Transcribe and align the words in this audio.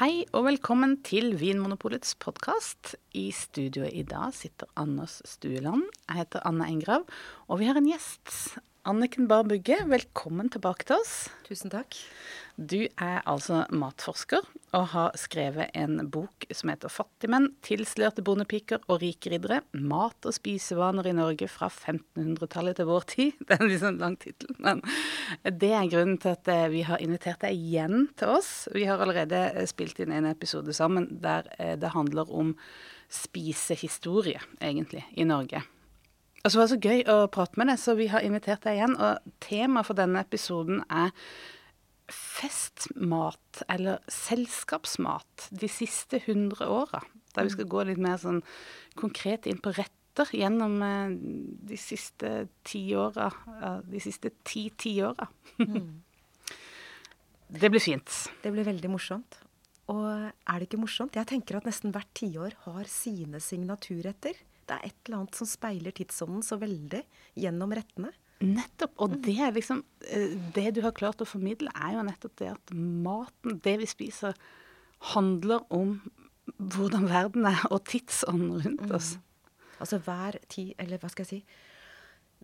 Hei 0.00 0.22
og 0.32 0.46
velkommen 0.46 0.94
til 1.04 1.34
Vinmonopolets 1.36 2.14
podkast. 2.24 2.94
I 3.12 3.26
studioet 3.36 3.92
i 3.92 4.00
dag 4.08 4.30
sitter 4.32 4.70
Anders 4.80 5.18
Stueland. 5.28 5.82
Jeg 6.06 6.22
heter 6.22 6.46
Anna 6.48 6.70
Engrav, 6.72 7.04
og 7.52 7.60
vi 7.60 7.68
har 7.68 7.76
en 7.76 7.90
gjest. 7.90 8.32
Anniken 8.88 9.26
Bahr 9.28 9.44
Bugge, 9.44 9.76
velkommen 9.84 10.46
tilbake 10.48 10.86
til 10.88 10.96
oss. 10.96 11.26
Tusen 11.44 11.68
takk. 11.68 11.98
Du 12.56 12.78
er 12.80 13.18
altså 13.28 13.66
matforsker 13.76 14.46
og 14.72 14.84
har 14.94 15.18
skrevet 15.20 15.68
en 15.76 16.06
bok 16.08 16.46
som 16.48 16.70
heter 16.72 16.88
'Fattigmenn, 16.88 17.50
tilslørte 17.60 18.24
bondepiker 18.24 18.80
og 18.88 19.02
rike 19.02 19.28
riddere. 19.34 19.60
Mat 19.76 20.24
og 20.24 20.32
spisevaner 20.32 21.10
i 21.10 21.12
Norge 21.12 21.44
fra 21.48 21.68
1500-tallet 21.68 22.76
til 22.76 22.88
vår 22.88 23.04
tid'. 23.04 23.36
Det 23.44 23.58
er 23.58 23.60
en 23.60 23.68
litt 23.68 23.82
sånn 23.84 24.00
lang 24.00 24.16
tittel, 24.16 24.56
men 24.58 24.80
det 25.44 25.72
er 25.76 25.90
grunnen 25.92 26.16
til 26.16 26.32
at 26.32 26.48
eh, 26.48 26.68
vi 26.72 26.80
har 26.88 27.04
invitert 27.04 27.44
deg 27.44 27.52
igjen 27.52 28.08
til 28.16 28.32
oss. 28.32 28.66
Vi 28.72 28.86
har 28.88 28.96
allerede 28.96 29.42
eh, 29.60 29.66
spilt 29.68 30.00
inn 30.00 30.12
en 30.12 30.24
episode 30.24 30.72
sammen 30.72 31.20
der 31.20 31.52
eh, 31.58 31.76
det 31.76 31.92
handler 31.92 32.32
om 32.32 32.56
spisehistorie, 33.12 34.40
egentlig, 34.62 35.04
i 35.20 35.28
Norge. 35.28 35.66
Og 36.40 36.52
så 36.52 36.56
var 36.58 36.66
det 36.66 36.72
så 36.72 36.88
gøy 36.88 37.02
å 37.12 37.16
prate 37.32 37.60
med 37.60 37.68
deg, 37.68 37.80
så 37.80 37.94
vi 37.98 38.08
har 38.08 38.24
invitert 38.24 38.64
deg 38.64 38.78
igjen. 38.78 38.96
Og 38.96 39.32
temaet 39.44 39.88
for 39.88 39.98
denne 39.98 40.22
episoden 40.24 40.80
er 40.88 41.12
festmat, 42.10 43.62
eller 43.70 44.00
selskapsmat, 44.10 45.50
de 45.52 45.68
siste 45.70 46.22
hundre 46.26 46.68
åra. 46.70 47.02
Der 47.36 47.46
vi 47.46 47.54
skal 47.54 47.68
gå 47.70 47.84
litt 47.86 48.00
mer 48.02 48.18
sånn 48.18 48.40
konkret 48.98 49.46
inn 49.46 49.60
på 49.62 49.74
retter 49.76 50.32
gjennom 50.34 50.80
eh, 50.82 51.12
de 51.70 51.78
siste 51.78 52.32
ti 52.66 52.82
åra. 52.98 53.28
De 53.86 54.00
siste 54.02 54.32
ti 54.46 54.66
tiåra. 54.80 55.28
Mm. 55.60 56.00
det 57.60 57.70
blir 57.70 57.84
fint. 57.84 58.18
Det 58.42 58.52
blir 58.54 58.66
veldig 58.66 58.90
morsomt. 58.90 59.38
Og 59.90 60.06
er 60.08 60.56
det 60.56 60.68
ikke 60.68 60.80
morsomt? 60.80 61.16
Jeg 61.18 61.28
tenker 61.30 61.58
at 61.58 61.66
nesten 61.68 61.92
hvert 61.94 62.10
tiår 62.16 62.56
har 62.66 62.90
sine 62.90 63.40
signaturretter. 63.42 64.38
Det 64.70 64.76
er 64.76 64.88
et 64.88 64.98
eller 65.04 65.22
annet 65.22 65.38
som 65.40 65.48
speiler 65.50 65.94
tidsånden 65.96 66.44
så 66.46 66.58
veldig 66.60 67.02
gjennom 67.42 67.74
rettene. 67.74 68.12
Nettopp. 68.40 68.94
Og 69.04 69.18
det 69.20 69.34
er 69.44 69.52
liksom 69.52 69.82
eh, 70.08 70.32
Det 70.54 70.70
du 70.76 70.80
har 70.86 70.96
klart 70.96 71.20
å 71.20 71.28
formidle, 71.28 71.72
er 71.76 71.98
jo 71.98 72.04
nettopp 72.06 72.38
det 72.40 72.52
at 72.54 72.72
maten, 72.72 73.58
det 73.64 73.76
vi 73.82 73.88
spiser, 73.90 74.38
handler 75.12 75.66
om 75.74 75.98
hvordan 76.56 77.08
verden 77.10 77.48
er, 77.48 77.60
og 77.70 77.84
tidsånden 77.88 78.62
rundt 78.64 78.94
oss. 78.96 79.14
Mm. 79.16 79.26
Altså 79.80 80.00
hver 80.04 80.38
tid, 80.52 80.72
eller 80.80 81.00
hva 81.00 81.10
skal 81.12 81.26
jeg 81.26 81.34
si 81.34 81.66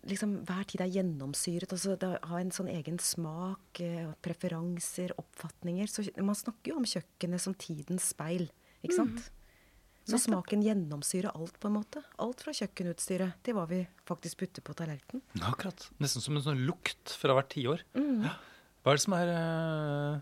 liksom 0.07 0.35
Hver 0.47 0.67
tid 0.69 0.81
er 0.83 0.93
gjennomsyret. 0.93 1.71
altså 1.73 1.95
Det 1.99 2.11
har 2.23 2.39
en 2.39 2.53
sånn 2.53 2.69
egen 2.71 2.99
smak, 2.99 3.79
eh, 3.81 4.13
preferanser, 4.21 5.11
oppfatninger. 5.17 5.87
Så 5.87 6.05
man 6.21 6.37
snakker 6.37 6.71
jo 6.71 6.77
om 6.77 6.85
kjøkkenet 6.85 7.41
som 7.41 7.53
tidens 7.53 8.13
speil, 8.13 8.49
ikke 8.83 8.95
sant? 8.95 9.17
Mm. 9.17 9.36
Så 10.07 10.19
smaken 10.23 10.63
gjennomsyrer 10.63 11.33
alt, 11.35 11.57
på 11.59 11.67
en 11.67 11.75
måte. 11.81 12.01
Alt 12.23 12.45
fra 12.45 12.53
kjøkkenutstyret 12.55 13.41
til 13.43 13.57
hva 13.57 13.65
vi 13.67 13.81
faktisk 14.07 14.39
putter 14.39 14.63
på 14.63 14.75
tallerkenen. 14.77 15.23
Akkurat. 15.49 15.89
Nesten 15.99 16.23
som 16.23 16.37
en 16.37 16.45
sånn 16.45 16.63
lukt 16.67 17.11
fra 17.19 17.35
hvert 17.35 17.49
tiår. 17.51 17.83
Mm. 17.97 18.23
Hva 18.23 18.93
er 18.93 18.99
det 18.99 19.03
som 19.03 19.15
er 19.17 19.31
eh, 19.33 20.21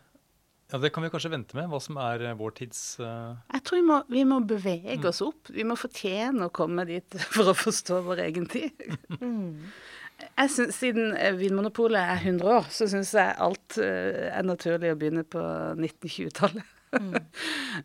ja, 0.72 0.80
Det 0.81 0.89
kan 0.95 1.06
vi 1.06 1.11
kanskje 1.13 1.33
vente 1.36 1.58
med, 1.58 1.69
hva 1.69 1.81
som 1.83 2.00
er 2.02 2.23
eh, 2.25 2.38
vår 2.39 2.56
tids 2.58 2.80
uh... 2.97 3.38
Jeg 3.53 3.66
tror 3.67 3.78
vi 3.78 3.86
må, 3.86 4.00
vi 4.09 4.23
må 4.25 4.39
bevege 4.50 4.97
mm. 4.97 5.09
oss 5.11 5.22
opp. 5.22 5.53
Vi 5.53 5.67
må 5.69 5.78
fortjene 5.78 6.47
å 6.47 6.56
komme 6.56 6.88
dit 6.89 7.19
for 7.36 7.53
å 7.53 7.58
forstå 7.58 8.02
vår 8.09 8.25
egen 8.25 8.50
tid. 8.50 8.88
mm. 9.19 9.69
Jeg 10.25 10.50
synes, 10.50 10.78
Siden 10.80 11.11
Vinmonopolet 11.38 12.00
er 12.00 12.22
100 12.23 12.53
år, 12.58 12.69
så 12.72 12.88
syns 12.88 13.11
jeg 13.13 13.36
alt 13.45 13.75
er 13.83 14.45
naturlig 14.47 14.94
å 14.94 14.97
begynne 14.97 15.25
på 15.28 15.41
1920-tallet. 15.75 16.69
Mm. 16.91 17.16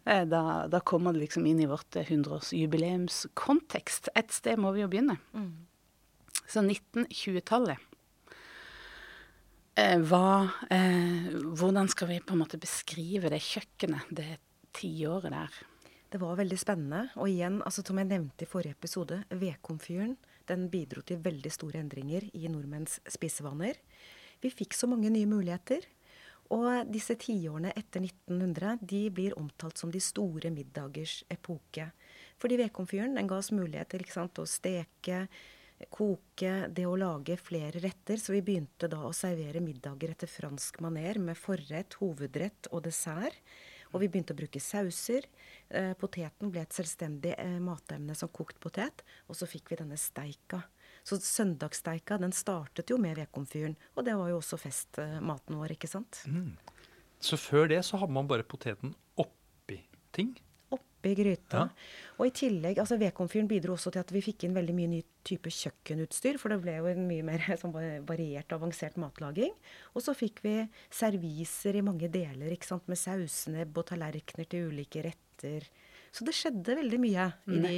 Eh, 0.07 0.27
da, 0.29 0.69
da, 0.71 0.81
kommer 0.87 1.13
det 1.13 1.19
liksom 1.25 1.47
inn 1.47 1.61
i 1.61 1.67
vårt 1.67 1.97
100-årsjubileumskontekst. 1.99 4.09
Et 4.15 4.33
sted 4.33 4.59
må 4.63 4.71
vi 4.77 4.81
jo 4.85 4.89
begynne. 4.93 5.17
Mm. 5.35 5.67
Så 6.47 6.61
1920-tallet. 6.63 7.79
Eh, 9.75 9.99
eh, 9.99 11.27
hvordan 11.59 11.89
skal 11.91 12.09
vi 12.13 12.21
på 12.23 12.33
en 12.37 12.43
måte 12.45 12.63
beskrive 12.63 13.27
det 13.35 13.43
kjøkkenet, 13.43 14.07
det 14.15 14.39
tiåret 14.79 15.35
der? 15.35 15.51
Det 16.11 16.19
var 16.23 16.39
veldig 16.39 16.59
spennende. 16.59 17.09
Og 17.19 17.31
igjen, 17.31 17.61
altså, 17.67 17.83
som 17.87 17.99
jeg 17.99 18.11
nevnte 18.11 18.47
i 18.47 18.51
forrige 18.51 18.75
episode, 18.79 19.23
vedkomfyren 19.31 20.17
den 20.51 20.67
bidro 20.73 21.03
til 21.07 21.21
veldig 21.23 21.53
store 21.55 21.83
endringer 21.83 22.27
i 22.35 22.51
nordmenns 22.51 22.99
spisevaner. 23.11 23.79
Vi 24.43 24.51
fikk 24.51 24.75
så 24.75 24.89
mange 24.91 25.11
nye 25.13 25.29
muligheter. 25.29 25.85
Og 26.51 26.89
disse 26.91 27.15
tiårene 27.21 27.71
etter 27.79 28.03
1900 28.03 28.81
de 28.83 29.05
blir 29.15 29.37
omtalt 29.39 29.79
som 29.79 29.93
de 29.95 30.01
store 30.03 30.51
middagers 30.51 31.21
epoke. 31.31 31.93
Fordi 32.41 32.59
vedkomfyren 32.59 33.15
den 33.19 33.29
ga 33.31 33.39
oss 33.39 33.53
mulighet 33.55 33.93
til 33.93 34.07
sant, 34.11 34.41
å 34.43 34.49
steke, 34.49 35.27
koke, 35.93 36.55
det 36.69 36.87
å 36.89 36.97
lage 36.99 37.37
flere 37.41 37.81
retter. 37.85 38.19
Så 38.19 38.35
vi 38.35 38.43
begynte 38.45 38.91
da 38.91 39.05
å 39.07 39.15
servere 39.17 39.63
middager 39.65 40.15
etter 40.15 40.31
fransk 40.31 40.81
maner 40.85 41.21
med 41.23 41.39
forrett, 41.39 42.01
hovedrett 42.03 42.71
og 42.73 42.85
dessert. 42.89 43.39
Og 43.91 44.03
vi 44.05 44.11
begynte 44.11 44.35
å 44.35 44.39
bruke 44.39 44.63
sauser. 44.63 45.27
Eh, 45.69 45.95
poteten 45.99 46.51
ble 46.53 46.63
et 46.63 46.75
selvstendig 46.75 47.33
eh, 47.39 47.57
matemne 47.63 48.15
som 48.19 48.31
kokt 48.31 48.61
potet. 48.63 49.03
Og 49.29 49.39
så 49.39 49.49
fikk 49.51 49.73
vi 49.73 49.81
denne 49.81 49.99
steika. 49.99 50.63
Så 51.11 51.19
søndagssteika 51.19 52.21
den 52.23 52.31
startet 52.37 52.91
jo 52.93 52.99
med 53.01 53.17
vedkomfyren. 53.19 53.75
Og 53.97 54.07
det 54.07 54.15
var 54.15 54.31
jo 54.31 54.39
også 54.39 54.61
festmaten 54.61 55.57
vår, 55.59 55.75
ikke 55.75 55.91
sant. 55.91 56.23
Mm. 56.31 56.53
Så 57.21 57.39
før 57.41 57.67
det 57.73 57.81
så 57.89 57.99
hadde 57.99 58.15
man 58.15 58.29
bare 58.31 58.47
poteten 58.47 58.95
oppi 59.19 59.81
ting? 60.15 60.31
Oppi 60.71 61.17
gryta. 61.19 61.65
Ja. 61.65 61.91
Og 62.21 62.31
i 62.31 62.35
tillegg, 62.37 62.79
altså 62.79 63.01
Vedkomfyren 63.01 63.51
bidro 63.51 63.75
også 63.75 63.91
til 63.91 64.05
at 64.05 64.15
vi 64.15 64.23
fikk 64.23 64.47
inn 64.47 64.55
veldig 64.55 64.77
mye 64.77 64.93
ny 64.93 65.03
type 65.27 65.51
kjøkkenutstyr. 65.51 66.39
For 66.39 66.55
det 66.55 66.61
ble 66.63 66.79
jo 66.79 66.89
en 66.93 67.03
mye 67.11 67.27
mer 67.27 67.45
sånn 67.61 67.75
variert 67.75 68.55
og 68.55 68.61
avansert 68.61 69.03
matlaging. 69.03 69.53
Og 69.99 70.07
så 70.07 70.15
fikk 70.15 70.45
vi 70.47 70.55
serviser 70.95 71.81
i 71.81 71.85
mange 71.91 72.13
deler, 72.13 72.55
ikke 72.55 72.71
sant, 72.71 72.87
med 72.87 73.03
sausnebb 73.03 73.83
og 73.83 73.91
tallerkener 73.91 74.47
til 74.47 74.71
ulike 74.71 75.03
retter. 75.11 75.67
Så 76.15 76.23
det 76.27 76.39
skjedde 76.39 76.79
veldig 76.79 77.03
mye 77.03 77.31
i 77.51 77.65
de 77.67 77.77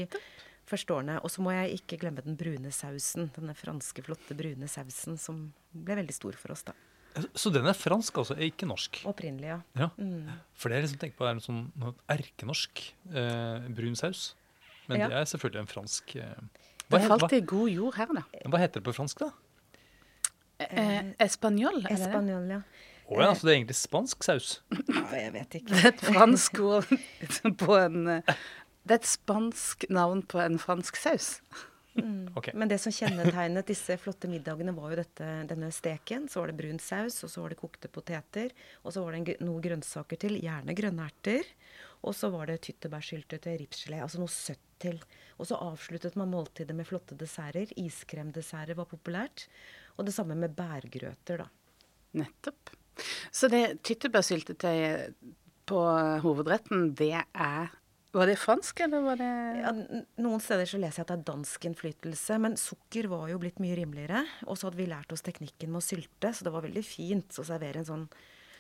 årene. 0.71 1.19
Og 1.23 1.31
så 1.31 1.43
må 1.45 1.53
jeg 1.55 1.81
ikke 1.81 1.99
glemme 2.03 2.25
den 2.25 2.37
brune 2.37 2.73
sausen. 2.73 3.31
Denne 3.37 3.55
franske, 3.55 4.03
flotte 4.03 4.37
brune 4.39 4.69
sausen 4.69 5.19
som 5.21 5.53
ble 5.73 5.99
veldig 6.03 6.15
stor 6.15 6.39
for 6.41 6.53
oss 6.53 6.65
da. 6.65 6.77
Så 7.37 7.51
den 7.53 7.67
er 7.69 7.77
fransk, 7.77 8.23
altså? 8.23 8.35
Er 8.39 8.49
ikke 8.49 8.67
norsk? 8.69 9.03
Opprinnelig, 9.09 9.51
ja. 9.51 9.59
ja. 9.77 9.89
Mm. 9.99 10.31
For 10.57 10.73
det 10.73 10.79
er 10.79 10.87
liksom 10.87 11.01
tenkt 11.03 11.19
på 11.19 11.27
er 11.29 11.37
en 11.37 11.45
sånn 11.45 11.67
erkenorsk 12.11 12.85
eh, 13.13 13.67
brun 13.77 13.99
saus. 13.99 14.31
Men 14.89 15.05
ja. 15.05 15.11
det 15.13 15.19
er 15.21 15.29
selvfølgelig 15.29 15.61
en 15.63 15.71
fransk 15.71 16.15
eh, 16.17 16.39
hva, 16.89 16.97
Det 16.97 17.11
falt 17.11 17.35
i 17.37 17.43
god 17.53 17.69
jord 17.73 17.99
her, 18.01 18.15
da. 18.17 18.25
Hva 18.49 18.63
heter 18.63 18.81
det 18.81 18.87
på 18.89 18.97
fransk, 18.97 19.27
da? 19.27 19.29
Eh, 20.63 20.73
eh 20.73 21.13
Espanjol, 21.27 21.85
er 21.85 21.99
Espanol, 21.99 22.49
ja. 22.57 22.63
Å 23.13 23.17
oh, 23.17 23.21
ja, 23.21 23.33
så 23.37 23.45
det 23.45 23.53
er 23.53 23.57
egentlig 23.59 23.77
spansk 23.77 24.25
saus? 24.25 24.51
Ja, 24.73 25.03
jeg 25.19 25.33
vet 25.35 25.57
ikke. 25.59 25.73
Det 25.75 25.81
er 25.83 25.89
et 25.91 26.05
fransk 26.07 26.61
ord 26.65 26.93
på 27.65 27.77
en 27.77 28.07
eh, 28.09 28.37
det 28.83 28.97
er 28.97 29.01
et 29.01 29.13
spansk 29.13 29.87
navn 29.93 30.25
på 30.27 30.41
en 30.43 30.59
fransk 30.59 30.99
saus. 30.99 31.37
Mm. 31.95 32.33
Okay. 32.37 32.55
Men 32.57 32.71
det 32.71 32.79
som 32.81 32.93
kjennetegnet 32.95 33.69
disse 33.69 33.97
flotte 34.01 34.29
middagene, 34.31 34.73
var 34.75 34.93
jo 34.93 34.99
dette, 35.03 35.29
denne 35.51 35.69
steken. 35.75 36.27
Så 36.31 36.41
var 36.41 36.51
det 36.51 36.59
brun 36.59 36.81
saus, 36.81 37.21
og 37.27 37.31
så 37.31 37.45
var 37.45 37.53
det 37.53 37.61
kokte 37.61 37.91
poteter. 37.93 38.55
Og 38.83 38.95
så 38.95 39.05
var 39.05 39.15
det 39.15 39.21
en, 39.23 39.47
noe 39.47 39.63
grønnsaker 39.65 40.21
til, 40.25 40.39
gjerne 40.43 40.77
grønne 40.79 41.09
erter. 41.11 41.51
Og 42.03 42.17
så 42.19 42.33
var 42.33 42.49
det 42.51 42.63
tyttebærsyltetøy, 42.67 43.55
ripsgelé, 43.61 44.01
altså 44.03 44.23
noe 44.23 44.33
søtt 44.33 44.65
til. 44.83 44.99
Og 45.39 45.47
så 45.47 45.59
avsluttet 45.63 46.17
man 46.19 46.33
måltidet 46.33 46.75
med 46.77 46.89
flotte 46.89 47.19
desserter. 47.19 47.71
Iskremdesserter 47.79 48.79
var 48.79 48.89
populært. 48.91 49.47
Og 49.99 50.09
det 50.09 50.17
samme 50.17 50.35
med 50.39 50.57
bærgrøter, 50.57 51.45
da. 51.45 51.51
Nettopp. 52.19 52.73
Så 53.33 53.49
det 53.53 53.83
tyttebærsyltetøyet 53.87 55.15
på 55.69 55.85
hovedretten, 56.25 56.91
det 56.99 57.15
er 57.21 57.71
var 58.13 58.29
det 58.29 58.37
fransk, 58.37 58.83
eller 58.85 59.05
var 59.07 59.21
det 59.21 59.31
ja, 59.63 59.73
Noen 60.21 60.43
steder 60.43 60.69
så 60.69 60.81
leser 60.81 61.01
jeg 61.01 61.07
at 61.07 61.13
det 61.13 61.17
er 61.17 61.29
dansk 61.31 61.67
innflytelse. 61.69 62.39
Men 62.45 62.59
sukker 62.61 63.09
var 63.13 63.31
jo 63.33 63.41
blitt 63.41 63.63
mye 63.63 63.77
rimeligere. 63.79 64.25
Og 64.47 64.59
så 64.59 64.69
hadde 64.69 64.81
vi 64.83 64.91
lært 64.91 65.15
oss 65.15 65.25
teknikken 65.25 65.73
med 65.73 65.81
å 65.81 65.87
sylte, 65.87 66.33
så 66.33 66.47
det 66.47 66.55
var 66.55 66.67
veldig 66.67 66.85
fint 66.87 67.41
å 67.41 67.47
servere 67.49 67.83
en 67.83 67.89
sånn 67.89 68.07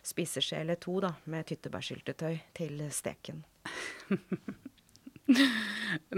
spiseskje 0.02 0.58
eller 0.58 0.80
to 0.82 0.96
da, 1.04 1.12
med 1.30 1.46
tyttebærsyltetøy 1.46 2.40
til 2.56 2.80
steken. 2.90 3.44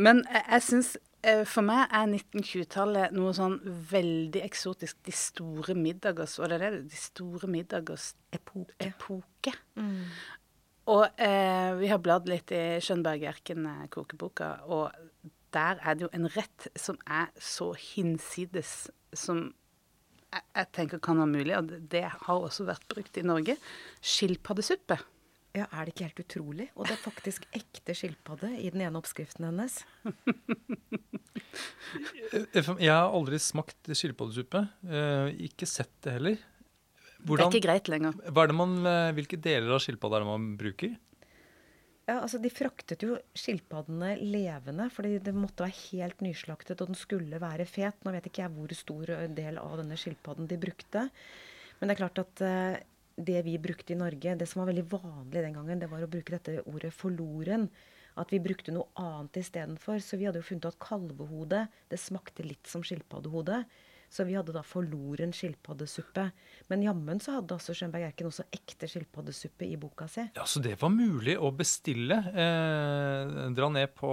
men 0.04 0.22
jeg, 0.24 0.44
jeg 0.46 0.64
syns 0.68 0.92
eh, 1.26 1.42
for 1.48 1.66
meg 1.66 1.90
er 1.90 2.06
1920-tallet 2.06 3.18
noe 3.18 3.34
sånn 3.36 3.58
veldig 3.90 4.44
eksotisk. 4.46 5.02
De 5.04 5.14
store 5.14 5.76
middagers 5.76 6.38
Og 6.38 6.48
det 6.48 6.60
er 6.60 6.78
det, 6.78 6.86
de 6.94 7.02
store 7.02 7.50
middagers 7.50 8.12
epoke. 8.32 8.78
epoke. 8.78 9.58
Mm. 9.74 10.06
Og 10.92 11.04
eh, 11.16 11.70
vi 11.80 11.88
har 11.88 12.00
bladd 12.04 12.28
litt 12.28 12.52
i 12.52 12.62
Skjønberg-Erken-kokeboka, 12.84 14.50
og 14.68 14.92
der 15.54 15.80
er 15.80 15.96
det 15.96 16.04
jo 16.04 16.12
en 16.12 16.28
rett 16.34 16.68
som 16.76 16.98
er 17.06 17.30
så 17.40 17.70
hinsides 17.78 18.90
som 19.16 19.46
jeg, 20.34 20.42
jeg 20.50 20.70
tenker 20.74 21.02
kan 21.02 21.20
være 21.22 21.30
mulig, 21.30 21.56
og 21.56 21.72
det 21.92 22.04
har 22.10 22.36
også 22.36 22.66
vært 22.68 22.86
brukt 22.90 23.18
i 23.20 23.26
Norge. 23.26 23.56
Skilpaddesuppe. 24.02 24.98
Ja, 25.54 25.68
Er 25.70 25.86
det 25.86 25.94
ikke 25.94 26.08
helt 26.08 26.22
utrolig? 26.24 26.64
Og 26.74 26.88
det 26.88 26.96
er 26.96 27.04
faktisk 27.04 27.44
ekte 27.54 27.94
skilpadde 27.94 28.48
i 28.58 28.72
den 28.74 28.82
ene 28.82 28.98
oppskriften 28.98 29.46
hennes. 29.46 29.84
Jeg 32.50 32.90
har 32.90 33.14
aldri 33.14 33.38
smakt 33.38 33.86
skilpaddesuppe. 33.86 34.64
Eh, 34.82 35.28
ikke 35.46 35.68
sett 35.70 35.94
det 36.02 36.16
heller. 36.16 36.42
Hvordan, 37.24 37.48
det 37.50 37.56
er 37.56 37.60
ikke 37.60 37.66
greit 37.66 37.90
lenger. 37.90 38.16
Hva 38.28 38.44
er 38.44 38.52
det 38.52 38.56
man, 38.58 38.78
eh, 38.86 39.10
hvilke 39.16 39.40
deler 39.40 39.74
av 39.74 39.82
skilpadda 39.82 40.18
er 40.18 40.24
det 40.24 40.30
man 40.30 40.48
bruker? 40.60 40.94
Ja, 42.04 42.18
altså 42.18 42.36
De 42.36 42.50
fraktet 42.52 43.00
jo 43.00 43.16
skilpaddene 43.32 44.10
levende, 44.20 44.90
fordi 44.92 45.16
det 45.24 45.32
måtte 45.32 45.64
være 45.64 45.78
helt 45.94 46.20
nyslaktet, 46.20 46.82
og 46.82 46.90
den 46.92 46.98
skulle 47.00 47.40
være 47.40 47.64
fet. 47.64 47.96
Nå 48.04 48.12
vet 48.12 48.28
ikke 48.28 48.44
jeg 48.44 48.52
hvor 48.52 48.74
stor 48.76 49.12
del 49.38 49.60
av 49.62 49.78
denne 49.80 49.96
skilpadden 49.96 50.50
de 50.50 50.58
brukte. 50.60 51.06
Men 51.78 51.88
det 51.88 51.94
er 51.94 52.02
klart 52.02 52.20
at 52.20 52.42
uh, 52.44 52.76
det 53.16 53.40
vi 53.46 53.56
brukte 53.62 53.94
i 53.94 53.98
Norge, 53.98 54.36
det 54.36 54.48
som 54.50 54.60
var 54.60 54.68
veldig 54.68 54.84
vanlig 54.92 55.46
den 55.46 55.56
gangen, 55.56 55.80
det 55.80 55.88
var 55.88 56.04
å 56.04 56.10
bruke 56.12 56.36
dette 56.36 56.60
ordet 56.68 56.92
'forloren' 56.92 57.70
at 58.20 58.30
vi 58.30 58.38
brukte 58.38 58.74
noe 58.74 58.92
annet 59.00 59.40
istedenfor. 59.40 59.98
Så 59.98 60.20
vi 60.20 60.28
hadde 60.28 60.42
jo 60.42 60.48
funnet 60.50 60.68
at 60.70 60.78
kalvehode 60.82 61.64
det 61.90 61.98
smakte 61.98 62.46
litt 62.46 62.68
som 62.70 62.84
skilpaddehode. 62.86 63.64
Så 64.08 64.26
vi 64.28 64.36
hadde 64.36 64.54
da 64.54 64.62
forloren 64.66 65.32
skilpaddesuppe. 65.34 66.28
Men 66.70 66.84
jammen 66.86 67.20
så 67.22 67.38
hadde 67.38 67.56
altså 67.56 67.74
Schönberg 67.74 68.08
Erken 68.08 68.30
også 68.30 68.46
ekte 68.54 68.88
skilpaddesuppe 68.90 69.66
i 69.66 69.76
boka 69.80 70.08
si. 70.10 70.26
Ja, 70.36 70.46
Så 70.46 70.62
det 70.62 70.76
var 70.80 70.92
mulig 70.94 71.36
å 71.38 71.50
bestille? 71.54 72.20
Eh, 72.34 73.36
dra 73.54 73.70
ned 73.72 73.94
på 73.98 74.12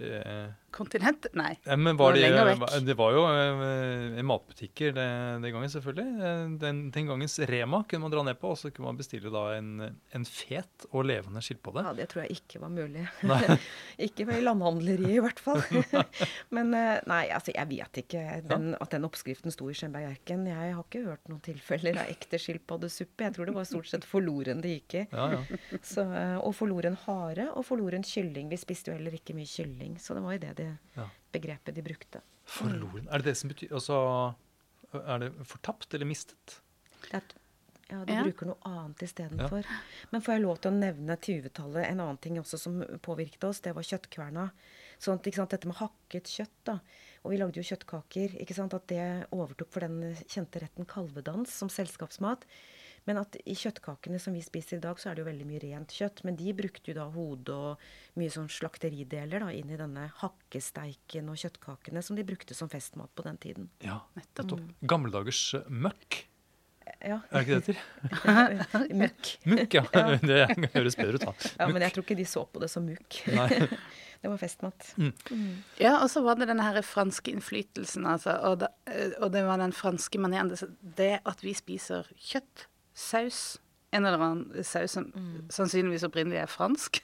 Eh, 0.00 0.48
Kontinent? 0.70 1.26
Nei. 1.34 1.52
Ja, 1.64 1.76
men 1.76 1.96
var 1.98 2.14
det, 2.14 2.28
det, 2.30 2.80
det, 2.86 2.94
var 2.98 3.14
jo 3.14 3.24
eh, 3.26 4.20
matbutikker 4.26 4.92
det, 4.94 5.06
den 5.42 5.54
gangen, 5.54 5.70
selvfølgelig. 5.72 6.26
Eh, 6.26 6.42
den, 6.62 6.82
den, 6.94 7.08
gangens 7.10 7.38
Rema 7.50 7.82
kunne 7.88 8.06
man 8.06 8.14
dra 8.14 8.22
ned 8.26 8.38
på, 8.40 8.52
og 8.54 8.58
så 8.60 8.70
kunne 8.70 8.92
man 8.92 9.00
bestille 9.00 9.32
da 9.34 9.44
en, 9.56 9.72
en 10.14 10.26
fet 10.28 10.86
og 10.90 11.08
levende 11.10 11.42
skilpadde. 11.44 11.84
Ja, 11.88 11.94
det 11.98 12.08
tror 12.12 12.22
jeg 12.24 12.38
ikke 12.38 12.62
var 12.62 12.72
mulig. 12.74 13.06
ikke 14.06 14.26
i 14.30 14.44
landhandleriet, 14.44 15.16
i 15.16 15.24
hvert 15.24 15.42
fall. 15.42 15.62
men 16.56 16.74
eh, 16.78 17.00
nei, 17.10 17.22
altså 17.34 17.54
jeg 17.56 17.70
vet 17.72 18.02
ikke 18.04 18.24
den, 18.46 18.70
at 18.78 18.94
den 18.94 19.08
oppskriften 19.08 19.54
sto 19.54 19.70
i 19.70 19.76
Skjønberg 19.76 20.12
Erken. 20.12 20.46
Jeg 20.50 20.74
har 20.76 20.84
ikke 20.86 21.04
hørt 21.08 21.26
noen 21.32 21.42
tilfeller 21.44 22.02
av 22.04 22.14
ekte 22.14 22.38
skilpaddesuppe. 22.40 23.26
Jeg 23.26 23.36
tror 23.36 23.50
det 23.50 23.56
var 23.58 23.68
stort 23.68 23.90
sett 23.90 24.06
forloren 24.06 24.62
det 24.62 24.76
gikk 24.76 25.00
i. 25.02 25.04
Ja, 25.10 25.28
ja. 25.34 25.60
Så, 25.86 26.06
og 26.40 26.54
forloren 26.54 26.98
hare 27.06 27.50
og 27.56 27.66
forloren 27.66 28.06
kylling. 28.06 28.50
Vi 28.52 28.58
spiste 28.60 28.92
jo 28.92 28.98
heller 28.98 29.14
ikke 29.16 29.34
mye 29.36 29.48
kylling. 29.48 29.98
Så 30.00 30.14
det 30.16 30.24
var 30.24 30.36
jo 30.36 30.42
det, 30.44 30.54
det 30.59 30.59
ja. 30.96 31.06
begrepet 31.34 31.76
de 31.76 31.84
brukte. 31.84 32.22
Forloren. 32.50 33.06
Er 33.08 33.22
det 33.22 33.30
det 33.30 33.36
som 33.38 33.50
betyr 33.52 33.76
Altså 33.78 33.96
Er 34.96 35.20
det 35.22 35.28
fortapt 35.46 35.94
eller 35.94 36.08
mistet? 36.08 36.56
Det 37.04 37.20
er, 37.20 37.28
ja, 37.90 38.00
de 38.06 38.16
ja. 38.16 38.22
bruker 38.26 38.48
noe 38.50 38.58
annet 38.66 39.02
istedenfor. 39.06 39.66
Ja. 39.66 39.78
Men 40.10 40.22
får 40.22 40.34
jeg 40.36 40.42
lov 40.44 40.58
til 40.62 40.70
å 40.72 40.78
nevne 40.78 41.16
20-tallet 41.16 41.86
en 41.86 42.02
annen 42.02 42.18
ting 42.22 42.38
også 42.40 42.58
som 42.60 42.80
påvirket 43.02 43.46
oss? 43.48 43.62
Det 43.64 43.74
var 43.76 43.86
kjøttkverna. 43.86 44.48
Sånn 45.00 45.18
at, 45.18 45.30
sant, 45.34 45.54
Dette 45.54 45.70
med 45.70 45.78
hakket 45.78 46.30
kjøtt. 46.30 46.58
da, 46.68 46.76
Og 47.24 47.32
vi 47.32 47.40
lagde 47.40 47.58
jo 47.62 47.66
kjøttkaker. 47.66 48.36
ikke 48.42 48.54
sant, 48.58 48.74
At 48.74 48.86
det 48.92 49.26
overtok 49.30 49.72
for 49.72 49.86
den 49.86 50.14
kjente 50.26 50.62
retten 50.62 50.86
kalvedans 50.90 51.54
som 51.54 51.70
selskapsmat. 51.72 52.46
Men 53.10 53.18
at 53.24 53.34
i 53.42 53.56
kjøttkakene 53.58 54.20
som 54.22 54.36
vi 54.36 54.40
spiser 54.44 54.78
i 54.78 54.82
dag, 54.84 54.98
så 55.02 55.10
er 55.10 55.18
det 55.18 55.24
jo 55.24 55.30
veldig 55.32 55.46
mye 55.48 55.60
rent 55.64 55.90
kjøtt. 55.96 56.22
Men 56.22 56.36
de 56.38 56.52
brukte 56.54 56.92
jo 56.92 56.94
da 57.00 57.08
hode 57.10 57.56
og 57.56 58.20
mye 58.20 58.30
sånn 58.30 58.46
slakterideler 58.52 59.42
da, 59.42 59.48
inn 59.50 59.72
i 59.74 59.78
denne 59.80 60.06
hakkesteiken 60.20 61.32
og 61.32 61.40
kjøttkakene 61.42 62.04
som 62.06 62.18
de 62.18 62.26
brukte 62.28 62.54
som 62.54 62.70
festmat 62.70 63.10
på 63.18 63.26
den 63.26 63.40
tiden. 63.42 63.66
Ja, 63.82 63.98
nettopp. 64.14 64.60
Mm. 64.60 64.70
Gammeldagers 64.94 65.42
møkk. 65.66 66.20
Ja. 67.00 67.18
Er 67.32 67.42
det 67.42 67.42
ikke 67.42 67.58
det 67.58 67.74
heter? 67.74 68.94
mukk. 69.02 69.34
Mukk, 69.50 69.76
ja. 69.80 69.84
ja. 69.90 70.46
Det 70.62 70.70
høres 70.76 70.98
bedre 71.00 71.18
ut, 71.18 71.26
da. 71.26 71.34
Ja, 71.58 71.68
men 71.72 71.82
jeg 71.82 71.96
tror 71.96 72.06
ikke 72.06 72.20
de 72.22 72.30
så 72.30 72.46
på 72.46 72.62
det 72.62 72.70
som 72.70 72.86
mukk. 72.86 73.20
det 74.22 74.30
var 74.30 74.38
festmat. 74.38 74.92
Mm. 75.02 75.12
Mm. 75.34 75.52
Ja, 75.82 75.96
og 75.98 76.10
så 76.14 76.22
var 76.22 76.38
det 76.38 76.50
denne 76.52 76.70
her 76.70 76.78
franske 76.86 77.34
innflytelsen, 77.34 78.06
altså. 78.06 78.38
Og, 78.46 78.60
da, 78.62 78.70
og 79.18 79.34
det 79.34 79.42
var 79.50 79.58
den 79.62 79.74
franske 79.74 80.22
maneren. 80.22 80.54
Det 80.80 81.16
at 81.26 81.42
vi 81.46 81.58
spiser 81.58 82.06
kjøtt 82.30 82.69
saus. 83.00 83.58
En 83.90 84.06
eller 84.06 84.22
annen 84.22 84.64
saus 84.66 84.92
som 84.94 85.08
mm. 85.10 85.48
sannsynligvis 85.50 86.04
opprinnelig 86.06 86.44
er 86.44 86.50
fransk, 86.50 87.00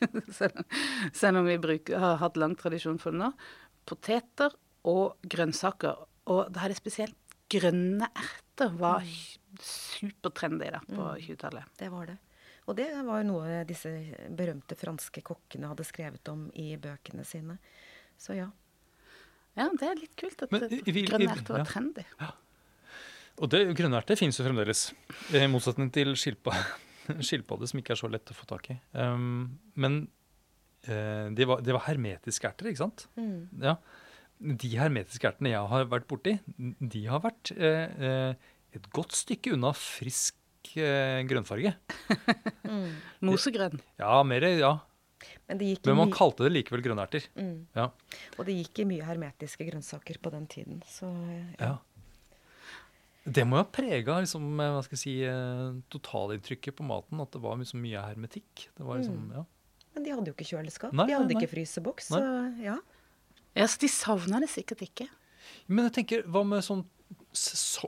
selv 1.21 1.41
om 1.41 1.49
vi 1.49 1.57
bruker, 1.59 1.99
har 1.99 2.21
hatt 2.21 2.39
lang 2.39 2.55
tradisjon 2.59 3.01
for 3.03 3.15
det 3.15 3.25
nå. 3.25 3.33
Poteter 3.91 4.55
og 4.87 5.17
grønnsaker. 5.27 6.05
Og 6.31 6.53
da 6.55 6.63
er 6.63 6.75
det 6.75 6.79
spesielt 6.79 7.37
grønne 7.51 8.07
erter 8.13 8.71
var 8.79 9.03
mm. 9.03 9.59
supertrendy 9.63 10.71
da 10.75 10.83
på 10.87 11.01
mm. 11.01 11.27
20-tallet. 11.27 11.75
Det 11.79 11.91
var 11.91 12.13
det. 12.13 12.17
Og 12.67 12.75
det 12.79 12.87
var 13.07 13.23
jo 13.23 13.27
noe 13.29 13.61
disse 13.67 13.91
berømte 14.35 14.79
franske 14.79 15.23
kokkene 15.27 15.71
hadde 15.71 15.87
skrevet 15.87 16.31
om 16.33 16.49
i 16.59 16.73
bøkene 16.83 17.27
sine. 17.27 17.59
Så 18.19 18.35
ja. 18.39 18.49
Ja, 19.57 19.71
det 19.73 19.87
er 19.87 20.01
litt 20.01 20.17
kult 20.19 20.43
at 20.45 20.51
grønne 20.53 21.31
erter 21.33 21.55
var 21.55 21.63
ja. 21.63 21.69
trendy. 21.71 22.05
Ja. 22.21 22.33
Og 23.37 23.51
det 23.53 23.63
grønne 23.77 23.99
erter 24.01 24.19
finnes 24.19 24.39
jo 24.39 24.47
fremdeles, 24.47 24.89
i 25.37 25.45
motsetning 25.51 25.91
til 25.93 26.15
skilpadde, 26.17 27.69
som 27.69 27.83
ikke 27.83 27.95
er 27.95 28.01
så 28.01 28.11
lett 28.11 28.33
å 28.33 28.37
få 28.37 28.49
tak 28.49 28.71
i. 28.73 28.79
Um, 28.97 29.59
men 29.77 30.03
uh, 30.89 31.29
det, 31.37 31.45
var, 31.49 31.63
de 31.65 31.77
var, 31.77 31.85
hermetiske 31.91 32.49
erter, 32.49 32.71
ikke 32.73 32.85
sant? 32.87 33.07
Mm. 33.21 33.63
Ja. 33.63 33.77
De 34.37 34.73
hermetiske 34.77 35.29
ertene 35.29 35.53
jeg 35.53 35.73
har 35.73 35.87
vært 35.93 36.09
borti, 36.09 36.37
de 36.57 37.07
har 37.09 37.23
vært 37.25 37.53
uh, 37.57 37.85
uh, 38.01 38.59
et 38.77 38.91
godt 38.97 39.17
stykke 39.17 39.55
unna 39.57 39.73
frisk 39.77 40.41
grønnfarge. 40.67 41.71
mm. 42.67 42.89
Mosegrønn. 43.29 43.79
Ja, 44.01 44.17
mer, 44.27 44.49
ja. 44.59 44.73
Men, 45.47 45.61
Men 45.87 45.99
man 46.01 46.13
kalte 46.13 46.47
det 46.47 46.57
likevel 46.57 46.83
grønnerter. 46.85 47.29
Mm. 47.39 47.69
Ja. 47.77 47.91
Og 48.37 48.49
det 48.49 48.57
gikk 48.59 48.83
i 48.83 48.89
mye 48.91 49.07
hermetiske 49.07 49.69
grønnsaker 49.69 50.19
på 50.23 50.33
den 50.35 50.49
tiden. 50.51 50.81
Så 50.91 51.09
ja. 51.61 51.77
ja. 51.77 51.77
Det 53.27 53.43
må 53.47 53.59
jo 53.59 53.65
ha 53.65 53.69
prega 53.75 54.21
liksom, 54.23 54.45
eh, 54.63 54.73
hva 54.77 54.83
skal 54.87 54.97
jeg 54.97 55.03
si, 55.03 55.15
eh, 55.27 55.79
totalinntrykket 55.93 56.77
på 56.79 56.87
maten, 56.87 57.21
at 57.23 57.33
det 57.35 57.43
var 57.43 57.59
liksom 57.59 57.83
mye 57.83 58.03
hermetikk. 58.07 58.69
Det 58.77 58.87
var 58.87 59.01
liksom, 59.01 59.17
mm. 59.27 59.37
ja. 59.41 59.45
Men 59.97 60.05
de 60.05 60.13
hadde 60.13 60.31
jo 60.31 60.37
ikke 60.37 60.51
kjøleskap. 60.53 60.93
Nei, 60.95 61.09
de 61.09 61.17
hadde 61.17 61.33
nei, 61.33 61.41
ikke 61.41 61.55
fryseboks. 61.55 62.11
Så 62.13 62.21
ja. 62.63 62.77
ja, 63.57 63.67
så 63.67 63.81
de 63.83 63.91
savna 63.91 64.43
det 64.45 64.51
sikkert 64.53 64.85
ikke. 64.87 65.09
Men 65.67 65.89
jeg 65.89 65.97
tenker, 66.01 66.27
hva 66.31 66.45
med 66.47 66.65
sånn 66.67 66.85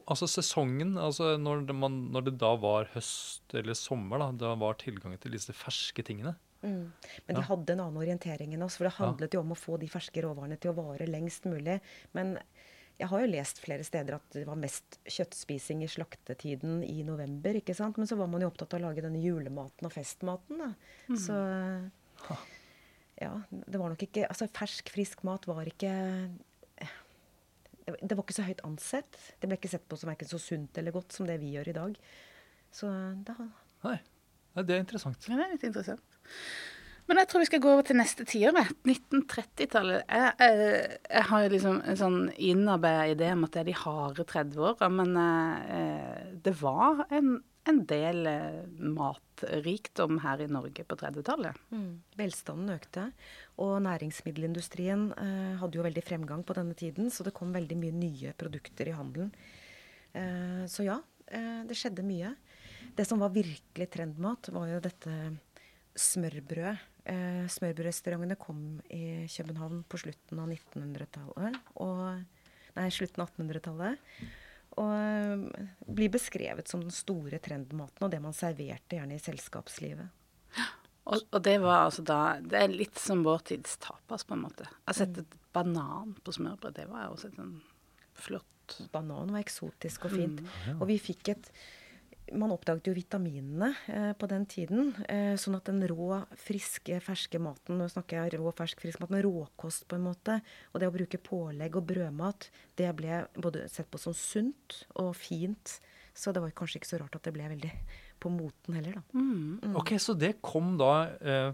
altså 0.07 0.29
sesongen, 0.31 0.97
altså 1.01 1.33
når 1.41 1.65
det, 1.69 1.75
man, 1.77 1.97
når 2.13 2.29
det, 2.29 2.35
da 2.43 2.53
var 2.61 2.91
høst 2.93 3.55
eller 3.57 3.77
sommer, 3.79 4.21
da, 4.21 4.29
da 4.37 4.53
var 4.61 4.79
tilgangen 4.81 5.21
til 5.23 5.35
disse 5.35 5.55
ferske 5.57 6.05
tingene. 6.07 6.35
Mm. 6.63 6.91
Men 7.27 7.37
de 7.37 7.41
ja. 7.41 7.47
hadde 7.49 7.75
en 7.75 7.85
annen 7.85 8.01
orientering 8.03 8.55
enn 8.55 8.65
oss, 8.67 8.79
for 8.79 8.89
det 8.89 8.97
handlet 8.99 9.33
ja. 9.33 9.39
jo 9.39 9.45
om 9.47 9.55
å 9.55 9.59
få 9.59 9.79
de 9.81 9.89
ferske 9.91 10.23
råvarene 10.25 10.59
til 10.61 10.73
å 10.73 10.79
vare 10.79 11.09
lengst 11.09 11.49
mulig. 11.49 11.79
Men 12.17 12.37
jeg 12.99 13.09
har 13.13 13.23
jo 13.23 13.31
lest 13.31 13.61
flere 13.63 13.85
steder 13.87 14.17
at 14.17 14.35
det 14.35 14.45
var 14.49 14.59
mest 14.59 14.99
kjøttspising 15.07 15.85
i 15.87 15.91
slaktetiden 15.91 16.81
i 16.83 17.05
november. 17.07 17.55
ikke 17.61 17.77
sant? 17.77 17.99
Men 18.01 18.11
så 18.11 18.19
var 18.19 18.31
man 18.31 18.43
jo 18.43 18.49
opptatt 18.51 18.75
av 18.75 18.81
å 18.81 18.89
lage 18.89 19.05
denne 19.05 19.23
julematen 19.23 19.87
og 19.87 19.95
festmaten. 19.95 20.59
da. 20.65 20.73
Mm. 21.07 21.19
Så 21.23 21.39
ja, 23.19 23.33
det 23.51 23.79
var 23.79 23.91
nok 23.91 24.03
ikke 24.03 24.27
Altså 24.27 24.47
fersk, 24.55 24.91
frisk 24.95 25.23
mat 25.27 25.47
var 25.49 25.67
ikke 25.71 25.91
Det 27.87 28.17
var 28.19 28.25
ikke 28.25 28.37
så 28.37 28.47
høyt 28.47 28.65
ansett. 28.67 29.21
Det 29.39 29.47
ble 29.47 29.59
ikke 29.61 29.71
sett 29.71 29.87
på 29.89 29.99
som 29.99 30.11
verken 30.11 30.31
så 30.31 30.41
sunt 30.43 30.79
eller 30.79 30.95
godt 30.95 31.15
som 31.15 31.27
det 31.27 31.39
vi 31.43 31.55
gjør 31.55 31.71
i 31.71 31.79
dag. 31.79 32.01
Så 32.75 32.91
da 33.27 33.39
Nei. 33.87 33.99
Det 34.59 34.75
er 34.75 34.83
interessant. 34.83 35.23
Ja, 35.31 35.37
det 35.39 35.45
er 35.45 35.53
litt 35.55 35.65
interessant. 35.69 36.19
Men 37.09 37.23
jeg 37.23 37.31
tror 37.31 37.41
vi 37.41 37.49
skal 37.49 37.61
gå 37.65 37.71
over 37.73 37.87
til 37.89 37.97
neste 37.97 38.25
tiår. 38.29 38.57
1930-tallet. 38.85 40.03
Jeg, 40.05 40.33
jeg, 40.39 40.97
jeg, 41.09 41.27
har 41.31 41.47
liksom 41.55 41.79
en 41.81 42.01
sånn 42.01 42.19
innarbeida 42.37 43.07
idé 43.15 43.31
om 43.33 43.47
at 43.47 43.55
det 43.55 43.63
er 43.63 43.71
de 43.71 43.77
harde 43.81 44.27
30-åra, 44.29 44.91
men 44.93 45.15
eh, 45.23 46.35
det 46.45 46.53
var 46.61 47.07
en, 47.09 47.39
en 47.73 47.81
del 47.89 48.29
eh, 48.29 48.61
matrikdom 48.99 50.21
her 50.25 50.45
i 50.45 50.51
Norge 50.53 50.85
på 50.85 50.99
30-tallet. 51.01 51.57
Mm. 51.73 51.89
Velstanden 52.21 52.75
økte, 52.77 53.09
og 53.65 53.79
næringsmiddelindustrien 53.89 55.09
eh, 55.17 55.55
hadde 55.63 55.81
jo 55.81 55.89
veldig 55.89 56.05
fremgang 56.05 56.45
på 56.45 56.59
denne 56.61 56.77
tiden, 56.77 57.09
så 57.15 57.25
det 57.25 57.37
kom 57.37 57.57
veldig 57.57 57.81
mye 57.81 57.97
nye 58.05 58.37
produkter 58.37 58.93
i 58.93 58.99
handelen. 59.01 59.33
Eh, 60.13 60.65
så 60.69 60.85
ja, 60.85 61.01
eh, 61.33 61.65
det 61.65 61.81
skjedde 61.81 62.05
mye. 62.05 62.37
Det 62.99 63.05
som 63.09 63.21
var 63.23 63.33
virkelig 63.33 63.89
trendmat, 63.95 64.53
var 64.53 64.69
jo 64.75 64.81
dette 64.83 65.13
smørbrød 65.99 66.79
eh, 67.09 67.47
smørbrødrestaurantene 67.51 68.37
kom 68.41 68.81
i 68.95 69.27
København 69.31 69.83
på 69.89 70.01
slutten 70.03 70.43
av 70.43 70.51
1900-tallet. 70.53 71.59
Nei, 72.79 72.91
slutten 72.95 73.25
av 73.25 73.33
1800-tallet. 73.33 74.13
Og 74.79 74.93
eh, 74.95 75.65
blir 75.89 76.13
beskrevet 76.15 76.71
som 76.71 76.85
den 76.85 76.95
store 76.95 77.41
trendmaten, 77.43 78.05
og 78.05 78.13
det 78.13 78.21
man 78.23 78.37
serverte 78.37 78.99
gjerne 78.99 79.19
i 79.19 79.23
selskapslivet. 79.23 80.15
Og, 81.09 81.23
og, 81.33 81.41
det 81.41 81.55
var 81.63 81.87
altså 81.87 82.03
da 82.05 82.37
Det 82.45 82.59
er 82.61 82.69
litt 82.69 82.99
som 83.01 83.23
vår 83.25 83.47
tids 83.49 83.79
tapas, 83.81 84.27
på 84.29 84.37
en 84.37 84.45
måte. 84.45 84.67
Jeg 84.69 84.91
har 84.91 84.99
sett 85.01 85.23
et 85.23 85.37
banan 85.57 86.13
på 86.25 86.35
smørbrød. 86.37 86.77
Det 86.77 86.85
var 86.91 87.09
også 87.09 87.31
et 87.31 87.41
sånn 87.41 87.59
flott 88.19 88.47
Banan 88.93 89.31
var 89.33 89.41
eksotisk 89.41 90.03
og 90.05 90.13
fint. 90.13 90.43
Mm. 90.45 90.75
Og 90.75 90.91
vi 90.91 90.99
fikk 91.01 91.31
et 91.33 91.47
man 92.37 92.53
oppdaget 92.55 92.89
jo 92.91 92.95
vitaminene 92.97 93.71
eh, 93.91 94.11
på 94.19 94.29
den 94.31 94.47
tiden. 94.51 94.91
Eh, 95.09 95.35
sånn 95.41 95.57
at 95.59 95.69
den 95.71 95.83
rå, 95.91 96.23
friske, 96.41 96.99
ferske 97.05 97.41
maten 97.43 97.79
Nå 97.79 97.89
snakker 97.93 98.23
jeg 98.23 98.41
rå, 98.41 98.53
fersk, 98.57 98.81
frisk 98.85 99.03
mat, 99.03 99.13
men 99.15 99.25
råkost, 99.27 99.87
på 99.89 99.99
en 99.99 100.07
måte. 100.09 100.41
Og 100.73 100.83
det 100.83 100.91
å 100.91 100.95
bruke 100.95 101.21
pålegg 101.23 101.79
og 101.79 101.87
brødmat, 101.91 102.51
det 102.81 102.91
ble 102.99 103.23
både 103.39 103.69
sett 103.73 103.91
på 103.93 104.01
som 104.03 104.17
sunt 104.17 104.83
og 104.99 105.15
fint. 105.19 105.79
Så 106.19 106.35
det 106.35 106.43
var 106.43 106.55
kanskje 106.57 106.81
ikke 106.81 106.91
så 106.91 107.01
rart 107.03 107.15
at 107.15 107.29
det 107.29 107.35
ble 107.37 107.47
veldig 107.53 107.73
på 108.19 108.31
moten 108.35 108.75
heller, 108.75 108.99
da. 108.99 109.05
Mm. 109.15 109.77
Ok, 109.79 109.95
Så 110.03 110.17
det 110.19 110.41
kom 110.43 110.75
da 110.81 110.93
eh, 111.23 111.53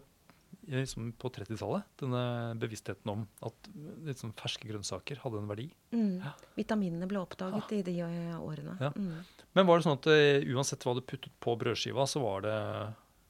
liksom 0.70 1.12
på 1.20 1.30
30-tallet, 1.34 1.86
denne 2.00 2.22
bevisstheten 2.60 3.10
om 3.10 3.24
at 3.44 3.68
liksom, 4.06 4.32
ferske 4.38 4.68
grønnsaker 4.68 5.20
hadde 5.22 5.40
en 5.40 5.50
verdi. 5.50 5.66
Mm. 5.94 6.24
Vitaminene 6.58 7.08
ble 7.10 7.20
oppdaget 7.22 7.74
i 7.78 7.80
de 7.86 7.96
eh, 8.06 8.34
årene. 8.38 8.76
Ja. 8.80 8.92
Mm. 8.96 9.22
Men 9.56 9.68
var 9.68 9.78
det 9.78 9.86
sånn 9.86 9.98
at 10.00 10.10
eh, 10.12 10.46
uansett 10.54 10.84
hva 10.86 10.96
du 10.96 11.02
puttet 11.04 11.32
på 11.44 11.56
brødskiva, 11.60 12.06
så 12.10 12.22
var 12.24 12.44
det 12.46 12.58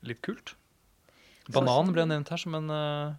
litt 0.09 0.23
kult? 0.25 0.57
Banan 1.53 1.93
ble 1.93 2.07
nevnt 2.09 2.33
her 2.33 2.41
som 2.41 2.57
en 2.57 2.73
eh, 2.73 3.17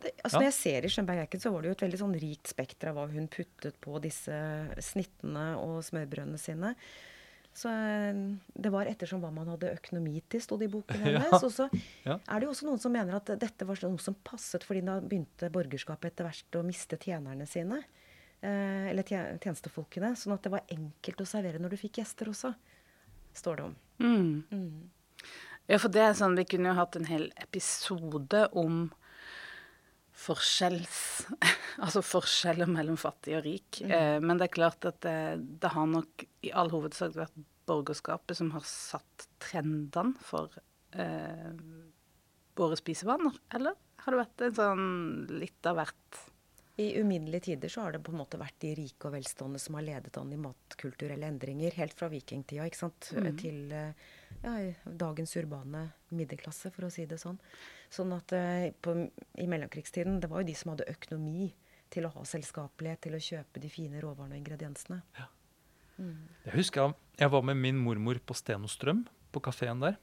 Det, 0.00 0.14
altså 0.22 0.36
Ja. 0.36 0.40
Når 0.40 0.48
jeg 0.48 0.58
ser 0.58 0.86
i 0.86 0.92
Skjønberg 0.94 1.24
Eiken, 1.24 1.42
så 1.42 1.54
var 1.54 1.62
det 1.62 1.72
jo 1.72 1.78
et 1.78 1.86
veldig 1.86 2.02
sånn 2.02 2.18
rikt 2.22 2.52
spekter 2.52 2.92
av 2.92 2.98
hva 3.00 3.06
hun 3.10 3.30
puttet 3.32 3.80
på 3.82 3.98
disse 4.02 4.36
snittene 4.90 5.52
og 5.60 5.80
smørbrødene 5.86 6.40
sine. 6.40 6.74
Så 7.52 7.68
eh, 7.68 8.14
det 8.54 8.70
var 8.72 8.86
ettersom 8.86 9.20
hva 9.24 9.30
man 9.34 9.48
hadde 9.50 9.72
økonomi 9.74 10.20
til, 10.30 10.40
sto 10.44 10.56
det 10.60 10.68
i 10.68 10.72
boken 10.72 11.00
Ja. 11.04 11.18
hennes. 11.18 11.42
Og 11.42 11.50
så 11.52 11.66
Ja. 12.06 12.18
er 12.18 12.40
det 12.40 12.46
jo 12.46 12.52
også 12.54 12.68
noen 12.68 12.78
som 12.80 12.92
mener 12.94 13.16
at 13.18 13.32
dette 13.40 13.66
var 13.66 13.80
noe 13.82 13.98
som 13.98 14.14
passet, 14.24 14.62
fordi 14.64 14.84
da 14.86 15.00
begynte 15.00 15.50
borgerskapet 15.52 16.12
etter 16.12 16.28
hvert 16.28 16.60
å 16.60 16.62
miste 16.66 16.96
tjenerne 17.00 17.46
sine. 17.50 17.82
Eh, 18.42 18.86
eller 18.92 19.02
tjenestefolkene. 19.04 20.14
Sånn 20.16 20.32
at 20.38 20.42
det 20.46 20.52
var 20.54 20.62
enkelt 20.72 21.20
å 21.20 21.26
servere 21.28 21.58
når 21.60 21.74
du 21.74 21.76
fikk 21.82 21.98
gjester 22.00 22.30
også, 22.32 22.54
står 23.36 23.56
det 23.56 23.64
om. 23.66 23.76
Mm. 24.00 24.44
Mm. 24.50 24.88
Ja, 25.68 25.76
for 25.78 25.88
det 25.92 26.00
er 26.02 26.14
sånn, 26.18 26.34
vi 26.38 26.46
kunne 26.48 26.70
jo 26.72 26.78
hatt 26.80 26.96
en 26.96 27.04
hel 27.10 27.28
episode 27.36 28.46
om 28.58 28.88
forskjells... 30.20 30.98
altså 31.84 32.02
forskjeller 32.04 32.70
mellom 32.70 32.98
fattig 33.00 33.36
og 33.38 33.44
rik. 33.46 33.82
Eh, 33.86 34.18
men 34.22 34.40
det 34.40 34.48
er 34.48 34.56
klart 34.58 34.88
at 34.88 35.00
det, 35.06 35.16
det 35.62 35.72
har 35.74 35.88
nok 35.90 36.26
i 36.46 36.52
all 36.56 36.72
hovedsak 36.72 37.16
vært 37.16 37.38
borgerskapet 37.70 38.38
som 38.38 38.50
har 38.54 38.66
satt 38.66 39.28
trendene 39.42 40.18
for 40.26 40.52
eh, 40.98 41.52
våre 42.58 42.78
spisevaner, 42.78 43.36
eller? 43.54 43.78
Har 44.00 44.14
det 44.14 44.22
vært 44.22 44.44
en 44.46 44.56
sånn 44.56 44.86
litt 45.42 45.68
av 45.68 45.76
hvert? 45.78 46.20
I 46.76 47.00
uminnelige 47.00 47.40
tider 47.40 47.68
så 47.68 47.80
har 47.84 47.92
det 47.92 48.02
på 48.06 48.12
en 48.12 48.20
måte 48.20 48.38
vært 48.40 48.56
de 48.62 48.70
rike 48.78 49.08
og 49.08 49.12
velstående 49.12 49.58
som 49.60 49.74
har 49.76 49.84
ledet 49.84 50.16
an 50.16 50.32
i 50.32 50.38
matkulturelle 50.40 51.26
endringer, 51.28 51.74
helt 51.76 51.96
fra 51.98 52.08
vikingtida 52.08 52.66
ikke 52.68 52.78
sant? 52.78 53.10
til 53.40 53.72
eh, 53.74 53.92
ja, 54.44 54.54
dagens 54.84 55.34
urbane 55.36 55.82
middelklasse, 56.16 56.70
for 56.72 56.86
å 56.86 56.92
si 56.94 57.04
det 57.10 57.18
sånn. 57.20 57.40
Sånn 57.92 58.14
at 58.16 58.32
eh, 58.32 58.70
på, 58.80 58.94
i 59.42 59.48
mellomkrigstiden, 59.50 60.20
det 60.22 60.30
var 60.30 60.40
jo 60.40 60.50
de 60.52 60.56
som 60.56 60.72
hadde 60.72 60.88
økonomi 60.92 61.50
til 61.90 62.06
å 62.06 62.12
ha 62.14 62.24
selskapelighet, 62.24 63.02
til 63.02 63.18
å 63.18 63.22
kjøpe 63.26 63.60
de 63.60 63.68
fine 63.72 64.00
råvarene 64.00 64.38
og 64.38 64.40
ingrediensene. 64.40 65.02
Ja, 65.18 65.26
Jeg 66.46 66.54
husker 66.54 66.86
jeg, 66.86 66.94
jeg 67.20 67.32
var 67.34 67.42
med 67.44 67.58
min 67.60 67.76
mormor 67.82 68.22
på 68.24 68.32
Stenostrøm, 68.38 69.02
på 69.34 69.42
kafeen 69.44 69.82
der. 69.82 69.98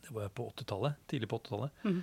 Det 0.00 0.10
var 0.16 0.32
på 0.34 0.48
80-tallet, 0.50 0.96
tidlig 1.06 1.28
på 1.30 1.38
80-tallet. 1.38 1.84
Mhm. 1.84 2.00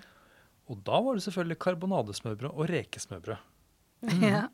Og 0.68 0.82
da 0.88 1.00
var 1.04 1.18
det 1.18 1.24
selvfølgelig 1.26 1.60
karbonadesmørbrød 1.64 2.52
og 2.54 2.70
rekesmørbrød. 2.74 3.54
Ja. 4.22 4.48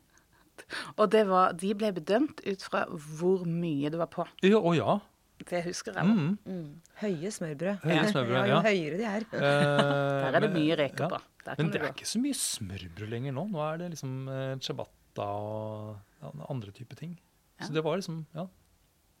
Og 0.96 1.08
det 1.10 1.24
var, 1.26 1.52
de 1.58 1.72
ble 1.74 1.88
bedømt 1.96 2.38
ut 2.46 2.62
fra 2.62 2.84
hvor 2.88 3.42
mye 3.48 3.90
det 3.90 3.98
var 3.98 4.06
på. 4.12 4.22
Ja, 4.46 4.60
å 4.62 4.70
ja. 4.76 4.94
Det 5.42 5.64
husker 5.66 5.96
jeg. 5.98 6.06
Mm. 6.06 6.36
Mm. 6.46 6.68
Høye 7.00 7.32
smørbrød. 7.34 7.82
Høye 7.82 8.04
smørbrød, 8.12 8.36
ja, 8.38 8.44
jo 8.52 8.60
høyere 8.62 9.00
de 9.00 9.08
er. 9.10 9.26
Der 9.32 9.42
Der 10.24 10.38
er 10.38 10.44
det 10.46 10.52
mye 10.54 10.76
reker 10.78 11.10
på. 11.10 11.18
Der 11.44 11.58
Men 11.58 11.72
det 11.74 11.80
er 11.80 11.88
gå. 11.88 11.92
ikke 11.96 12.08
så 12.08 12.22
mye 12.22 12.38
smørbrød 12.38 13.10
lenger 13.10 13.34
nå. 13.34 13.44
Nå 13.50 13.64
er 13.66 13.82
det 13.82 13.90
liksom 13.96 14.14
eh, 14.30 14.54
ciabatta 14.62 15.26
og 15.26 16.22
ja, 16.22 16.30
andre 16.54 16.74
typer 16.78 17.02
ting. 17.02 17.18
Ja. 17.58 17.66
Så 17.66 17.74
det 17.74 17.82
var 17.84 17.98
liksom, 17.98 18.22
ja. 18.38 18.46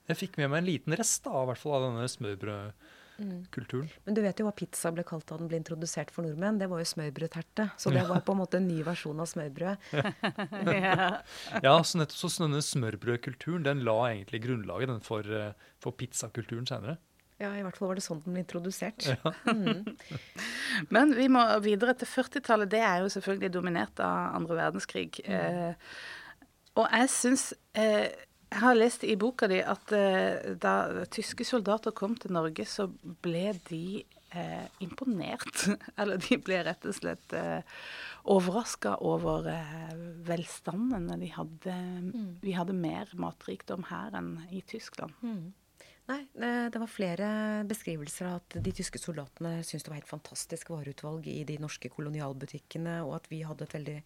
Jeg 0.08 0.20
fikk 0.22 0.38
med 0.38 0.52
meg 0.52 0.62
en 0.62 0.70
liten 0.70 0.96
rest 1.00 1.26
da, 1.26 1.34
i 1.42 1.48
hvert 1.50 1.60
fall 1.60 1.76
av 1.80 1.88
denne 1.88 2.06
smørbrødkulturen. 3.14 3.88
Men 4.06 4.16
du 4.16 4.20
vet 4.24 4.40
jo 4.40 4.46
hva 4.48 4.54
pizza 4.56 4.90
ble 4.94 5.04
kalt 5.06 5.26
da 5.28 5.38
den 5.40 5.48
ble 5.50 5.60
introdusert 5.60 6.12
for 6.14 6.26
nordmenn. 6.26 6.58
Det 6.60 6.68
var 6.70 6.82
jo 6.82 6.88
smørbrødterte. 6.90 7.68
Så 7.80 7.92
det 7.94 8.04
var 8.08 8.22
på 8.26 8.34
en 8.34 8.40
måte 8.42 8.60
en 8.60 8.68
ny 8.68 8.82
versjon 8.86 9.20
av 9.22 9.30
smørbrød. 9.30 9.88
ja. 10.84 11.08
Ja, 11.62 11.74
så 11.82 12.00
nettopp 12.00 12.20
så 12.20 12.32
denne 12.44 12.62
smørbrødkulturen 12.64 13.66
den 13.66 13.84
la 13.86 13.98
egentlig 14.10 14.44
grunnlaget 14.46 14.92
den 14.92 15.02
for, 15.04 15.26
eh, 15.26 15.52
for 15.82 15.96
pizzakulturen 15.98 16.66
senere. 16.70 16.98
Ja, 17.42 17.50
i 17.58 17.64
hvert 17.66 17.76
fall 17.76 17.90
var 17.90 17.98
det 17.98 18.04
sånn 18.04 18.22
den 18.24 18.36
ble 18.36 18.44
introdusert. 18.44 19.08
Men 20.94 21.14
vi 21.18 21.26
må 21.32 21.42
videre 21.64 21.96
til 21.98 22.10
40-tallet. 22.10 22.70
Det 22.70 22.82
er 22.82 23.02
jo 23.02 23.10
selvfølgelig 23.10 23.54
dominert 23.56 24.02
av 24.02 24.36
andre 24.38 24.60
verdenskrig. 24.60 25.18
Eh, 25.26 25.74
og 26.78 26.86
jeg 26.90 27.10
syns 27.14 27.48
eh, 27.78 28.06
Jeg 28.54 28.62
har 28.62 28.76
lest 28.76 29.02
i 29.02 29.16
boka 29.18 29.48
di 29.50 29.56
at 29.58 29.90
eh, 29.96 30.52
da 30.62 31.04
tyske 31.10 31.42
soldater 31.42 31.90
kom 31.90 32.12
til 32.14 32.30
Norge, 32.36 32.62
så 32.70 32.86
ble 33.02 33.48
de 33.66 34.04
eh, 34.30 34.68
imponert. 34.84 35.64
Eller 35.98 36.22
de 36.22 36.38
ble 36.38 36.60
rett 36.62 36.86
og 36.86 36.94
slett 36.94 37.34
eh, 37.34 37.66
overraska 38.30 38.94
over 39.02 39.48
eh, 39.50 39.90
velstanden. 40.28 41.10
De 41.18 41.32
hadde, 41.34 41.74
Vi 42.44 42.54
hadde 42.54 42.78
mer 42.78 43.10
matrikdom 43.18 43.88
her 43.90 44.14
enn 44.20 44.36
i 44.54 44.62
Tyskland. 44.70 45.18
Nei, 46.04 46.20
det, 46.36 46.52
det 46.70 46.78
var 46.78 46.90
flere 46.92 47.28
beskrivelser 47.66 48.28
av 48.28 48.42
at 48.42 48.58
de 48.62 48.74
tyske 48.76 49.00
soldatene 49.00 49.56
syntes 49.64 49.86
det 49.86 49.90
var 49.90 49.98
helt 50.02 50.14
fantastisk 50.14 50.70
vareutvalg 50.70 51.26
i 51.32 51.40
de 51.48 51.56
norske 51.58 51.90
kolonialbutikkene, 51.90 53.00
og 53.02 53.16
at 53.18 53.30
vi 53.32 53.42
hadde 53.42 53.66
et 53.66 53.76
veldig 53.80 53.98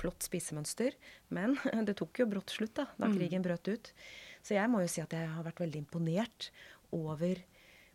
flott 0.00 0.26
spisemønster. 0.26 0.96
Men 1.34 1.56
det 1.86 1.98
tok 2.00 2.22
jo 2.22 2.28
brått 2.30 2.56
slutt 2.56 2.76
da, 2.80 2.88
da 3.00 3.10
krigen 3.12 3.44
brøt 3.46 3.70
ut. 3.70 3.92
Så 4.42 4.56
jeg 4.56 4.72
må 4.72 4.82
jo 4.82 4.90
si 4.90 5.02
at 5.04 5.12
jeg 5.14 5.28
har 5.30 5.44
vært 5.46 5.60
veldig 5.62 5.84
imponert 5.84 6.50
over 6.96 7.42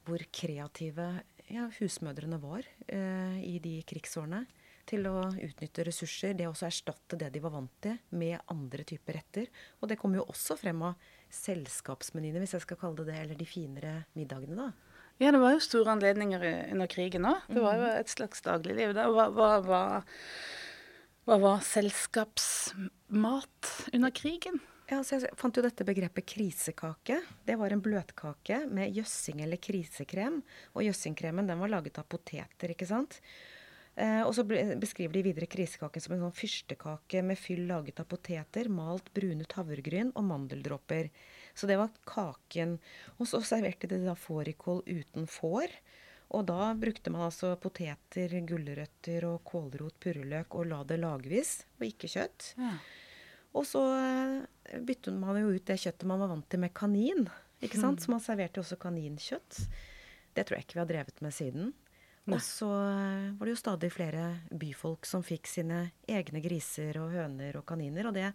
hvor 0.06 0.22
kreative 0.30 1.08
ja, 1.50 1.66
husmødrene 1.80 2.38
var 2.42 2.66
eh, 2.88 3.42
i 3.46 3.58
de 3.62 3.80
krigsårene. 3.88 4.46
Til 4.86 5.08
å 5.10 5.18
utnytte 5.34 5.82
ressurser, 5.88 6.36
det 6.38 6.46
å 6.46 6.54
erstatte 6.54 7.18
det 7.18 7.32
de 7.34 7.42
var 7.42 7.56
vant 7.56 7.72
til, 7.82 7.96
med 8.14 8.38
andre 8.54 8.84
typer 8.86 9.18
retter. 9.18 9.48
Og 9.82 9.90
det 9.90 9.98
kommer 9.98 10.22
jo 10.22 10.28
også 10.30 10.60
frem 10.62 10.84
av 10.86 11.08
selskapsmenyene, 11.34 12.44
hvis 12.44 12.54
jeg 12.54 12.66
skal 12.68 12.78
kalle 12.84 13.00
det 13.00 13.08
det, 13.10 13.16
eller 13.24 13.40
de 13.40 13.48
finere 13.50 13.96
middagene, 14.14 14.68
da. 14.68 14.96
Ja, 15.18 15.32
det 15.32 15.40
var 15.40 15.56
jo 15.56 15.64
store 15.64 15.96
anledninger 15.96 16.44
under 16.76 16.90
krigen 16.92 17.26
òg. 17.26 17.48
Det 17.48 17.64
var 17.64 17.80
jo 17.80 17.90
et 17.96 18.12
slags 18.12 18.46
dagligliv. 18.46 18.94
da. 18.94 19.08
Hva, 19.10 19.30
hva, 19.34 19.50
hva, 19.64 19.82
hva 21.26 21.40
var 21.42 21.62
selskapsmat 21.66 23.70
under 23.94 24.12
krigen? 24.14 24.60
Ja, 24.86 25.00
så 25.02 25.18
jeg 25.18 25.32
fant 25.40 25.58
jo 25.58 25.64
dette 25.66 25.86
begrepet 25.88 26.28
krisekake. 26.30 27.18
Det 27.48 27.56
var 27.58 27.74
en 27.74 27.82
bløtkake 27.82 28.60
med 28.70 28.94
jøssing 28.94 29.42
eller 29.42 29.58
krisekrem. 29.58 30.44
Og 30.78 30.86
jøssingkremen 30.86 31.50
den 31.50 31.64
var 31.64 31.72
laget 31.74 31.98
av 31.98 32.06
poteter, 32.12 32.76
ikke 32.76 32.86
sant. 32.86 33.18
Eh, 33.96 34.22
og 34.22 34.36
så 34.38 34.46
beskriver 34.46 35.16
de 35.16 35.24
videre 35.26 35.50
krisekaken 35.50 36.04
som 36.04 36.14
en 36.14 36.28
sånn 36.28 36.38
fyrstekake 36.38 37.24
med 37.26 37.40
fyll 37.40 37.64
laget 37.72 38.04
av 38.04 38.10
poteter, 38.12 38.70
malt 38.70 39.10
brunet 39.16 39.58
havregryn 39.58 40.14
og 40.14 40.28
mandeldråper. 40.30 41.10
Så 41.58 41.66
det 41.66 41.80
var 41.82 41.96
kaken. 42.06 42.78
Og 43.18 43.32
så 43.32 43.42
serverte 43.42 43.90
de 43.90 44.04
da 44.06 44.14
fårikål 44.14 44.86
uten 44.86 45.26
får. 45.26 45.74
Og 46.34 46.46
da 46.50 46.74
brukte 46.80 47.12
man 47.14 47.28
altså 47.28 47.54
poteter, 47.62 48.34
gulrøtter 48.50 49.28
og 49.30 49.44
kålrot, 49.46 49.98
purreløk 50.02 50.58
og 50.58 50.70
la 50.72 50.82
det 50.88 50.98
lagvis, 51.04 51.58
og 51.78 51.86
ikke 51.88 52.10
kjøtt. 52.12 52.54
Ja. 52.58 52.76
Og 53.56 53.64
så 53.70 53.82
bytte 53.86 54.82
byttet 54.88 55.20
man 55.22 55.38
jo 55.40 55.54
ut 55.54 55.68
det 55.70 55.78
kjøttet 55.80 56.08
man 56.10 56.20
var 56.20 56.34
vant 56.34 56.48
til 56.52 56.60
med 56.60 56.74
kanin. 56.76 57.28
ikke 57.64 57.80
sant? 57.80 58.02
Så 58.02 58.12
man 58.12 58.24
serverte 58.24 58.60
jo 58.60 58.66
også 58.66 58.80
kaninkjøtt. 58.82 59.62
Det 60.36 60.44
tror 60.44 60.58
jeg 60.58 60.66
ikke 60.66 60.80
vi 60.80 60.84
har 60.84 60.92
drevet 60.92 61.22
med 61.24 61.34
siden. 61.34 61.74
Og 62.26 62.42
så 62.42 62.68
eh, 62.68 63.34
var 63.38 63.46
det 63.46 63.54
jo 63.54 63.60
stadig 63.60 63.92
flere 63.94 64.24
byfolk 64.50 65.06
som 65.06 65.24
fikk 65.24 65.46
sine 65.50 65.92
egne 66.10 66.42
griser 66.42 66.98
og 66.98 67.14
høner 67.14 67.60
og 67.60 67.66
kaniner. 67.70 68.10
Og 68.10 68.18
det 68.18 68.32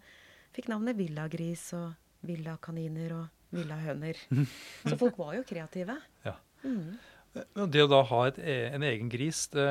fikk 0.54 0.70
navnet 0.70 0.98
villagris 0.98 1.64
og 1.78 1.90
villakaniner 2.26 3.16
og 3.18 3.56
villahøner. 3.56 4.20
Så 4.88 4.96
folk 5.00 5.18
var 5.18 5.34
jo 5.40 5.46
kreative. 5.48 5.98
Ja. 6.24 6.36
Mm. 6.62 6.94
Det 7.34 7.84
å 7.84 7.90
da 7.90 8.02
ha 8.08 8.24
et, 8.26 8.40
e- 8.42 8.70
en 8.74 8.82
egen 8.82 9.10
gris 9.12 9.44
det, 9.52 9.68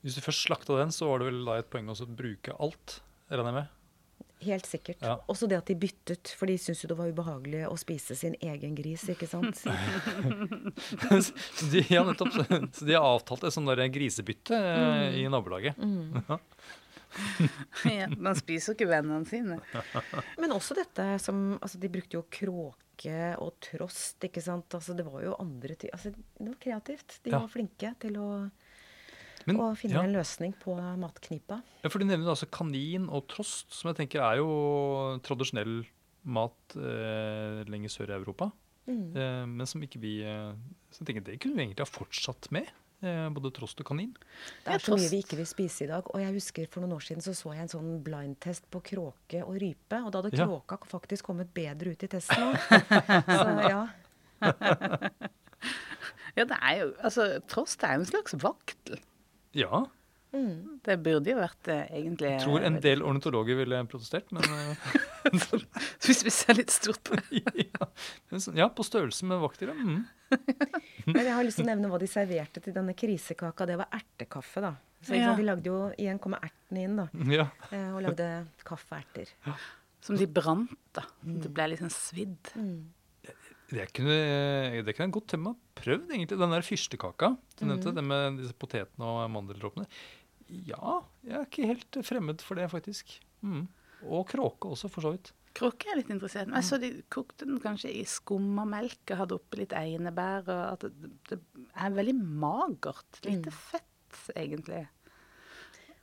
Hvis 0.00 0.16
du 0.16 0.24
først 0.24 0.46
slakta 0.46 0.78
den, 0.80 0.94
så 0.94 1.10
var 1.10 1.20
det 1.20 1.30
vel 1.30 1.44
da 1.46 1.58
et 1.60 1.68
poeng 1.72 1.90
også 1.92 2.08
å 2.08 2.16
bruke 2.22 2.56
alt, 2.56 3.00
regner 3.28 3.52
jeg 3.52 3.58
med? 3.60 3.78
Helt 4.42 4.66
sikkert. 4.66 4.98
Ja. 5.04 5.20
Også 5.30 5.46
det 5.46 5.60
at 5.60 5.68
de 5.70 5.76
byttet, 5.78 6.32
for 6.34 6.50
de 6.50 6.56
syntes 6.58 6.82
jo 6.82 6.90
det 6.90 6.96
var 6.98 7.12
ubehagelig 7.12 7.62
å 7.68 7.76
spise 7.78 8.16
sin 8.18 8.34
egen 8.42 8.74
gris, 8.74 9.04
ikke 9.12 9.28
sant. 9.30 9.60
så, 9.62 11.36
de, 11.70 11.84
ja, 11.92 12.02
nettopp, 12.08 12.32
så, 12.34 12.46
de 12.82 12.96
har 12.96 13.06
avtalt 13.06 13.46
et 13.46 13.54
sånt 13.54 13.70
der 13.70 13.86
grisebytte 13.94 14.58
mm. 14.58 15.20
i 15.20 15.26
nabolaget. 15.30 15.78
Ja. 15.78 16.40
ja, 17.90 18.06
man 18.16 18.36
spiser 18.38 18.72
jo 18.72 18.76
ikke 18.78 18.90
vennene 18.90 19.26
sine. 19.28 19.58
Men 20.40 20.54
også 20.56 20.76
dette 20.78 21.06
som 21.22 21.58
Altså, 21.60 21.78
de 21.82 21.90
brukte 21.92 22.16
jo 22.18 22.24
kråke 22.32 23.16
og 23.42 23.56
trost, 23.64 24.22
ikke 24.24 24.42
sant. 24.44 24.72
Altså, 24.78 24.94
det 24.96 25.04
var 25.08 25.24
jo 25.24 25.36
andre 25.42 25.74
ting 25.78 25.92
Altså, 25.94 26.12
det 26.14 26.48
var 26.48 26.60
kreativt. 26.62 27.18
De 27.24 27.30
Ja. 27.34 27.40
var 27.42 27.48
flinke 27.52 27.94
til 28.02 28.16
å, 28.20 28.28
Men, 29.46 29.56
å 29.58 29.72
finne 29.78 29.98
ja. 29.98 30.04
en 30.06 30.14
løsning 30.14 30.52
på 30.62 30.76
matknipa. 31.00 31.62
Ja, 31.82 31.88
for 31.90 31.98
Du 31.98 32.06
nevner 32.06 32.30
altså 32.34 32.46
kanin 32.50 33.08
og 33.10 33.26
trost, 33.32 33.72
som 33.74 33.90
jeg 33.90 33.98
tenker 34.04 34.22
er 34.22 34.38
jo 34.42 35.18
tradisjonell 35.26 35.82
mat 36.22 36.76
eh, 36.78 37.62
lenger 37.66 37.90
sør 37.90 38.12
i 38.12 38.18
Europa. 38.20 38.52
Mm. 38.86 39.16
Eh, 39.16 39.42
men 39.46 39.66
som 39.66 39.82
ikke 39.82 40.00
vi 40.02 40.16
eh, 40.26 40.54
Så 40.90 41.02
jeg 41.04 41.06
tenker 41.06 41.22
Det 41.28 41.36
kunne 41.42 41.54
vi 41.54 41.62
egentlig 41.68 41.84
ha 41.84 41.90
fortsatt 41.90 42.48
med. 42.54 42.66
Eh, 43.02 43.28
både 43.34 43.50
trost 43.50 43.80
og 43.82 43.86
kanin. 43.88 44.12
Det 44.64 44.74
er 44.76 44.78
så 44.84 44.94
mye 44.94 45.08
vi 45.10 45.18
ikke 45.24 45.36
vil 45.40 45.46
spise 45.50 45.84
i 45.84 45.88
dag. 45.90 46.06
Og 46.14 46.20
jeg 46.22 46.32
husker 46.36 46.68
for 46.70 46.80
noen 46.84 46.92
år 46.94 47.02
siden 47.02 47.22
så 47.24 47.34
så 47.34 47.50
jeg 47.56 47.64
en 47.64 47.72
sånn 47.72 47.90
blindtest 48.06 48.68
på 48.70 48.78
kråke 48.92 49.40
og 49.42 49.56
rype. 49.58 49.98
Og 50.06 50.12
da 50.14 50.22
hadde 50.22 50.36
Ja. 50.38 50.46
kråka 50.46 50.78
faktisk 50.86 51.24
kommet 51.26 51.50
bedre 51.54 51.90
ut 51.96 52.02
i 52.02 52.06
testen 52.06 52.44
òg. 52.46 52.54
Så 53.26 53.50
ja. 53.68 53.82
Ja, 56.36 56.44
det 56.48 56.56
er 56.62 56.76
jo 56.80 56.86
Altså, 57.04 57.26
trost 57.50 57.82
er 57.84 57.94
jo 57.98 58.04
en 58.06 58.08
slags 58.08 58.34
vaktel. 58.40 58.98
Ja. 59.58 59.82
Mm. 60.32 60.78
Det 60.84 60.94
burde 61.04 61.28
jo 61.28 61.36
vært 61.36 61.68
eh, 61.68 61.82
egentlig 61.92 62.30
Jeg 62.32 62.40
tror 62.46 62.64
en 62.64 62.78
del 62.80 63.02
ornitologer 63.04 63.58
ville 63.58 63.82
protestert, 63.90 64.30
men 64.32 64.42
eh, 64.48 64.86
Hvis 66.06 66.22
vi 66.24 66.32
ser 66.32 66.56
litt 66.56 66.72
stort 66.72 67.02
på 67.04 67.18
det. 67.20 67.42
ja, 67.66 67.88
ja, 68.56 68.68
på 68.72 68.86
størrelse 68.86 69.26
med 69.28 69.42
vaktdyr. 69.42 69.74
Mm. 69.76 70.06
Men 71.12 71.20
jeg 71.26 71.34
har 71.36 71.44
lyst 71.44 71.58
til 71.60 71.66
å 71.66 71.68
nevne 71.68 71.90
hva 71.92 71.98
de 72.00 72.08
serverte 72.08 72.62
til 72.64 72.72
denne 72.72 72.94
krisekaka. 72.96 73.66
Det 73.68 73.76
var 73.82 73.90
ertekaffe, 73.92 74.62
da. 74.64 74.72
Så 75.04 75.18
Ja. 75.18 75.34
De 75.36 75.44
lagde 75.44 75.66
jo 75.68 75.78
Igjen 76.00 76.18
kommer 76.22 76.40
ertene 76.46 76.86
inn, 76.86 76.96
da. 76.96 77.06
Ja. 77.28 77.46
eh, 77.70 77.90
Og 77.92 78.00
lagde 78.06 78.28
kaffeerter. 78.64 79.28
Som 80.02 80.16
de 80.16 80.26
brant, 80.26 80.72
da. 80.96 81.04
Det 81.22 81.52
ble 81.52 81.68
liksom 81.74 81.92
svidd. 81.92 82.54
Mm. 82.56 82.88
Det 83.72 83.86
kunne, 83.96 84.16
det 84.84 84.92
kunne 84.96 85.06
jeg 85.08 85.14
godt 85.14 85.28
tenke 85.32 85.44
meg 85.46 85.60
prøvd, 85.80 86.10
egentlig. 86.12 86.36
Den 86.40 86.50
der 86.52 86.64
fyrstekaka 86.66 87.30
du 87.56 87.62
nevnte, 87.64 87.88
Mhm. 87.92 87.94
den 87.96 88.08
med 88.10 88.40
disse 88.42 88.56
potetene 88.60 89.06
og 89.08 89.30
mandeldråpene. 89.32 89.86
Ja, 90.68 90.98
jeg 91.24 91.38
er 91.38 91.46
ikke 91.46 91.68
helt 91.70 91.98
fremmed 92.06 92.42
for 92.44 92.58
det, 92.60 92.68
faktisk. 92.72 93.14
Mm. 93.42 93.64
Og 94.10 94.26
kråke 94.28 94.68
også, 94.74 94.90
for 94.92 95.04
så 95.06 95.12
vidt. 95.14 95.32
Kråke 95.56 95.90
er 95.92 95.98
litt 96.00 96.08
interessert. 96.10 96.48
Men 96.48 96.60
jeg 96.62 96.68
så 96.70 96.78
de 96.80 96.88
kokte 97.12 97.44
den 97.48 97.58
kanskje 97.60 97.90
i 97.92 98.02
skummamelk 98.08 99.12
og 99.12 99.18
hadde 99.20 99.36
oppi 99.36 99.60
litt 99.60 99.74
einebær. 99.76 100.46
Og 100.48 100.62
at 100.72 100.86
det, 100.88 101.10
det 101.28 101.38
er 101.76 101.94
veldig 101.98 102.14
magert. 102.20 103.20
Lite 103.26 103.52
Mm. 103.52 103.58
fett, 103.70 104.22
egentlig. 104.36 104.86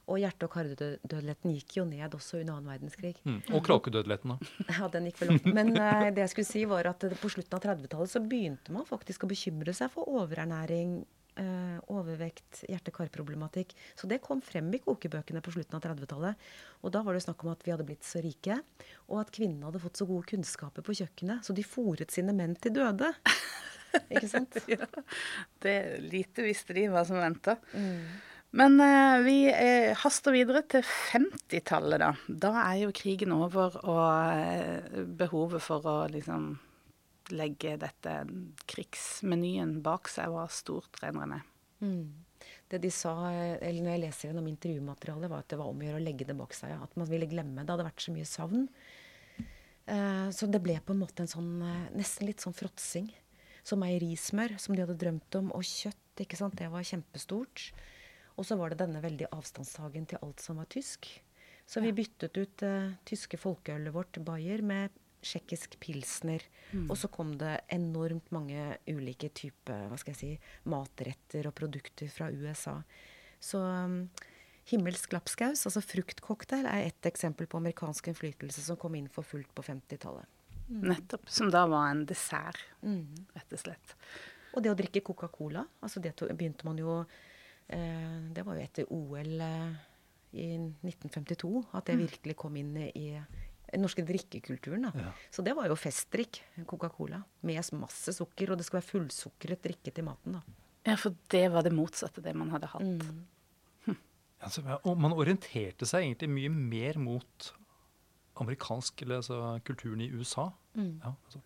Og 0.10 0.18
hjerte- 0.18 0.48
og 0.48 0.54
kardødeligheten 0.56 1.52
gikk 1.54 1.76
jo 1.78 1.84
ned 1.86 2.16
også 2.18 2.40
under 2.40 2.56
annen 2.56 2.70
verdenskrig. 2.72 3.16
Mm. 3.26 3.42
Og 3.54 3.62
kråkedødeligheten, 3.68 4.32
da. 4.34 4.38
Ja, 4.80 4.88
den 4.90 5.06
gikk 5.10 5.20
vel 5.22 5.36
opp. 5.36 5.46
Men 5.54 5.70
uh, 5.78 6.08
det 6.10 6.24
jeg 6.24 6.32
skulle 6.34 6.50
si 6.50 6.64
var 6.70 6.90
at 6.90 7.06
på 7.22 7.30
slutten 7.30 7.58
av 7.60 7.62
30-tallet 7.68 8.10
så 8.16 8.22
begynte 8.26 8.74
man 8.74 8.88
faktisk 8.90 9.26
å 9.28 9.30
bekymre 9.30 9.74
seg 9.78 9.92
for 9.94 10.10
overernæring, 10.10 11.04
eh, 11.40 11.78
overvekt, 11.92 12.64
hjerte-kar-problematikk. 12.70 13.74
Så 13.96 14.10
det 14.12 14.22
kom 14.26 14.44
frem 14.46 14.70
i 14.76 14.82
kokebøkene 14.84 15.42
på 15.46 15.54
slutten 15.56 15.80
av 15.80 15.86
30-tallet. 15.88 16.48
Og 16.84 16.94
da 16.96 17.04
var 17.06 17.16
det 17.16 17.24
snakk 17.26 17.44
om 17.46 17.54
at 17.54 17.66
vi 17.66 17.74
hadde 17.74 17.88
blitt 17.88 18.08
så 18.08 18.22
rike, 18.24 18.60
og 19.10 19.24
at 19.24 19.34
kvinnene 19.36 19.70
hadde 19.70 19.84
fått 19.84 20.02
så 20.02 20.08
gode 20.10 20.30
kunnskaper 20.32 20.86
på 20.86 20.98
kjøkkenet, 21.02 21.46
så 21.46 21.56
de 21.56 21.66
fòret 21.66 22.14
sine 22.14 22.36
menn 22.36 22.56
til 22.60 22.76
døde. 22.78 23.14
Ikke 24.14 24.30
sant? 24.30 24.60
Ja. 24.70 24.86
Det 25.64 25.76
Lite 26.06 26.46
visste 26.46 26.76
de 26.78 26.90
hva 26.94 27.06
som 27.08 27.20
venta. 27.22 27.58
Mm. 27.74 28.04
Men 28.52 28.80
eh, 28.82 29.20
vi 29.26 29.38
eh, 29.52 29.98
haster 29.98 30.34
videre 30.34 30.64
til 30.70 30.82
50-tallet, 30.86 32.02
da. 32.02 32.14
Da 32.28 32.54
er 32.64 32.86
jo 32.86 32.96
krigen 32.96 33.34
over, 33.36 33.78
og 33.84 34.08
eh, 34.34 35.04
behovet 35.20 35.62
for 35.62 35.86
å 35.86 35.98
liksom 36.10 36.56
legge 37.36 37.76
dette 37.82 38.16
krigsmenyen 38.70 39.80
bak 39.86 40.10
seg 40.12 40.32
var 40.34 40.52
stort, 40.54 41.00
regner. 41.04 41.46
Mm. 41.80 42.26
Det 42.70 42.80
de 42.84 42.92
sa, 42.94 43.14
eh, 43.32 43.58
eller 43.66 43.84
når 43.84 43.96
jeg 43.96 44.04
leser 44.04 44.30
gjennom 44.30 44.50
intervjumaterialet, 44.52 45.32
var 45.32 45.44
at 45.44 45.52
det 45.52 45.60
var 45.60 45.72
om 45.72 45.80
å 45.80 45.88
gjøre 45.88 46.02
å 46.02 46.06
legge 46.06 46.28
det 46.28 46.38
bak 46.38 46.54
seg. 46.56 46.76
At 46.76 46.96
man 47.00 47.10
ville 47.10 47.30
glemme. 47.30 47.64
Det 47.64 47.74
hadde 47.74 47.88
vært 47.88 48.04
så 48.06 48.14
mye 48.16 48.28
savn. 48.30 48.68
Eh, 49.90 50.28
så 50.36 50.50
det 50.52 50.62
ble 50.62 50.78
på 50.86 50.94
en 50.94 51.02
måte 51.02 51.26
en 51.26 51.32
sånn 51.32 51.64
eh, 51.66 51.88
nesten 51.98 52.30
litt 52.30 52.46
sånn 52.46 52.56
fråtsing. 52.58 53.10
Så 53.66 53.78
meierismør, 53.80 54.58
som 54.62 54.76
de 54.76 54.84
hadde 54.86 55.00
drømt 55.02 55.40
om, 55.40 55.50
og 55.56 55.66
kjøtt, 55.66 56.22
ikke 56.22 56.38
sant, 56.38 56.58
det 56.60 56.70
var 56.72 56.86
kjempestort. 56.86 57.70
Og 58.38 58.48
så 58.48 58.56
var 58.60 58.72
det 58.72 58.84
denne 58.84 59.02
veldige 59.04 59.32
avstandstagen 59.36 60.08
til 60.10 60.22
alt 60.24 60.44
som 60.44 60.62
var 60.62 60.70
tysk. 60.72 61.10
Så 61.70 61.84
vi 61.84 61.92
byttet 61.94 62.38
ut 62.40 62.64
uh, 62.66 62.96
tyske 63.06 63.38
folkeølet 63.38 63.94
vårt, 63.94 64.18
Bayer, 64.26 64.64
med 64.66 64.96
tsjekkisk 65.22 65.78
pilsner. 65.80 66.44
Og 66.88 66.96
så 66.98 67.10
kom 67.12 67.34
det 67.38 67.60
enormt 67.74 68.32
mange 68.32 68.78
ulike 68.88 69.30
typer 69.34 69.88
hva 69.90 69.98
skal 70.00 70.14
jeg 70.14 70.20
si, 70.20 70.32
matretter 70.70 71.48
og 71.50 71.56
produkter 71.58 72.10
fra 72.14 72.30
USA. 72.32 72.78
Så 73.40 73.62
um, 73.64 74.10
himmelsk 74.70 75.14
lapskaus, 75.16 75.66
altså 75.66 75.82
fruktcocktail, 75.82 76.66
er 76.70 76.90
ett 76.90 77.06
eksempel 77.10 77.48
på 77.50 77.58
amerikansk 77.58 78.12
innflytelse 78.12 78.62
som 78.62 78.78
kom 78.78 78.96
inn 79.00 79.10
for 79.10 79.26
fullt 79.26 79.50
på 79.56 79.66
50-tallet. 79.66 80.28
Nettopp. 80.70 81.30
Som 81.30 81.50
da 81.50 81.64
var 81.68 81.90
en 81.90 82.06
dessert, 82.06 82.60
Mm. 82.86 83.26
rett 83.34 83.54
og 83.54 83.60
slett. 83.60 83.96
Og 84.54 84.64
det 84.64 84.72
å 84.72 84.78
drikke 84.78 85.02
Coca-Cola, 85.06 85.64
altså 85.82 86.02
det 86.02 86.14
begynte 86.38 86.66
man 86.66 86.78
jo 86.78 87.00
eh, 87.70 88.20
Det 88.34 88.46
var 88.46 88.56
jo 88.58 88.62
etter 88.64 88.86
OL 88.94 89.42
eh, 89.42 89.74
i 90.34 90.48
1952 90.86 91.66
at 91.74 91.86
det 91.90 91.98
virkelig 91.98 92.36
kom 92.38 92.56
inn 92.58 92.76
i 92.78 93.20
den 93.72 93.84
norske 93.86 94.06
drikkekulturen. 94.06 94.88
Da. 94.88 95.06
Ja. 95.08 95.12
Så 95.34 95.46
det 95.46 95.56
var 95.58 95.70
jo 95.70 95.78
festdrikk, 95.80 96.42
Coca-Cola. 96.70 97.22
Med 97.48 97.74
masse 97.78 98.14
sukker, 98.16 98.52
og 98.52 98.60
det 98.60 98.68
skulle 98.68 98.82
være 98.82 98.92
fullsukret 98.94 99.64
drikke 99.66 99.94
til 99.94 100.08
maten. 100.08 100.40
da. 100.40 100.58
Ja, 100.88 100.96
for 100.98 101.16
det 101.30 101.46
var 101.54 101.66
det 101.66 101.76
motsatte 101.76 102.24
det 102.24 102.34
man 102.38 102.54
hadde 102.54 102.72
hatt. 102.72 103.04
Mm. 103.04 103.28
Altså, 104.40 104.64
og 104.88 104.96
man 104.96 105.12
orienterte 105.12 105.84
seg 105.88 106.06
egentlig 106.06 106.30
mye 106.32 106.50
mer 106.54 107.00
mot 107.02 107.50
amerikansk, 108.40 109.02
eller 109.04 109.20
altså 109.20 109.60
kulturen 109.68 110.00
i 110.02 110.12
USA. 110.16 110.48
Mm. 110.80 110.94
Ja, 111.04 111.12
altså. 111.12 111.42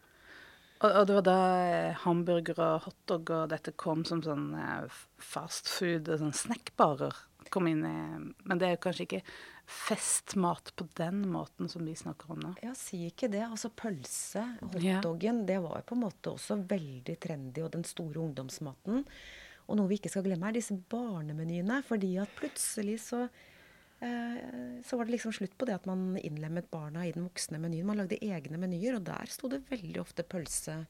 Og, 0.83 0.89
og 0.91 1.07
det 1.07 1.15
var 1.15 1.25
da 1.25 1.37
eh, 1.63 1.99
hamburger 2.03 2.59
og 2.59 2.85
hotdog 2.85 3.29
og 3.33 3.51
dette 3.53 3.71
kom 3.79 4.03
som 4.05 4.21
sånn 4.21 4.49
eh, 4.59 4.97
fast 5.23 5.71
food 5.71 6.11
og 6.11 6.19
sånn 6.19 6.35
snackbarer 6.35 7.17
kom 7.53 7.69
inn 7.69 7.83
i 7.85 7.97
Men 8.47 8.59
det 8.59 8.67
er 8.67 8.75
jo 8.75 8.83
kanskje 8.87 9.07
ikke 9.07 9.21
festmat 9.65 10.73
på 10.75 10.85
den 10.97 11.21
måten 11.31 11.69
som 11.71 11.85
vi 11.85 11.95
snakker 11.95 12.31
om 12.35 12.39
nå. 12.43 12.51
Ja, 12.63 12.73
si 12.77 13.05
ikke 13.09 13.29
det. 13.31 13.43
Altså 13.47 13.69
pølse, 13.69 14.43
Ja. 14.79 14.97
hotdoggen, 14.99 15.45
det 15.47 15.61
var 15.63 15.81
på 15.87 15.95
en 15.95 16.01
måte 16.03 16.33
også 16.33 16.57
veldig 16.67 17.15
trendy, 17.19 17.61
og 17.63 17.71
den 17.71 17.83
store 17.87 18.19
ungdomsmaten. 18.19 19.05
Og 19.67 19.77
noe 19.79 19.87
vi 19.87 19.95
ikke 19.97 20.09
skal 20.11 20.23
glemme, 20.23 20.49
er 20.49 20.57
disse 20.59 20.75
barnemenyene. 20.75 21.81
Fordi 21.87 22.17
at 22.19 22.29
plutselig 22.35 22.99
så 22.99 23.29
eh, 24.03 24.81
så 24.83 24.97
var 24.97 25.05
det 25.05 25.13
liksom 25.15 25.31
slutt 25.31 25.57
på 25.57 25.65
det 25.65 25.75
at 25.75 25.85
man 25.87 26.17
innlemmet 26.19 26.69
barna 26.69 27.05
i 27.07 27.13
den 27.15 27.23
voksne 27.29 27.57
menyen. 27.63 27.85
Man 27.87 27.97
lagde 27.97 28.19
egne 28.19 28.59
menyer, 28.59 28.97
og 28.97 29.05
der 29.07 29.25
sto 29.31 29.47
det 29.47 29.61
veldig 29.69 30.01
ofte 30.01 30.23
pølse 30.27 30.85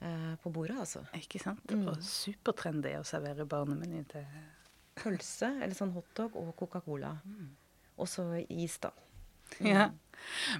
eh, 0.00 0.34
på 0.42 0.50
bordet, 0.52 0.76
altså. 0.82 1.04
Ikke 1.14 1.38
sant? 1.38 1.62
Det 1.70 1.78
var 1.84 2.00
supertrendy 2.02 2.96
å 2.98 3.04
servere 3.06 3.46
barnemeny 3.46 4.02
til 4.10 4.26
Pølse, 4.96 5.50
eller 5.62 5.74
sånn 5.76 5.92
hotdog, 5.92 6.34
og 6.40 6.54
Coca-Cola. 6.56 7.10
Og 7.96 8.08
så 8.10 8.44
is, 8.48 8.78
da. 8.82 8.90
Ja. 9.64 9.90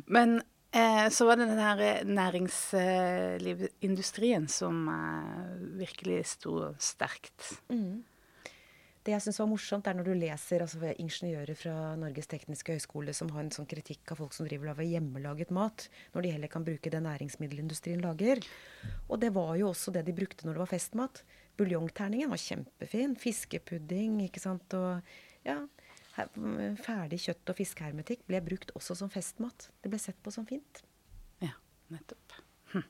Men 0.07 0.42
eh, 0.70 1.09
så 1.12 1.27
var 1.29 1.37
det 1.37 1.46
den 1.51 1.59
her 1.61 2.05
næringslivsindustrien 2.05 4.49
som 4.49 4.88
eh, 4.88 5.51
virkelig 5.83 6.25
sto 6.37 6.75
sterkt. 6.79 7.61
Mm. 7.68 8.05
Det 9.07 9.12
jeg 9.12 9.22
syns 9.22 9.37
var 9.38 9.46
morsomt, 9.46 9.87
er 9.87 9.94
når 9.94 10.09
du 10.09 10.16
leser 10.18 10.64
altså, 10.64 10.81
ingeniører 10.99 11.55
fra 11.55 11.94
Norges 12.01 12.27
tekniske 12.27 12.75
høgskole 12.75 13.12
som 13.14 13.29
har 13.37 13.44
en 13.44 13.53
sånn 13.55 13.68
kritikk 13.70 14.11
av 14.11 14.18
folk 14.18 14.35
som 14.35 14.49
driver 14.49 14.72
lager 14.72 14.88
hjemmelaget 14.96 15.53
mat, 15.55 15.85
når 16.14 16.27
de 16.27 16.33
heller 16.35 16.51
kan 16.51 16.66
bruke 16.66 16.90
det 16.90 17.03
næringsmiddelindustrien 17.05 18.03
lager. 18.03 18.42
Og 19.07 19.20
det 19.22 19.31
var 19.37 19.55
jo 19.61 19.70
også 19.70 19.94
det 19.94 20.03
de 20.09 20.16
brukte 20.16 20.49
når 20.49 20.59
det 20.59 20.64
var 20.64 20.72
festmat. 20.72 21.22
Buljongterningen 21.57 22.35
var 22.35 22.42
kjempefin. 22.42 23.14
Fiskepudding, 23.20 24.18
ikke 24.27 24.42
sant. 24.42 24.75
Og 24.75 25.46
ja, 25.46 25.61
ferdig 26.83 27.20
kjøtt 27.26 27.52
og 27.52 27.59
fiskehermetikk 27.59 28.24
ble 28.29 28.40
brukt 28.44 28.72
også 28.79 28.96
som 28.98 29.12
festmat. 29.12 29.68
Det 29.83 29.92
ble 29.92 30.00
sett 30.00 30.18
på 30.24 30.33
som 30.35 30.46
fint. 30.48 30.83
Ja, 31.44 31.52
nettopp. 31.92 32.38
Hm. 32.72 32.85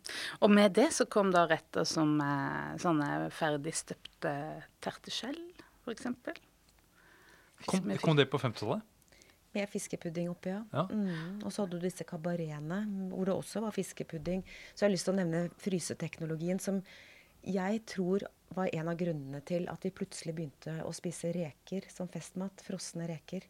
Og 0.47 0.51
med 0.51 0.75
det 0.79 0.89
så 0.97 1.07
kom 1.11 1.31
da 1.35 1.45
retter 1.51 1.87
som 1.89 2.17
eh, 2.23 2.77
sånne 2.81 3.29
ferdigstøpte 3.35 4.35
terteskjell, 4.85 5.41
f.eks. 5.85 6.07
Kom, 7.67 7.91
kom 8.03 8.17
det 8.19 8.29
på 8.33 8.41
50-tallet? 8.41 8.85
Med 9.57 9.71
fiskepudding 9.73 10.29
oppi, 10.29 10.51
ja. 10.53 10.63
Ja. 10.75 10.85
Mm. 10.93 11.41
Og 11.41 11.53
så 11.53 11.65
hadde 11.65 11.79
du 11.79 11.87
disse 11.87 12.05
kabaretene 12.05 12.83
hvor 13.13 13.29
det 13.29 13.37
også 13.37 13.63
var 13.65 13.73
fiskepudding. 13.73 14.43
Så 14.75 14.85
jeg 14.85 14.91
har 14.91 14.93
lyst 14.93 15.09
til 15.09 15.15
å 15.15 15.21
nevne 15.21 15.47
fryseteknologien 15.63 16.61
som 16.61 16.83
jeg 17.47 17.81
tror 17.89 18.27
var 18.55 18.71
en 18.73 18.89
av 18.89 18.97
grunnene 18.99 19.41
til 19.47 19.67
at 19.73 19.85
vi 19.85 19.93
plutselig 19.95 20.35
begynte 20.37 20.79
å 20.87 20.93
spise 20.97 21.33
reker 21.35 21.87
som 21.93 22.09
festmat. 22.13 22.63
Frosne 22.67 23.09
reker. 23.11 23.47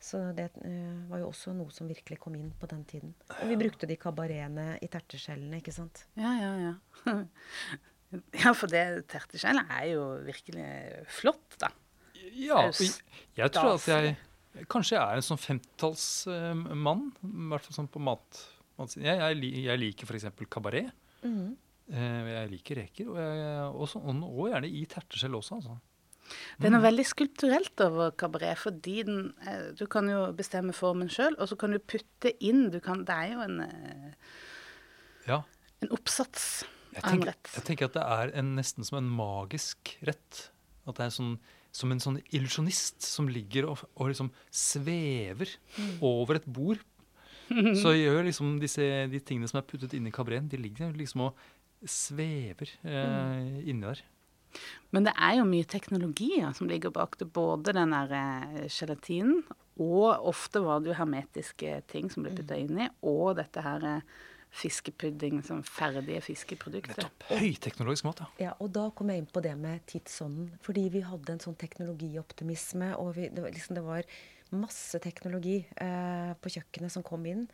Så 0.00 0.20
det 0.32 0.48
uh, 0.64 1.10
var 1.10 1.20
jo 1.20 1.28
også 1.28 1.52
noe 1.52 1.72
som 1.74 1.90
virkelig 1.90 2.16
kom 2.22 2.38
inn 2.38 2.48
på 2.56 2.68
den 2.70 2.86
tiden. 2.88 3.12
Og 3.42 3.50
vi 3.50 3.58
brukte 3.60 3.88
de 3.90 3.98
kabaretene 4.00 4.78
i 4.80 4.88
terteskjellene, 4.88 5.60
ikke 5.60 5.74
sant. 5.76 6.06
Ja, 6.16 6.32
ja, 6.40 6.52
ja. 6.62 7.16
ja, 8.44 8.54
for 8.56 8.72
det 8.72 8.84
terteskjellet 9.12 9.74
er 9.76 9.90
jo 9.92 10.06
virkelig 10.24 10.70
flott, 11.20 11.58
da. 11.60 11.68
Ja, 12.30 12.66
jeg 12.70 13.52
tror 13.54 13.74
at 13.74 13.88
jeg 13.88 14.18
Kanskje 14.70 14.96
jeg 14.96 15.02
er 15.04 15.20
en 15.20 15.22
sånn 15.24 15.38
femtitallsmann, 15.38 17.04
i 17.22 17.50
hvert 17.52 17.68
fall 17.68 17.76
sånn 17.76 17.88
på 17.92 18.00
mat. 18.02 18.40
Jeg, 18.98 19.14
jeg, 19.14 19.50
jeg 19.62 19.78
liker 19.78 20.08
f.eks. 20.10 20.26
kabaret. 20.50 20.90
Mhm. 21.22 21.52
Eh, 21.90 22.26
jeg 22.30 22.50
liker 22.52 22.78
reker, 22.84 23.08
og, 23.10 23.18
jeg, 23.18 23.70
også, 23.84 24.02
og, 24.06 24.42
gjerne 24.52 24.70
i 24.70 24.84
terteskjell 24.90 25.38
også. 25.40 25.58
altså. 25.58 25.78
Det 26.60 26.68
er 26.68 26.74
noe 26.76 26.84
veldig 26.84 27.06
skulpturelt 27.08 27.82
over 27.82 28.12
kabaret, 28.18 28.58
fordi 28.60 29.00
den, 29.08 29.32
eh, 29.42 29.70
du 29.74 29.86
kan 29.90 30.06
jo 30.10 30.28
bestemme 30.36 30.74
formen 30.76 31.10
sjøl, 31.10 31.34
og 31.38 31.50
så 31.50 31.58
kan 31.58 31.74
du 31.74 31.80
putte 31.82 32.30
inn 32.46 32.68
du 32.70 32.78
kan, 32.84 33.04
Det 33.04 33.16
er 33.16 33.32
jo 33.34 33.40
en, 33.40 33.60
eh, 33.60 34.12
Ja, 35.26 35.42
en 35.82 35.90
oppsats 35.90 36.64
jeg 36.94 37.02
av 37.02 37.12
en 37.12 37.26
rett. 37.26 37.50
jeg 37.54 37.64
tenker 37.64 37.86
at 37.86 37.94
det 37.94 38.02
er 38.02 38.38
en, 38.38 38.54
nesten 38.54 38.84
som 38.84 38.98
en 38.98 39.10
magisk 39.10 39.96
rett. 40.02 40.50
At 40.86 40.96
det 40.96 41.06
er 41.06 41.10
sånn, 41.10 41.38
som 41.72 41.90
en 41.90 42.00
sånn 42.00 42.22
illusjonist 42.30 43.02
som 43.02 43.28
ligger 43.28 43.68
og, 43.68 43.82
og 43.96 44.10
liksom 44.10 44.30
svever 44.50 45.56
over 46.00 46.36
et 46.36 46.46
bord. 46.46 46.78
Så 47.82 47.94
gjør 47.98 48.24
liksom 48.26 48.60
disse, 48.62 48.82
de 49.10 49.20
tingene 49.20 49.48
som 49.50 49.58
er 49.58 49.66
puttet 49.66 49.94
inn 49.94 50.06
i 50.06 50.14
kabareten, 50.14 50.48
de 50.48 50.56
ligger 50.56 50.92
liksom 50.94 51.26
og 51.26 51.38
svever 51.88 52.72
eh, 52.84 53.60
inni 53.68 53.86
der. 53.86 54.02
Men 54.90 55.06
det 55.06 55.14
er 55.14 55.36
jo 55.38 55.46
mye 55.46 55.66
teknologi 55.70 56.32
som 56.56 56.68
ligger 56.70 56.92
bak 56.94 57.16
det. 57.20 57.30
Både 57.32 57.74
den 57.76 57.94
der 57.94 58.16
eh, 58.16 58.66
gelatinen, 58.72 59.44
og 59.80 60.26
ofte 60.28 60.60
var 60.64 60.82
det 60.82 60.90
jo 60.90 60.98
hermetiske 60.98 61.78
ting 61.88 62.10
som 62.12 62.26
ble 62.26 62.34
putta 62.36 62.58
inn 62.58 62.82
i, 62.84 62.90
og 63.06 63.38
dette 63.38 63.62
her 63.64 63.86
eh, 63.88 64.18
fiskepudding 64.50 65.40
som 65.46 65.62
ferdige 65.64 66.20
fiskeprodukter. 66.26 67.06
Nettopp. 67.06 67.26
Høyteknologisk 67.38 68.08
mat, 68.08 68.24
ja. 68.24 68.48
Ja, 68.48 68.56
og 68.58 68.72
da 68.74 68.88
kom 68.96 69.12
jeg 69.12 69.22
inn 69.22 69.30
på 69.30 69.42
det 69.44 69.54
med 69.58 69.84
tidsånden. 69.90 70.50
Fordi 70.66 70.88
vi 70.92 71.04
hadde 71.06 71.36
en 71.36 71.42
sånn 71.42 71.58
teknologioptimisme, 71.60 72.92
og 72.98 73.14
vi, 73.18 73.28
det, 73.30 73.44
var, 73.44 73.54
liksom, 73.54 73.78
det 73.78 73.86
var 73.86 74.08
masse 74.50 74.98
teknologi 75.02 75.60
eh, 75.78 76.32
på 76.42 76.52
kjøkkenet 76.56 76.92
som 76.96 77.06
kom 77.06 77.28
inn. 77.30 77.46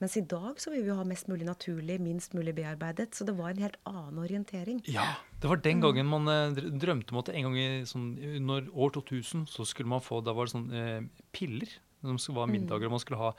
Mens 0.00 0.16
i 0.16 0.22
dag 0.24 0.56
så 0.62 0.72
vil 0.72 0.86
vi 0.86 0.94
ha 0.96 1.04
mest 1.04 1.28
mulig 1.28 1.44
naturlig, 1.44 1.98
minst 2.00 2.32
mulig 2.36 2.54
bearbeidet. 2.56 3.12
Så 3.16 3.26
det 3.28 3.34
var 3.36 3.52
en 3.52 3.60
helt 3.60 3.76
annen 3.88 4.22
orientering. 4.22 4.80
Ja, 4.88 5.04
det 5.42 5.50
var 5.50 5.60
den 5.60 5.82
gangen 5.84 6.08
man 6.08 6.28
eh, 6.32 6.56
drømte 6.56 7.12
om 7.12 7.20
at 7.20 7.28
en 7.34 7.50
gang 7.50 7.58
i 7.60 7.68
sånn, 7.88 8.14
når 8.46 8.70
år 8.72 8.94
2000 8.96 9.44
så 9.52 9.66
skulle 9.68 9.92
man 9.92 10.04
få 10.04 10.22
Da 10.24 10.32
var 10.36 10.48
det 10.48 10.54
sånn 10.56 10.68
eh, 10.72 11.00
piller 11.36 11.76
som 12.00 12.38
var 12.38 12.48
middager, 12.48 12.88
og 12.88 12.96
man 12.96 13.02
skulle 13.02 13.20
ha 13.20 13.34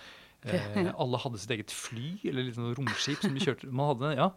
eh, 0.45 0.91
Alle 1.01 1.21
hadde 1.23 1.41
sitt 1.41 1.53
eget 1.55 1.73
fly 1.73 2.19
eller 2.29 2.45
litt 2.45 2.59
sånn 2.59 2.75
romskip 2.77 3.23
som 3.23 3.33
de 3.33 3.41
kjørte 3.41 3.71
Man 3.73 3.95
hadde 3.95 4.13
ja, 4.19 4.29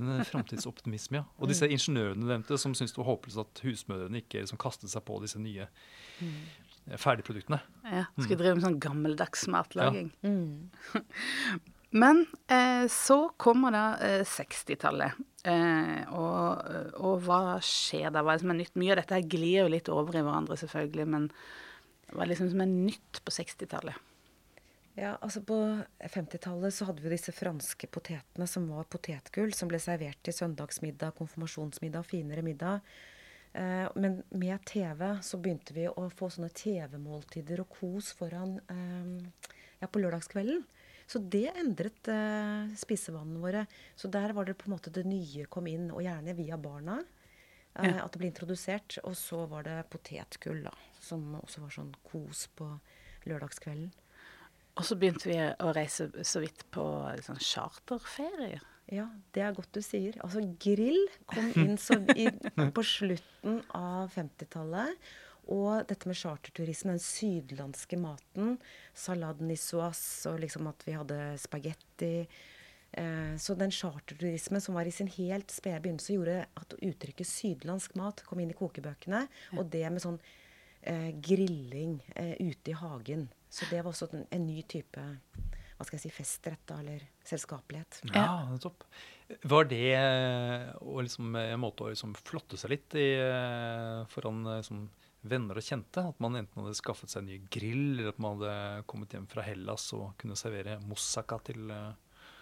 en 0.00 0.24
framtidsoptimisme, 0.28 1.20
ja. 1.20 1.28
Og 1.40 1.52
disse 1.52 1.68
ingeniørene 1.68 2.20
du 2.24 2.28
nevnte, 2.28 2.58
som 2.60 2.74
syntes 2.76 2.96
det 2.96 3.00
var 3.00 3.10
håpløst 3.14 3.40
at 3.40 3.62
husmødrene 3.64 4.24
ikke 4.24 4.42
liksom 4.44 4.60
kastet 4.60 4.92
seg 4.92 5.04
på 5.08 5.20
disse 5.22 5.40
nye 5.40 5.68
eh, 5.68 6.40
ferdigproduktene. 6.94 7.58
Ja, 7.90 8.04
skulle 8.18 8.40
drive 8.40 8.58
med 8.58 8.66
sånn 8.66 8.82
gammeldags 8.82 9.46
matlaging. 9.50 10.12
Mm. 10.22 10.70
Men 11.96 12.26
eh, 12.52 12.86
så 12.92 13.28
kommer 13.40 13.72
da 13.72 13.84
eh, 14.04 14.22
60-tallet. 14.26 15.20
Eh, 15.46 16.02
og, 16.12 16.66
og 16.98 17.22
hva 17.24 17.56
skjer 17.64 18.10
da? 18.10 18.24
Hva 18.24 18.34
er 18.34 18.40
det 18.40 18.44
som 18.44 18.52
er 18.52 18.60
nytt? 18.60 18.74
Mye 18.76 18.92
av 18.92 19.00
dette 19.00 19.16
her 19.16 19.30
glir 19.30 19.62
jo 19.62 19.70
litt 19.72 19.88
over 19.92 20.18
i 20.18 20.24
hverandre, 20.26 20.58
selvfølgelig, 20.60 21.06
men 21.14 21.30
hva 22.10 22.24
er 22.24 22.30
liksom 22.32 22.50
som 22.52 22.62
er 22.62 22.70
nytt 22.70 23.22
på 23.24 23.34
60-tallet? 23.34 24.02
Ja, 24.96 25.14
altså 25.20 25.42
På 25.44 25.56
50-tallet 26.00 26.72
så 26.72 26.86
hadde 26.88 27.04
vi 27.04 27.12
disse 27.12 27.34
franske 27.36 27.88
potetene 27.92 28.46
som 28.48 28.68
var 28.72 28.88
potetgull, 28.88 29.52
som 29.52 29.68
ble 29.68 29.80
servert 29.82 30.22
til 30.24 30.36
søndagsmiddag, 30.36 31.12
konfirmasjonsmiddag, 31.18 32.06
finere 32.08 32.44
middag. 32.44 32.96
Eh, 33.56 33.88
men 33.94 34.20
med 34.36 34.64
TV 34.68 35.02
så 35.24 35.40
begynte 35.40 35.74
vi 35.76 35.86
å 35.88 36.08
få 36.12 36.28
sånne 36.32 36.52
TV-måltider 36.52 37.62
og 37.62 37.70
kos 37.78 38.10
foran 38.18 38.58
eh, 38.68 39.46
ja, 39.80 39.88
på 39.88 40.02
lørdagskvelden. 40.02 40.64
Så 41.06 41.22
det 41.22 41.48
endret 41.54 42.10
eh, 42.10 42.72
spisevanene 42.76 43.40
våre. 43.40 43.64
Så 43.96 44.10
der 44.12 44.34
var 44.36 44.44
det 44.44 44.58
på 44.60 44.68
en 44.68 44.74
måte 44.74 44.92
det 44.92 45.06
nye 45.08 45.46
kom 45.48 45.70
inn, 45.70 45.88
og 45.94 46.04
gjerne 46.04 46.34
via 46.36 46.58
barna. 46.60 46.98
Eh. 47.78 47.96
At 48.02 48.12
det 48.12 48.20
ble 48.20 48.30
introdusert. 48.32 48.98
Og 49.06 49.16
så 49.16 49.44
var 49.48 49.64
det 49.68 49.78
potetgull, 49.92 50.64
da. 50.66 50.74
Som 51.00 51.38
også 51.40 51.64
var 51.64 51.76
sånn 51.78 51.94
kos 52.10 52.48
på 52.58 52.68
lørdagskvelden. 53.30 53.92
Og 54.76 54.84
så 54.84 54.98
begynte 55.00 55.30
vi 55.30 55.38
å 55.40 55.72
reise 55.72 56.10
så 56.26 56.42
vidt 56.42 56.66
på 56.74 56.84
sånn 57.24 57.40
charterferier. 57.40 58.64
Ja, 58.92 59.08
det 59.34 59.42
er 59.42 59.54
godt 59.54 59.74
du 59.74 59.82
sier. 59.82 60.14
Altså, 60.22 60.42
grill 60.62 61.00
kom 61.26 61.48
inn 61.58 61.78
så 61.80 61.98
i, 62.14 62.28
på 62.76 62.84
slutten 62.86 63.62
av 63.74 64.12
50-tallet. 64.14 65.08
Og 65.54 65.86
dette 65.86 66.10
med 66.10 66.18
charterturisme, 66.18 66.94
den 66.94 67.02
sydlandske 67.02 67.98
maten. 67.98 68.56
Salad 68.94 69.42
niçoise, 69.42 70.26
og 70.30 70.40
liksom 70.42 70.70
at 70.70 70.86
vi 70.86 70.94
hadde 70.94 71.18
spagetti. 71.42 72.14
Eh, 72.96 73.34
så 73.42 73.54
den 73.58 73.74
charterturismen 73.74 74.62
som 74.62 74.78
var 74.78 74.86
i 74.86 74.94
sin 74.94 75.10
helt 75.18 75.50
spede 75.54 75.82
begynnelse, 75.82 76.14
gjorde 76.14 76.40
at 76.46 76.78
uttrykket 76.78 77.30
sydlandsk 77.30 77.94
mat 77.98 78.22
kom 78.26 78.42
inn 78.42 78.54
i 78.54 78.58
kokebøkene. 78.58 79.26
Og 79.58 79.70
det 79.70 79.86
med 79.90 80.02
sånn 80.02 80.18
eh, 80.82 81.10
grilling 81.22 81.98
eh, 82.14 82.34
ute 82.38 82.74
i 82.74 82.78
hagen. 82.78 83.28
Så 83.50 83.66
det 83.70 83.82
var 83.82 83.92
også 83.92 84.10
en, 84.14 84.26
en 84.30 84.46
ny 84.46 84.62
type 84.66 85.10
hva 85.76 85.84
skal 85.84 85.98
jeg 85.98 86.06
si, 86.06 86.12
festrett, 86.16 86.62
da, 86.68 86.78
eller 86.80 87.02
selskapelighet. 87.26 88.00
Ja, 88.14 88.46
nettopp. 88.48 88.86
Var 89.42 89.68
det 89.68 89.82
eh, 89.92 90.70
liksom, 91.02 91.34
en 91.36 91.60
måte 91.60 91.84
å 91.84 91.90
liksom 91.92 92.14
flotte 92.16 92.56
seg 92.60 92.72
litt 92.72 92.96
i, 92.96 93.08
eh, 93.20 94.06
foran 94.12 94.40
eh, 94.46 94.60
liksom, 94.62 94.86
venner 95.26 95.58
og 95.58 95.66
kjente? 95.66 96.06
At 96.14 96.22
man 96.22 96.38
enten 96.38 96.62
hadde 96.62 96.78
skaffet 96.78 97.12
seg 97.12 97.24
en 97.24 97.30
ny 97.32 97.38
grill, 97.52 97.86
eller 97.98 98.14
at 98.14 98.22
man 98.22 98.38
hadde 98.40 98.82
kommet 98.88 99.12
hjem 99.16 99.28
fra 99.28 99.44
Hellas 99.44 99.90
og 99.98 100.14
kunne 100.22 100.38
servere 100.38 100.80
moussaka 100.86 101.40
til 101.50 101.70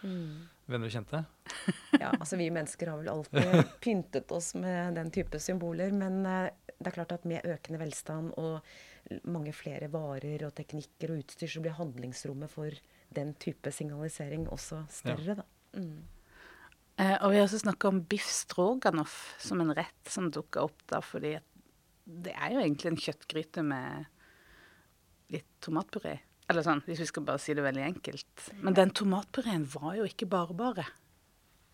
Mm. 0.04 0.48
venner 0.68 0.90
og 0.90 0.92
kjente? 0.92 1.20
Ja, 2.02 2.10
altså 2.12 2.36
Vi 2.36 2.50
mennesker 2.52 2.90
har 2.90 2.98
vel 3.00 3.08
alltid 3.08 3.70
pyntet 3.80 4.32
oss 4.36 4.50
med 4.58 4.98
den 4.98 5.10
type 5.14 5.40
symboler. 5.40 5.94
Men 5.96 6.18
eh, 6.28 6.50
det 6.76 6.90
er 6.90 6.96
klart 6.98 7.14
at 7.16 7.24
med 7.28 7.46
økende 7.48 7.80
velstand 7.80 8.34
og 8.40 8.60
mange 9.28 9.52
flere 9.56 9.88
varer 9.92 10.46
og 10.46 10.54
teknikker 10.56 11.12
og 11.14 11.22
utstyr, 11.24 11.48
så 11.48 11.62
blir 11.64 11.76
handlingsrommet 11.78 12.52
for 12.52 12.76
den 13.16 13.32
type 13.40 13.72
signalisering 13.72 14.48
også 14.52 14.84
større. 14.92 15.38
da. 15.40 15.46
Mm. 15.78 16.02
Eh, 16.96 17.16
og 17.16 17.32
vi 17.32 17.40
har 17.40 17.48
også 17.48 17.64
snakka 17.64 17.90
om 17.90 18.02
biff 18.06 18.28
stroganoff 18.30 19.34
som 19.42 19.62
en 19.62 19.74
rett 19.74 20.10
som 20.10 20.30
dukka 20.30 20.62
opp 20.68 20.84
da, 20.90 21.00
fordi 21.02 21.34
at 21.40 21.48
det 22.04 22.34
er 22.36 22.54
jo 22.54 22.60
egentlig 22.60 22.92
en 22.92 23.00
kjøttgryte 23.00 23.64
med 23.66 24.04
litt 25.34 25.48
tomatpuré. 25.64 26.18
Eller 26.52 26.66
sånn, 26.66 26.82
hvis 26.84 27.00
vi 27.00 27.08
skal 27.08 27.24
bare 27.26 27.40
si 27.40 27.56
det 27.56 27.64
veldig 27.64 27.86
enkelt. 27.86 28.50
Men 28.60 28.76
den 28.76 28.92
tomatpureen 28.94 29.64
var 29.72 29.96
jo 29.98 30.06
ikke 30.06 30.28
bare 30.30 30.56
bare. 30.56 30.84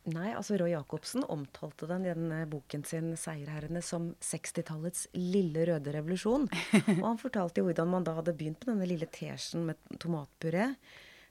Nei, 0.09 0.31
altså 0.33 0.57
Roy 0.57 0.71
Jacobsen 0.73 1.27
omtalte 1.29 1.85
den 1.91 2.07
i 2.07 2.13
den 2.15 2.31
eh, 2.33 2.47
boken 2.49 2.87
sin 2.89 3.13
'Seierherrene' 3.19 3.83
som 3.85 4.15
60-tallets 4.25 5.11
lille 5.19 5.67
røde 5.69 5.93
revolusjon. 5.93 6.49
Og 7.03 7.05
han 7.05 7.21
fortalte 7.21 7.61
jo 7.61 7.67
hvordan 7.69 7.91
man 7.93 8.07
da 8.07 8.17
hadde 8.17 8.33
begynt 8.39 8.65
med 8.65 8.79
denne 8.79 8.89
lille 8.89 9.11
teskjeen 9.13 9.69
med 9.69 10.01
tomatpuré 10.01 10.71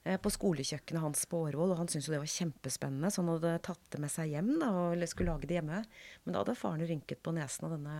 på 0.00 0.30
skolekjøkkenet 0.32 1.02
hans 1.04 1.26
på 1.28 1.42
Årvoll, 1.44 1.74
og 1.74 1.82
han 1.82 1.90
syntes 1.90 2.08
jo 2.08 2.14
det 2.14 2.22
var 2.22 2.32
kjempespennende, 2.32 3.10
så 3.12 3.20
han 3.20 3.34
hadde 3.34 3.52
tatt 3.66 3.82
det 3.92 4.00
med 4.00 4.12
seg 4.12 4.32
hjem 4.32 4.54
da, 4.62 4.70
og 4.72 5.04
skulle 5.10 5.34
lage 5.34 5.50
det 5.50 5.58
hjemme. 5.58 5.82
Men 6.24 6.32
da 6.32 6.40
hadde 6.40 6.56
faren 6.56 6.88
rynket 6.88 7.20
på 7.20 7.34
nesen 7.36 7.68
av 7.68 7.74
denne 7.76 7.96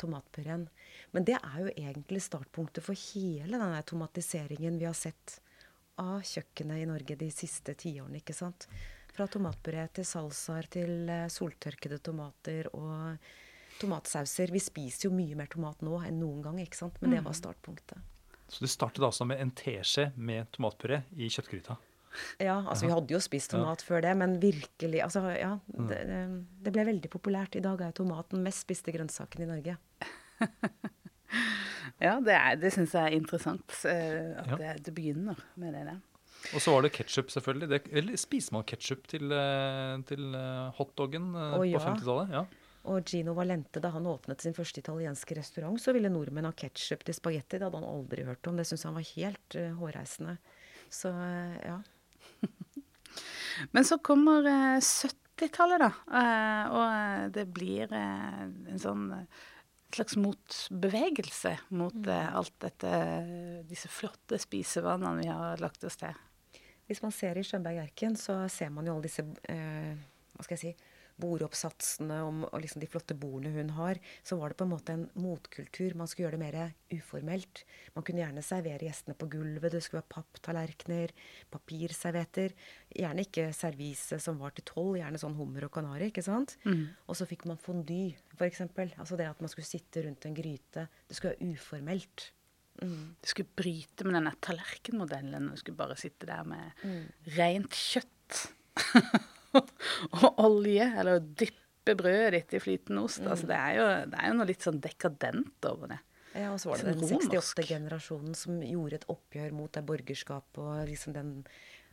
tomatpureen. 0.00 0.68
Men 1.12 1.26
det 1.28 1.38
er 1.38 1.58
jo 1.64 1.72
egentlig 1.74 2.22
startpunktet 2.24 2.84
for 2.86 2.98
hele 3.12 3.58
denne 3.58 3.82
tomatiseringen 3.86 4.78
vi 4.80 4.88
har 4.88 4.96
sett 4.98 5.38
av 6.00 6.22
kjøkkenet 6.24 6.82
i 6.82 6.88
Norge 6.88 7.18
de 7.20 7.30
siste 7.34 7.74
tiårene, 7.78 8.22
ikke 8.22 8.36
sant. 8.36 8.68
Fra 9.12 9.26
tomatpuré 9.28 9.84
til 9.92 10.06
salsaer 10.08 10.70
til 10.72 11.10
eh, 11.12 11.28
soltørkede 11.28 11.98
tomater 12.00 12.70
og 12.72 13.18
tomatsauser. 13.82 14.52
Vi 14.54 14.62
spiser 14.62 15.08
jo 15.08 15.16
mye 15.16 15.36
mer 15.36 15.50
tomat 15.52 15.84
nå 15.84 16.00
enn 16.06 16.22
noen 16.22 16.40
gang, 16.46 16.62
ikke 16.62 16.80
sant. 16.84 17.02
Men 17.02 17.18
det 17.18 17.26
var 17.26 17.36
startpunktet. 17.36 18.11
Så 18.52 18.60
det 18.60 18.68
startet 18.68 19.04
altså 19.06 19.24
med 19.24 19.40
en 19.40 19.50
teskje 19.56 20.10
med 20.20 20.50
tomatpuré 20.52 20.98
i 21.16 21.30
kjøttgryta. 21.32 21.78
Ja, 22.42 22.58
altså 22.68 22.84
vi 22.84 22.92
hadde 22.92 23.14
jo 23.14 23.20
spist 23.24 23.54
tomat 23.54 23.80
før 23.80 24.02
det, 24.04 24.10
men 24.20 24.34
virkelig 24.42 24.98
altså, 25.00 25.22
ja, 25.32 25.54
det, 25.72 26.00
det- 26.10 26.44
det 26.66 26.72
ble 26.74 26.84
veldig 26.84 27.08
populært. 27.14 27.56
I 27.56 27.62
dag 27.64 27.80
er 27.80 27.94
tomaten 27.96 28.42
mest 28.44 28.66
spiste 28.66 28.92
grønnsaken 28.92 29.46
i 29.46 29.48
Norge. 29.48 29.78
Ja, 32.02 32.16
det, 32.20 32.32
er- 32.34 32.56
det 32.60 32.72
syns 32.74 32.92
jeg 32.96 33.02
er 33.12 33.14
interessant. 33.16 33.72
eh, 33.86 34.32
At 34.42 34.46
Ja. 34.50 34.56
det, 34.58 34.84
det 34.86 34.94
begynner 34.94 35.38
med 35.56 35.72
det 35.72 35.84
der. 35.86 36.00
Og 36.54 36.60
så 36.60 36.72
var 36.74 36.82
det 36.82 36.92
ketsjup, 36.92 37.30
selvfølgelig. 37.30 37.68
Det, 37.70 37.80
eller 37.92 38.16
spiser 38.18 38.52
man 38.56 38.64
ketsjup 38.66 39.06
til, 39.08 39.30
eh, 39.32 40.02
til 40.08 40.34
hotdogen 40.34 40.72
hotdoggen 40.76 41.28
eh, 41.36 41.70
ja. 41.70 41.78
på 41.78 41.84
50-tallet? 41.84 42.32
Ja. 42.34 42.44
Og 42.90 43.06
Gino 43.06 43.34
Valente, 43.36 43.78
da 43.78 43.92
han 43.94 44.08
åpnet 44.10 44.42
sin 44.42 44.54
første 44.56 44.82
italienske 44.82 45.36
restaurant, 45.38 45.78
så 45.78 45.94
ville 45.94 46.10
nordmenn 46.10 46.48
ha 46.48 46.54
ketsjup 46.56 47.04
til 47.06 47.14
spagetti. 47.14 47.58
Det 47.58 47.68
hadde 47.68 47.78
han 47.78 47.86
aldri 47.86 48.24
hørt 48.26 48.48
om. 48.50 48.58
Det 48.58 48.66
syntes 48.66 48.86
han 48.88 48.96
var 48.98 49.06
helt 49.12 49.56
uh, 49.58 49.68
hårreisende. 49.78 50.34
Så 50.90 51.12
uh, 51.14 51.54
ja. 51.62 51.78
Men 53.74 53.86
så 53.86 54.00
kommer 54.02 54.48
uh, 54.48 54.82
70-tallet, 54.82 55.82
da. 55.82 55.90
og 56.70 57.32
det 57.34 57.46
blir 57.50 57.90
en 57.96 58.78
sånn 58.78 59.08
slags 59.92 60.14
motbevegelse 60.20 61.54
mot 61.76 61.96
mm. 61.96 62.12
alt 62.38 62.54
dette, 62.62 62.92
disse 63.68 63.90
flotte 63.90 64.38
spisevanene 64.40 65.18
vi 65.18 65.28
har 65.28 65.62
lagt 65.62 65.84
oss 65.88 65.98
til. 66.00 66.14
Hvis 66.86 67.02
man 67.04 67.14
ser 67.14 67.38
i 67.38 67.44
Skjønberg-erken, 67.46 68.16
så 68.20 68.38
ser 68.52 68.70
man 68.74 68.86
jo 68.88 68.94
alle 68.96 69.08
disse 69.08 69.24
hva 69.24 70.46
skal 70.46 70.56
jeg 70.56 70.62
si, 70.62 70.91
bordoppsatsene 71.22 72.18
om, 72.26 72.42
og 72.48 72.62
liksom 72.62 72.82
de 72.82 72.88
flotte 72.90 73.16
bordene 73.18 73.54
hun 73.54 73.72
har, 73.78 74.00
så 74.26 74.36
var 74.40 74.52
det 74.52 74.58
på 74.60 74.66
en 74.66 74.72
måte 74.72 74.96
en 74.96 75.06
motkultur. 75.18 75.96
Man 75.98 76.10
skulle 76.10 76.26
gjøre 76.26 76.38
det 76.38 76.42
mer 76.42 76.98
uformelt. 76.98 77.62
Man 77.96 78.06
kunne 78.06 78.22
gjerne 78.24 78.44
servere 78.46 78.88
gjestene 78.88 79.16
på 79.18 79.30
gulvet. 79.32 79.72
Det 79.72 79.82
skulle 79.84 80.02
være 80.02 80.14
papptallerkener, 80.16 81.14
papirservietter. 81.54 82.56
Gjerne 82.92 83.26
ikke 83.26 83.48
servise 83.56 84.20
som 84.22 84.42
var 84.42 84.56
til 84.56 84.66
tolv, 84.68 84.98
gjerne 85.00 85.22
sånn 85.22 85.38
hummer 85.38 85.68
og 85.68 85.74
kanari. 85.78 86.10
ikke 86.10 86.26
sant? 86.26 86.56
Mm. 86.66 86.84
Og 87.06 87.18
så 87.18 87.28
fikk 87.30 87.46
man 87.50 87.60
fondy, 87.60 88.04
f.eks. 88.36 88.64
Altså 88.66 89.18
det 89.18 89.30
at 89.30 89.42
man 89.42 89.52
skulle 89.52 89.68
sitte 89.68 90.04
rundt 90.06 90.28
en 90.28 90.38
gryte. 90.38 90.88
Det 91.08 91.18
skulle 91.18 91.36
være 91.36 91.52
uformelt. 91.56 92.32
Mm. 92.82 93.14
Du 93.20 93.28
skulle 93.28 93.54
bryte 93.56 94.06
med 94.06 94.16
denne 94.16 94.32
tallerkenmodellen. 94.42 95.50
Du 95.52 95.60
skulle 95.60 95.78
bare 95.78 95.98
sitte 96.00 96.28
der 96.30 96.46
med 96.48 96.82
mm. 96.82 97.04
rent 97.36 97.78
kjøtt. 97.78 98.42
og 100.22 100.40
olje, 100.42 100.86
eller 100.86 101.18
å 101.18 101.26
dyppe 101.42 101.96
brødet 101.98 102.32
ditt 102.36 102.56
i 102.56 102.62
flytende 102.62 103.04
ost. 103.04 103.22
Mm. 103.22 103.28
Altså, 103.34 103.50
det, 103.50 103.58
er 103.58 103.76
jo, 103.78 103.90
det, 104.12 104.18
er 104.22 104.30
jo, 104.30 104.38
noe 104.38 104.48
litt 104.52 104.66
sånn 104.66 104.80
dekadent 104.82 105.70
over 105.70 105.94
det. 105.94 106.00
Ja, 106.32 106.48
og 106.54 106.60
så 106.62 106.70
var 106.70 106.80
det 106.80 106.94
den 106.96 107.20
68-generasjonen 107.20 108.36
som 108.38 108.62
gjorde 108.64 109.02
et 109.02 109.08
oppgjør 109.12 109.52
mot 109.52 109.72
det 109.74 109.82
borgerskapet 109.84 110.62
og 110.62 110.86
liksom 110.88 111.12
den 111.16 111.32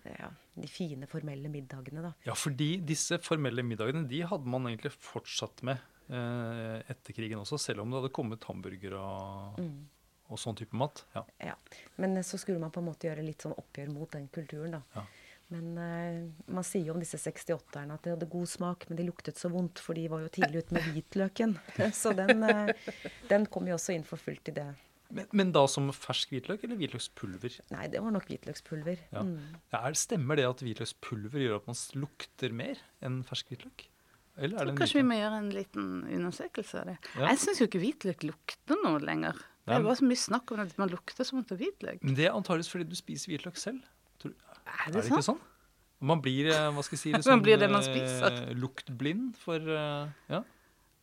ja, 0.07 0.29
de 0.55 0.67
fine, 0.71 1.07
formelle 1.09 1.51
middagene, 1.51 2.03
da. 2.03 2.13
Ja, 2.27 2.35
fordi 2.37 2.77
disse 2.87 3.19
formelle 3.23 3.63
middagene 3.65 4.05
de 4.09 4.21
hadde 4.27 4.49
man 4.49 4.67
egentlig 4.69 4.93
fortsatt 4.95 5.63
med 5.67 5.79
eh, 6.07 6.79
etter 6.89 7.15
krigen 7.15 7.41
også, 7.41 7.59
selv 7.61 7.83
om 7.83 7.91
det 7.91 8.01
hadde 8.01 8.13
kommet 8.15 8.47
hamburger 8.49 8.95
og, 8.99 9.59
mm. 9.59 9.75
og 10.29 10.41
sånn 10.41 10.57
type 10.59 10.77
mat. 10.79 11.03
Ja. 11.15 11.25
ja. 11.51 11.57
Men 12.01 12.19
så 12.25 12.39
skulle 12.41 12.61
man 12.63 12.73
på 12.75 12.83
en 12.83 12.89
måte 12.89 13.09
gjøre 13.09 13.25
litt 13.25 13.45
sånn 13.45 13.57
oppgjør 13.59 13.91
mot 13.93 14.11
den 14.15 14.29
kulturen, 14.33 14.79
da. 14.79 14.83
Ja. 14.95 15.05
Men 15.49 15.69
uh, 15.81 16.49
man 16.53 16.65
sier 16.67 16.85
jo 16.85 16.93
om 16.93 17.01
disse 17.01 17.17
68-erne 17.17 17.95
at 17.95 18.05
de 18.05 18.13
hadde 18.13 18.29
god 18.29 18.49
smak, 18.51 18.85
men 18.89 18.99
de 18.99 19.07
luktet 19.07 19.39
så 19.39 19.49
vondt, 19.49 19.81
for 19.81 19.97
de 19.97 20.05
var 20.11 20.21
jo 20.21 20.29
tidlig 20.35 20.61
ute 20.65 20.77
med 20.77 20.85
hvitløken. 20.91 21.55
så 22.01 22.13
den, 22.17 22.45
uh, 22.45 22.69
den 23.31 23.49
kom 23.49 23.69
jo 23.69 23.79
også 23.79 23.97
inn 23.97 24.05
for 24.05 24.21
fullt 24.21 24.53
i 24.53 24.55
det. 24.59 24.69
Men, 25.09 25.25
men, 25.33 25.51
da 25.55 25.63
som 25.65 25.87
fersk 25.89 26.35
hvitløk 26.35 26.63
eller 26.67 26.77
hvitløkspulver? 26.77 27.55
Nei, 27.73 27.85
det 27.89 28.01
var 28.05 28.13
nok 28.13 28.27
hvitløkspulver. 28.29 28.99
Ja. 29.09 29.23
Mm. 29.25 29.55
Ja, 29.73 29.81
stemmer 29.97 30.37
det 30.37 30.45
at 30.45 30.61
hvitløkspulver 30.61 31.41
gjør 31.41 31.63
at 31.63 31.69
man 31.71 31.79
lukter 31.97 32.53
mer 32.53 32.83
enn 33.05 33.23
fersk 33.25 33.49
hvitløk? 33.49 33.87
Eller 34.39 34.61
er 34.61 34.69
det 34.69 34.77
Kanskje 34.77 35.01
vi 35.01 35.07
må 35.09 35.17
gjøre 35.17 35.39
en 35.41 35.49
liten 35.51 35.87
undersøkelse 36.05 36.83
av 36.83 36.91
det. 36.91 36.99
Ja. 37.17 37.31
Jeg 37.31 37.41
syns 37.41 37.61
jo 37.63 37.67
ikke 37.67 37.81
hvitløk 37.81 38.27
lukter 38.29 38.77
noe 38.85 39.01
lenger. 39.01 39.41
Det 39.69 39.81
var 39.85 39.97
så 39.97 40.07
mye 40.07 40.17
snakk 40.17 40.53
om 40.53 40.61
at 40.63 40.77
man 40.81 40.93
lukter 40.93 41.27
som 41.27 41.39
vondt 41.39 41.53
av 41.53 41.59
hvitløk. 41.61 42.05
Men 42.05 42.15
det 42.17 42.29
er 42.29 42.37
antakeligvis 42.37 42.71
fordi 42.71 42.87
du 42.89 42.95
spiser 42.97 43.33
hvitløk 43.33 43.57
selv. 43.59 43.81
Er 44.69 44.93
det, 44.93 44.99
er 44.99 45.01
det 45.01 45.11
ikke 45.11 45.25
sånn? 45.31 45.41
Man 45.99 46.21
blir 46.23 46.47
eh, 46.53 46.69
hva 46.71 46.83
skal 46.85 46.95
jeg 46.95 47.01
si, 47.01 47.11
liksom, 47.11 47.33
man 47.35 47.43
blir 47.43 47.59
det 47.59 47.67
man 47.71 47.83
spiser. 47.83 48.39
Eh, 48.45 48.55
luktblind 48.55 49.35
for 49.39 49.59
uh, 49.59 50.07
ja. 50.31 50.45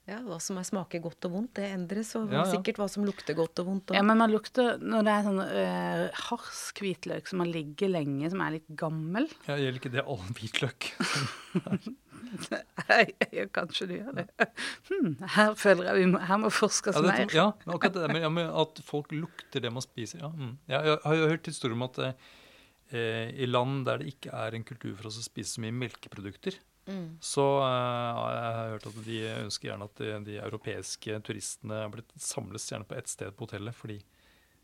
Ja, 0.07 0.21
Hva 0.23 0.37
som 0.39 0.59
smaker 0.63 1.01
godt 1.03 1.27
og 1.27 1.33
vondt, 1.35 1.57
det 1.59 1.67
endres. 1.75 2.13
Og 2.15 2.31
ja, 2.31 2.45
ja. 2.45 2.47
sikkert 2.47 2.79
hva 2.79 2.87
som 2.91 3.03
lukter 3.03 3.35
godt 3.35 3.59
og 3.59 3.67
vondt. 3.73 3.91
Og... 3.91 3.97
Ja, 3.99 4.05
Men 4.07 4.21
man 4.21 4.31
lukter 4.31 4.79
når 4.79 5.03
det 5.03 5.15
er 5.17 5.27
sånn 5.27 5.41
uh, 5.43 6.21
harsk 6.29 6.83
hvitløk 6.85 7.27
som 7.27 7.43
har 7.43 7.51
ligget 7.51 7.91
lenge, 7.91 8.31
som 8.31 8.45
er 8.45 8.55
litt 8.61 8.69
gammel. 8.79 9.27
Ja, 9.49 9.59
Gjelder 9.59 9.81
ikke 9.83 9.95
det 9.97 10.07
all 10.07 10.23
hvitløk? 10.39 10.93
Jeg 13.37 13.51
kanskje 13.55 13.89
du 13.91 13.95
gjør 13.97 14.15
det. 14.21 14.27
Hmm, 14.89 15.13
her 15.35 15.55
føler 15.59 15.89
jeg 15.89 15.99
vi 15.99 16.07
må, 16.11 16.21
her 16.27 16.41
må 16.43 16.51
forskes 16.55 16.97
ja, 16.97 17.03
det, 17.03 17.13
mer. 17.13 17.35
Ja, 17.35 17.47
akkurat 17.71 17.95
det 17.97 18.09
med, 18.13 18.27
med 18.35 18.51
at 18.63 18.81
folk 18.87 19.13
lukter 19.15 19.63
det 19.63 19.71
man 19.73 19.85
spiser. 19.85 20.25
Ja, 20.25 20.31
mm. 20.35 20.57
jeg 20.71 20.99
har 21.05 21.19
jo 21.19 21.31
hørt 21.31 21.49
historier 21.49 21.77
om 21.77 21.87
at 21.87 22.01
uh, 22.03 22.09
eh, 22.11 22.35
i 22.95 23.47
land 23.49 23.85
der 23.89 24.03
det 24.03 24.13
ikke 24.13 24.31
er 24.37 24.55
en 24.55 24.65
kultur 24.67 24.95
for 24.95 25.09
oss 25.11 25.19
å 25.19 25.25
spise 25.25 25.57
så 25.57 25.63
mye 25.65 25.75
melkeprodukter, 25.75 26.59
mm. 26.87 27.19
så 27.25 27.47
eh, 27.65 28.21
jeg 28.37 28.53
har 28.59 28.71
hørt 28.75 28.87
at 28.93 29.01
de 29.09 29.19
ønsker 29.33 29.71
gjerne 29.71 29.89
at 29.91 30.03
de, 30.03 30.13
de 30.29 30.39
europeiske 30.43 31.19
turistene 31.27 31.81
blitt 31.95 32.15
samles 32.23 32.69
gjerne 32.71 32.89
på 32.89 32.99
ett 32.99 33.11
sted 33.11 33.35
på 33.35 33.49
hotellet, 33.49 33.75
fordi 33.75 33.99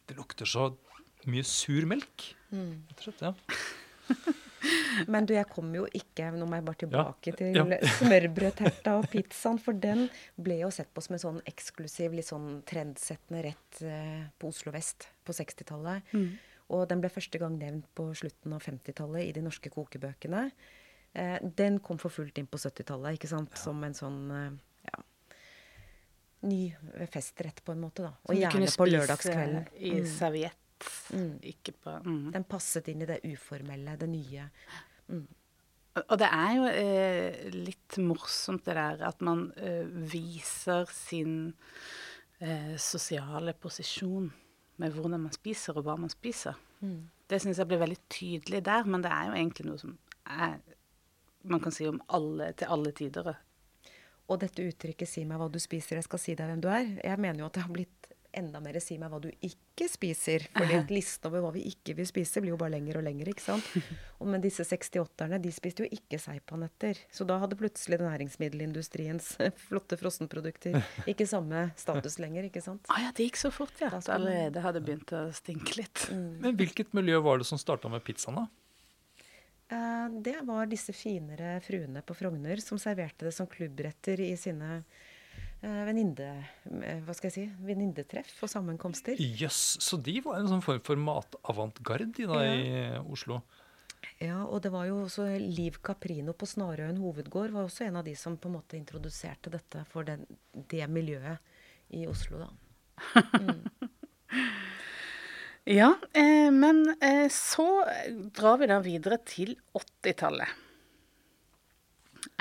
det 0.07 0.19
lukter 0.19 0.49
så 0.49 0.71
mye 1.31 1.47
sur 1.47 1.87
melk. 1.89 2.31
Mm. 2.55 2.83
Rett 2.91 3.09
og 3.09 3.27
ja. 3.31 3.35
Men 5.13 5.27
du, 5.27 5.33
jeg 5.35 5.49
kom 5.51 5.71
jo 5.75 5.85
ikke 5.97 6.29
Nå 6.35 6.47
må 6.47 6.59
jeg 6.59 6.65
bare 6.67 6.81
tilbake 6.83 7.33
ja, 7.33 7.37
til 7.39 7.57
ja. 7.57 7.79
smørbrødterta 7.99 8.95
og 9.01 9.09
pizzaen. 9.11 9.59
For 9.63 9.79
den 9.79 10.07
ble 10.39 10.61
jo 10.63 10.71
sett 10.75 10.91
på 10.95 11.03
som 11.05 11.17
en 11.17 11.23
sånn 11.23 11.41
eksklusiv, 11.49 12.15
litt 12.17 12.29
sånn 12.29 12.61
trendsettende 12.69 13.45
rett 13.49 13.83
eh, 13.87 14.25
på 14.39 14.53
Oslo 14.53 14.75
vest 14.75 15.09
på 15.27 15.35
60-tallet. 15.37 16.13
Mm. 16.15 16.29
Og 16.73 16.87
den 16.91 17.03
ble 17.03 17.11
første 17.13 17.41
gang 17.41 17.59
nevnt 17.61 17.89
på 17.97 18.09
slutten 18.17 18.55
av 18.57 18.65
50-tallet 18.65 19.29
i 19.29 19.35
de 19.37 19.45
norske 19.45 19.73
kokebøkene. 19.73 20.47
Eh, 21.13 21.39
den 21.43 21.79
kom 21.85 22.01
for 22.01 22.15
fullt 22.15 22.41
inn 22.41 22.49
på 22.49 22.61
70-tallet, 22.61 23.19
ikke 23.19 23.31
sant? 23.31 23.53
Ja. 23.53 23.61
Som 23.67 23.85
en 23.85 23.97
sånn 23.97 24.21
eh, 24.33 24.49
ja, 24.89 25.03
ny 26.49 26.63
festrett, 27.13 27.61
på 27.65 27.77
en 27.77 27.85
måte. 27.85 28.09
da. 28.09 28.15
Og 28.29 28.41
gjerne 28.41 28.71
på 28.73 28.89
lørdagskvelden. 28.89 29.69
I 29.77 29.95
mm. 30.01 30.11
serviett. 30.15 30.59
Mm. 31.15 31.37
Ikke 31.53 31.77
på 31.79 31.93
mm. 32.03 32.25
Den 32.35 32.49
passet 32.49 32.89
inn 32.91 33.05
i 33.05 33.09
det 33.13 33.21
uformelle, 33.29 33.95
det 34.01 34.09
nye. 34.11 34.49
Mm. 35.13 35.27
Og 36.01 36.15
det 36.17 36.29
er 36.33 36.53
jo 36.57 36.69
eh, 36.73 37.49
litt 37.53 37.99
morsomt 38.01 38.65
det 38.65 38.79
der 38.79 39.03
at 39.11 39.21
man 39.25 39.51
eh, 39.61 39.85
viser 40.09 40.89
sin 40.89 41.53
eh, 42.41 42.73
sosiale 42.81 43.53
posisjon 43.53 44.31
med 44.83 44.97
hvordan 44.97 45.23
man 45.23 45.35
spiser, 45.35 45.79
og 45.79 45.87
hva 45.87 45.97
man 46.01 46.13
spiser. 46.13 46.59
Mm. 46.83 47.07
Det 47.31 47.41
syns 47.41 47.61
jeg 47.63 47.71
blir 47.71 47.81
veldig 47.81 48.01
tydelig 48.13 48.63
der, 48.67 48.89
men 48.91 49.05
det 49.05 49.13
er 49.15 49.31
jo 49.31 49.37
egentlig 49.39 49.69
noe 49.69 49.81
som 49.81 49.97
er, 50.27 50.59
man 51.49 51.63
kan 51.63 51.75
si 51.75 51.87
om 51.89 52.01
alle 52.13 52.53
til 52.59 52.75
alle 52.75 52.93
tider. 52.99 53.33
Og 54.29 54.41
dette 54.41 54.65
uttrykket 54.65 55.09
'si 55.09 55.25
meg 55.25 55.39
hva 55.39 55.49
du 55.51 55.59
spiser, 55.59 55.97
jeg 55.97 56.05
skal 56.05 56.19
si 56.19 56.35
deg 56.35 56.47
hvem 56.47 56.61
du 56.63 56.69
er', 56.69 56.99
jeg 57.05 57.19
mener 57.19 57.41
jo 57.41 57.47
at 57.47 57.55
det 57.55 57.63
har 57.63 57.73
blitt 57.73 58.12
enda 58.35 58.61
mer 58.61 58.79
'si 58.81 58.99
meg 58.99 59.11
hva 59.13 59.21
du 59.21 59.31
ikke 59.43 59.89
spiser'. 59.91 60.49
fordi 60.53 60.75
at 60.79 60.91
listen 60.91 61.29
over 61.29 61.41
hva 61.41 61.53
vi 61.53 61.65
ikke 61.71 61.97
vil 61.97 62.07
spise, 62.07 62.41
blir 62.41 62.55
jo 62.55 62.57
bare 62.57 62.75
lengre 62.77 62.99
og 62.99 63.05
lengre. 63.05 63.31
ikke 63.31 63.45
sant? 63.45 63.65
Og 64.23 64.27
Men 64.29 64.41
disse 64.41 64.63
68-erne 64.63 65.41
de 65.43 65.51
spiste 65.51 65.83
jo 65.83 65.89
ikke 65.91 66.19
seipanetter. 66.19 66.97
Så 67.11 67.27
da 67.27 67.39
hadde 67.39 67.59
plutselig 67.59 67.99
næringsmiddelindustriens 67.99 69.37
flotte 69.69 69.99
frossenprodukter 69.99 70.79
ikke 71.07 71.27
samme 71.27 71.73
status 71.77 72.19
lenger. 72.19 72.45
ikke 72.45 72.63
sant? 72.63 72.87
Ah, 72.89 73.03
ja, 73.03 73.13
det 73.13 73.31
gikk 73.31 73.37
så 73.37 73.51
fort, 73.51 73.75
ja. 73.81 73.91
At 73.91 74.09
allerede 74.09 74.63
hadde 74.63 74.81
begynt 74.81 75.13
å 75.13 75.29
stinke 75.35 75.77
litt. 75.77 76.09
Mm. 76.11 76.41
Men 76.41 76.57
hvilket 76.57 76.95
miljø 76.95 77.19
var 77.21 77.39
det 77.39 77.47
som 77.47 77.59
starta 77.59 77.91
med 77.91 78.05
pizzaen, 78.07 78.37
da? 78.37 78.47
Eh, 79.73 80.09
det 80.21 80.37
var 80.43 80.67
disse 80.67 80.93
finere 80.93 81.57
fruene 81.65 82.03
på 82.05 82.17
Frogner 82.17 82.61
som 82.61 82.81
serverte 82.81 83.29
det 83.29 83.35
som 83.37 83.49
klubbretter 83.49 84.21
i 84.21 84.35
sine 84.37 84.83
venninne, 85.63 86.29
eh, 86.83 87.01
hva 87.07 87.15
skal 87.15 87.31
jeg 87.31 87.35
si, 87.35 87.45
venninnetreff 87.63 88.43
og 88.43 88.51
sammenkomster. 88.51 89.19
Jøss, 89.21 89.43
yes, 89.79 89.85
så 89.87 89.99
de 90.03 90.17
var 90.25 90.41
en 90.41 90.51
sånn 90.51 90.65
form 90.65 90.83
for 90.87 90.99
matavantgarde 90.99 92.27
ja. 92.27 92.41
i 92.51 92.73
Oslo? 93.03 93.43
Ja, 94.23 94.45
og 94.45 94.63
det 94.63 94.73
var 94.75 94.87
jo 94.89 95.01
også 95.05 95.27
Liv 95.39 95.79
Caprino 95.83 96.35
på 96.39 96.47
Snarøyen 96.47 96.99
hovedgård 97.03 97.55
var 97.55 97.67
også 97.67 97.87
en 97.87 97.99
av 98.01 98.07
de 98.07 98.15
som 98.19 98.37
på 98.39 98.51
en 98.51 98.57
måte 98.59 98.79
introduserte 98.79 99.51
dette 99.51 99.85
for 99.91 100.07
den, 100.07 100.25
det 100.53 100.87
miljøet 100.91 101.43
i 101.95 102.07
Oslo, 102.11 102.43
da. 102.43 103.23
Mm. 103.39 103.89
ja, 105.81 105.93
eh, 106.15 106.51
men 106.55 106.85
eh, 106.99 107.27
så 107.31 107.69
drar 108.35 108.61
vi 108.63 108.71
da 108.71 108.79
videre 108.85 109.19
til 109.27 109.57
80-tallet. 109.79 110.63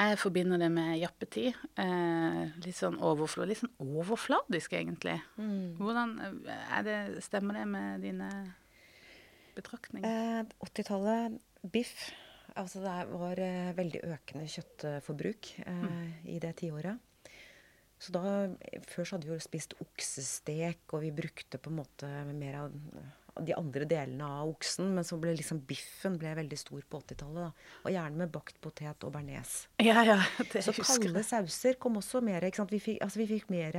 Jeg 0.02 0.18
forbinder 0.18 0.58
det 0.58 0.72
med 0.74 0.96
jappetid. 0.98 1.58
Eh, 1.78 2.40
litt 2.64 2.78
sånn 2.78 2.98
overflod, 3.06 3.52
litt 3.52 3.60
sånn 3.62 3.74
overfladisk, 4.02 4.74
egentlig. 4.74 5.20
Mm. 5.38 5.78
Hvordan 5.78 6.16
eh, 6.26 6.80
det, 6.88 6.98
Stemmer 7.22 7.60
det 7.60 7.68
med 7.70 8.02
dine 8.08 8.32
betraktninger? 9.58 10.10
Eh, 10.10 10.42
80-tallet, 10.66 11.38
biff. 11.62 12.10
Altså 12.58 12.82
det 12.84 12.96
var 13.14 13.40
eh, 13.46 13.72
veldig 13.78 14.02
økende 14.10 14.50
kjøttforbruk 14.50 15.54
eh, 15.62 15.86
mm. 15.86 16.12
i 16.34 16.40
det 16.42 16.56
tiåret. 16.64 17.30
Så 18.02 18.16
da, 18.16 18.24
Før 18.90 19.06
så 19.06 19.16
hadde 19.16 19.30
vi 19.30 19.36
jo 19.36 19.44
spist 19.44 19.78
oksestek, 19.84 20.88
og 20.90 21.04
vi 21.06 21.14
brukte 21.14 21.62
på 21.62 21.70
en 21.70 21.78
måte 21.84 22.10
mer 22.34 22.64
av 22.64 22.74
de 23.39 23.54
andre 23.56 23.86
delene 23.88 24.26
av 24.28 24.50
oksen, 24.52 24.89
men 24.96 25.04
så 25.08 25.15
ble 25.22 25.32
liksom 25.38 25.62
biffen 25.67 26.17
ble 26.20 26.34
veldig 26.36 26.58
stor 26.60 26.82
på 26.89 27.00
80-tallet. 27.00 27.54
Og 27.86 27.91
gjerne 27.94 28.17
med 28.20 28.32
bakt 28.34 28.60
potet 28.62 29.04
og 29.08 29.13
bearnés. 29.15 29.67
Ja, 29.80 30.04
ja, 30.04 30.17
det 30.52 30.63
Så 30.65 30.74
kalde 30.76 31.24
sauser 31.24 31.78
kom 31.80 31.96
også 32.02 32.22
mer. 32.22 32.41
ikke 32.44 32.60
sant? 32.60 32.72
Vi 32.76 32.80
fikk, 32.80 33.00
altså 33.02 33.22
vi 33.24 33.28
fikk 33.32 33.50
mer 33.50 33.78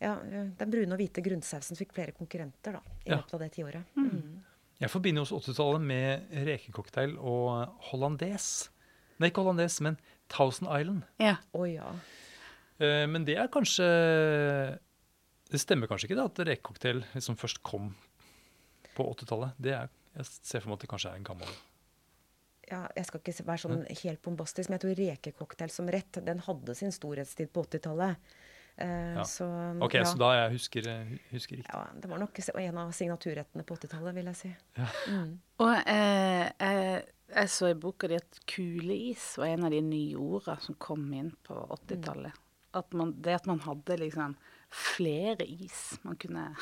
ja, 0.00 0.14
Den 0.22 0.70
brune 0.72 0.92
og 0.92 1.00
hvite 1.00 1.20
grunnsausen 1.24 1.76
fikk 1.76 1.92
flere 1.96 2.12
konkurrenter 2.16 2.72
da, 2.78 2.82
i 3.06 3.10
Ja. 3.10 3.16
løpet 3.20 3.34
av 3.34 3.40
det 3.40 3.50
tiåret. 3.56 3.84
Mm. 3.96 4.42
Jeg 4.80 4.88
forbinder 4.90 5.22
også 5.26 5.40
80-tallet 5.52 5.82
med 5.84 6.30
rekecocktail 6.46 7.16
og 7.18 7.68
hollandes. 7.90 8.70
Nei, 9.20 9.28
ikke 9.28 9.42
hollandes, 9.44 9.80
men 9.84 9.98
Thousand 10.32 10.68
Island. 10.72 11.02
Ja. 11.20 11.36
Oh, 11.52 11.66
ja. 11.68 11.90
Eh, 12.80 13.06
Men 13.06 13.24
det 13.24 13.36
er 13.36 13.48
kanskje 13.52 13.84
Det 15.50 15.60
stemmer 15.60 15.86
kanskje 15.90 16.08
ikke 16.08 16.16
da, 16.20 16.24
at 16.30 16.38
rekecocktail 16.46 17.02
liksom 17.12 17.36
først 17.36 17.60
kom 17.66 17.90
på 18.96 19.06
80-tallet. 19.14 19.58
Det 19.58 19.74
er, 19.76 19.90
Jeg 20.16 20.26
ser 20.26 20.62
for 20.62 20.72
meg 20.72 20.80
at 20.80 20.84
det 20.86 20.90
kanskje 20.90 21.10
er 21.12 21.20
en 21.20 21.28
gammel 21.28 21.50
ja. 22.70 22.84
Jeg 22.96 23.08
skal 23.08 23.20
ikke 23.22 23.46
være 23.46 23.62
sånn 23.64 23.80
helt 24.02 24.22
bombastisk, 24.22 24.70
men 24.70 24.78
jeg 24.78 24.84
tror 24.84 24.98
rekecocktail 25.00 25.72
som 25.74 25.90
rett, 25.90 26.20
den 26.26 26.42
hadde 26.46 26.76
sin 26.78 26.94
storhetstid 26.94 27.50
på 27.54 27.64
80-tallet. 27.66 28.30
Uh, 28.80 29.16
Ja. 29.18 29.24
Så 29.28 29.44
Ok, 29.82 29.94
ja. 29.98 30.04
så 30.08 30.16
da 30.16 30.30
jeg 30.36 30.52
husker, 30.54 30.86
husker 31.32 31.56
riktig. 31.58 31.72
ja, 31.74 31.86
Det 31.94 32.08
var 32.08 32.18
nok 32.22 32.38
en 32.54 32.78
av 32.78 32.92
signaturrettene 32.96 33.64
på 33.66 33.76
80-tallet, 33.76 34.14
vil 34.14 34.30
jeg 34.30 34.38
si. 34.38 34.52
Mm. 35.10 35.32
Og 35.60 35.74
eh, 35.90 36.46
jeg, 36.60 37.02
jeg 37.34 37.50
så 37.50 37.70
i 37.70 37.74
boka 37.74 38.08
di 38.08 38.16
at 38.16 38.40
kuleis 38.48 39.34
var 39.38 39.50
en 39.52 39.66
av 39.68 39.74
de 39.74 39.82
nye 39.84 40.16
ordene 40.16 40.64
som 40.64 40.78
kom 40.80 41.12
inn 41.12 41.34
på 41.44 41.58
80-tallet. 41.76 42.38
At 42.78 42.94
man, 42.94 43.16
det 43.20 43.34
at 43.34 43.50
man 43.50 43.60
hadde 43.66 43.98
liksom 43.98 44.36
flere 44.70 45.44
is. 45.44 45.98
Man 46.06 46.16
kunne 46.16 46.54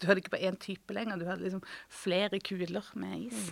Du 0.00 0.08
hadde 0.08 0.22
ikke 0.22 0.32
bare 0.32 0.48
én 0.48 0.56
type 0.60 0.94
lenger, 0.96 1.20
du 1.20 1.28
hadde 1.28 1.44
liksom 1.44 1.64
flere 1.92 2.40
kuler 2.40 2.86
med 2.98 3.26
is. 3.28 3.50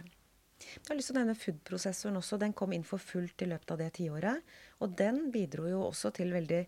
Jeg 0.59 0.89
har 0.89 0.99
lyst 0.99 1.13
til 1.13 1.17
å 1.17 1.21
nevne 1.21 1.39
foodprosessoren 1.39 2.19
også. 2.19 2.39
Den 2.41 2.55
kom 2.57 2.73
inn 2.75 2.87
for 2.87 3.03
fullt 3.03 3.45
i 3.45 3.49
løpet 3.51 3.75
av 3.75 3.81
det 3.83 3.93
tiåret. 4.01 4.55
Og 4.83 4.95
den 4.99 5.29
bidro 5.35 5.69
jo 5.71 5.83
også 5.87 6.11
til 6.17 6.33
veldig 6.35 6.63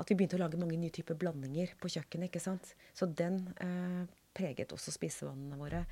at 0.00 0.08
vi 0.08 0.16
begynte 0.16 0.38
å 0.38 0.42
lage 0.44 0.60
mange 0.60 0.78
nye 0.80 0.94
typer 0.94 1.18
blandinger 1.18 1.74
på 1.80 1.90
kjøkkenet. 1.92 2.30
ikke 2.30 2.42
sant? 2.42 2.74
Så 2.96 3.08
den 3.08 3.42
eh, 3.62 4.04
preget 4.36 4.72
også 4.74 4.94
spisevannene 4.94 5.58
våre. 5.60 5.82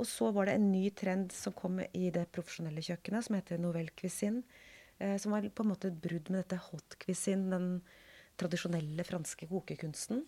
Og 0.00 0.08
så 0.10 0.30
var 0.34 0.48
det 0.48 0.56
en 0.58 0.70
ny 0.72 0.88
trend 0.96 1.34
som 1.34 1.54
kom 1.54 1.78
i 1.84 2.08
det 2.14 2.26
profesjonelle 2.34 2.82
kjøkkenet, 2.82 3.28
som 3.28 3.36
heter 3.38 3.60
Novelle 3.62 3.94
cuisine. 3.94 4.42
Eh, 4.98 5.16
som 5.22 5.34
var 5.34 5.46
på 5.46 5.64
en 5.64 5.70
måte 5.70 5.90
et 5.92 6.00
brudd 6.02 6.32
med 6.32 6.42
dette 6.42 6.58
hot 6.70 6.98
cuisine, 7.04 7.50
den 7.52 7.68
tradisjonelle 8.40 9.06
franske 9.06 9.46
kokekunsten. 9.50 10.24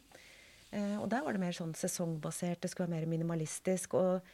Eh, 0.72 0.96
og 1.00 1.08
der 1.10 1.22
var 1.24 1.36
det 1.36 1.42
mer 1.42 1.56
sånn 1.56 1.74
sesongbasert, 1.78 2.62
det 2.62 2.72
skulle 2.72 2.90
være 2.90 3.00
mer 3.00 3.10
minimalistisk. 3.10 3.94
Og 3.98 4.26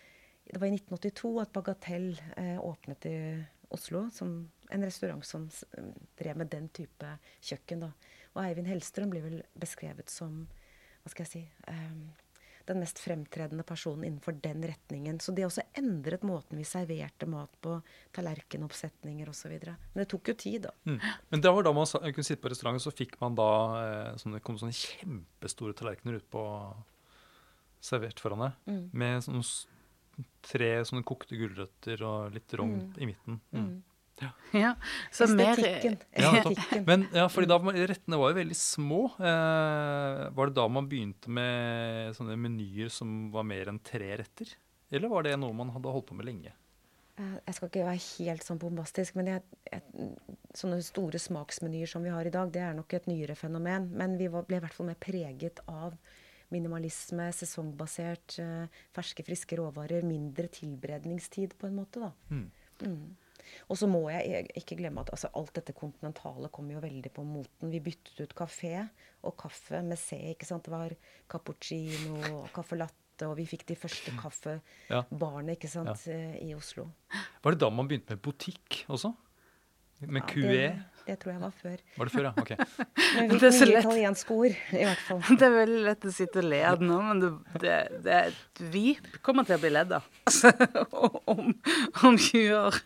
det 0.48 0.60
var 0.60 0.70
i 0.70 0.76
1982 0.76 1.34
at 1.42 1.52
Bagatell 1.54 2.10
eh, 2.36 2.58
åpnet 2.60 3.08
i 3.10 3.16
Oslo, 3.72 4.06
som 4.12 4.34
en 4.72 4.84
restaurant 4.84 5.24
som 5.26 5.46
drev 6.18 6.40
med 6.40 6.50
den 6.52 6.68
type 6.74 7.16
kjøkken. 7.40 7.86
da. 7.86 7.92
Og 8.34 8.42
Eivind 8.44 8.68
Hellstrøm 8.68 9.12
blir 9.12 9.24
vel 9.24 9.40
beskrevet 9.60 10.12
som 10.12 10.46
hva 11.02 11.10
skal 11.10 11.26
jeg 11.26 11.32
si, 11.32 11.42
eh, 11.68 11.96
den 12.68 12.82
mest 12.82 13.00
fremtredende 13.02 13.64
personen 13.66 14.06
innenfor 14.08 14.36
den 14.42 14.64
retningen. 14.68 15.18
Så 15.20 15.34
det 15.36 15.46
også 15.46 15.64
endret 15.78 16.24
måten 16.26 16.60
vi 16.60 16.66
serverte 16.68 17.28
mat 17.30 17.52
på, 17.64 17.78
tallerkenoppsetninger 18.16 19.28
osv. 19.32 19.56
Men 19.66 20.02
det 20.02 20.08
tok 20.12 20.32
jo 20.32 20.36
tid, 20.38 20.68
da. 20.68 20.74
Mm. 20.88 20.98
Men 21.34 21.44
det 21.44 21.52
var 21.56 21.66
da 21.66 21.74
man 21.76 21.88
kunne 21.88 22.26
sitte 22.26 22.42
på 22.44 22.52
restauranten, 22.52 22.84
så 22.84 22.94
fikk 22.94 23.18
man 23.22 23.36
da 23.38 23.50
sånne, 24.20 24.42
kom 24.44 24.58
sånne 24.60 24.76
kjempestore 24.76 25.76
tallerkener 25.78 26.20
ut 26.20 26.28
på 26.32 26.46
servert 27.82 28.22
foran 28.22 28.46
deg. 28.46 28.58
Mm. 28.70 28.82
Med 29.02 29.24
sånne 29.26 29.44
tre 30.44 30.74
sånne 30.86 31.06
kokte 31.06 31.38
gulrøtter 31.38 32.02
og 32.06 32.34
litt 32.34 32.52
rogn 32.58 32.92
i 32.98 33.08
midten. 33.08 33.40
Mm. 33.54 33.72
Ja, 34.52 34.74
så 35.10 35.26
mer 35.32 35.56
Estetikken. 35.56 35.96
Ja, 36.12 36.80
Men 36.86 37.06
ja, 37.14 37.24
fordi 37.32 37.48
da, 37.50 37.56
rettene 37.58 38.18
var 38.20 38.32
jo 38.32 38.38
veldig 38.38 38.56
små. 38.58 39.00
Eh, 39.18 40.24
var 40.36 40.50
det 40.50 40.56
da 40.58 40.66
man 40.70 40.88
begynte 40.90 41.32
med 41.32 42.12
sånne 42.18 42.36
menyer 42.38 42.92
som 42.92 43.30
var 43.34 43.46
mer 43.48 43.72
enn 43.72 43.80
tre 43.82 44.12
retter? 44.20 44.52
Eller 44.92 45.08
var 45.08 45.24
det 45.26 45.38
noe 45.40 45.56
man 45.56 45.72
hadde 45.72 45.94
holdt 45.94 46.10
på 46.10 46.18
med 46.18 46.28
lenge? 46.28 46.52
Eh, 47.16 47.36
Jeg 47.46 47.56
skal 47.56 47.70
ikke 47.70 47.86
være 47.88 48.04
helt 48.04 48.46
sånn 48.46 48.60
bombastisk, 48.62 49.16
men 49.18 49.30
jeg, 49.32 49.42
jeg, 49.72 50.10
sånne 50.56 50.82
store 50.84 51.20
smaksmenyer 51.22 51.88
som 51.90 52.04
vi 52.04 52.12
har 52.12 52.28
i 52.28 52.34
dag, 52.34 52.52
det 52.52 52.62
er 52.62 52.76
nok 52.76 52.92
et 52.98 53.08
nyere 53.10 53.36
fenomen. 53.38 53.90
Men 53.96 54.18
vi 54.20 54.28
var, 54.32 54.44
ble 54.48 54.60
i 54.60 54.64
hvert 54.64 54.76
fall 54.76 54.90
mer 54.92 55.00
preget 55.00 55.64
av 55.72 55.96
minimalisme, 56.52 57.30
sesongbasert, 57.32 58.36
eh, 58.44 58.80
ferske, 58.92 59.24
friske 59.24 59.56
råvarer, 59.56 60.04
mindre 60.04 60.50
tilberedningstid 60.52 61.56
på 61.56 61.70
en 61.70 61.78
måte, 61.80 62.04
da. 62.04 62.12
Mm. 62.28 62.50
Mm. 62.82 63.16
Og 63.68 63.78
så 63.78 63.88
må 63.90 64.04
jeg 64.12 64.42
e- 64.42 64.58
ikke 64.60 64.76
glemme 64.78 65.02
at 65.04 65.12
altså, 65.14 65.30
alt 65.38 65.52
dette 65.58 65.74
kontinentale 65.76 66.50
kom 66.52 66.70
jo 66.72 66.82
veldig 66.82 67.12
på 67.14 67.24
moten. 67.26 67.70
Vi 67.72 67.80
byttet 67.84 68.20
ut 68.24 68.34
kafé 68.38 68.74
og 69.22 69.36
kaffe 69.40 69.82
med 69.86 69.98
C. 70.00 70.18
ikke 70.32 70.48
sant? 70.48 70.64
Det 70.66 70.72
var 70.74 70.94
cappuccino 71.30 72.18
og 72.42 72.48
caffè 72.54 72.78
latte, 72.78 73.26
og 73.28 73.36
vi 73.38 73.46
fikk 73.46 73.66
de 73.68 73.76
første 73.78 74.14
kaffebarene 74.18 75.54
ikke 75.56 75.70
sant, 75.70 76.06
ja. 76.08 76.22
i 76.42 76.54
Oslo. 76.56 76.88
Var 77.42 77.54
det 77.54 77.60
da 77.62 77.70
man 77.70 77.88
begynte 77.90 78.16
med 78.16 78.22
butikk 78.24 78.84
også? 78.88 79.12
Med 80.02 80.22
Ja, 80.22 80.26
QE? 80.32 80.64
Det, 81.06 81.16
tror 81.22 81.32
jeg 81.34 81.40
var 81.42 81.52
før. 81.62 81.76
Var 81.98 82.08
det 82.10 82.14
før, 82.14 82.28
ja? 82.28 82.32
Ok. 82.42 82.52
Men 83.16 83.30
vi 83.32 83.38
Det 83.38 83.48
er 83.48 83.50
fikk 83.50 83.58
så 83.58 83.66
mye 83.66 83.72
lett. 83.74 83.84
italienske 83.86 84.36
ord, 84.38 84.56
i 84.72 84.84
hvert 84.86 85.04
fall. 85.08 85.20
Det 85.40 85.48
er 85.48 85.56
veldig 85.58 85.82
lett 85.88 86.06
å 86.08 86.14
sitte 86.14 86.42
og 86.42 86.48
le 86.52 86.62
av 86.72 86.82
nå, 86.84 87.00
men 87.08 87.20
det, 87.22 87.30
det, 87.64 87.76
det, 88.06 88.20
vi 88.72 88.86
kommer 89.22 89.44
til 89.48 89.56
å 89.58 89.62
bli 89.62 89.70
ledd 89.74 89.92
av 89.98 90.08
om, 91.34 91.52
om 92.06 92.18
20 92.18 92.56
år. 92.58 92.80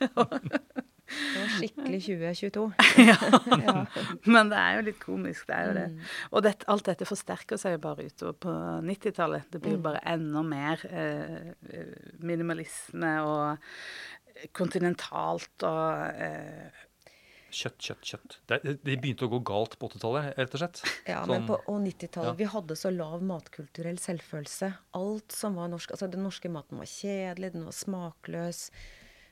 Det 1.07 1.39
var 1.39 1.51
skikkelig 1.55 2.01
2022. 2.03 2.63
ja. 3.07 3.15
Ja. 3.63 3.75
Men 4.27 4.49
det 4.51 4.59
er 4.59 4.73
jo 4.81 4.87
litt 4.89 4.99
komisk, 4.99 5.45
det 5.47 5.55
er 5.55 5.69
jo 5.69 5.75
det. 5.77 5.85
Mm. 5.93 6.09
Og 6.33 6.43
det, 6.43 6.55
alt 6.73 6.89
dette 6.89 7.07
forsterker 7.07 7.61
seg 7.63 7.77
jo 7.77 7.83
bare 7.85 8.09
utover 8.09 8.35
på 8.43 8.55
90-tallet. 8.89 9.47
Det 9.53 9.61
Mm. 9.61 9.63
blir 9.69 9.77
jo 9.77 9.85
bare 9.87 10.03
enda 10.17 10.43
mer 10.43 10.83
eh, 10.91 11.55
minimalisme 12.27 13.13
og 13.23 14.51
kontinentalt 14.57 15.65
og 15.65 16.21
eh, 16.27 16.83
Kjøtt, 17.57 17.79
kjøtt, 17.81 18.03
kjøtt. 18.05 18.35
Det, 18.51 18.59
det 18.85 18.97
begynte 19.01 19.25
å 19.25 19.31
gå 19.33 19.39
galt 19.49 19.79
på 19.81 19.89
80-tallet, 19.89 20.35
rett 20.37 20.57
og 20.57 20.61
slett. 20.61 20.83
Ja, 21.09 21.23
Sånn- 21.23 21.33
men 21.33 21.47
på 21.49 21.57
og 21.63 21.79
90-tallet 21.87 22.33
ja. 22.35 22.37
Vi 22.43 22.49
hadde 22.53 22.77
så 22.77 22.93
lav 22.93 23.25
matkulturell 23.25 24.01
selvfølelse. 24.03 24.69
Alt 24.99 25.33
som 25.33 25.57
var 25.57 25.71
norsk 25.73 25.95
Altså, 25.97 26.11
den 26.13 26.27
norske 26.27 26.51
maten 26.53 26.83
var 26.83 26.91
kjedelig, 26.91 27.55
den 27.55 27.65
var 27.65 27.77
smakløs. 27.77 28.67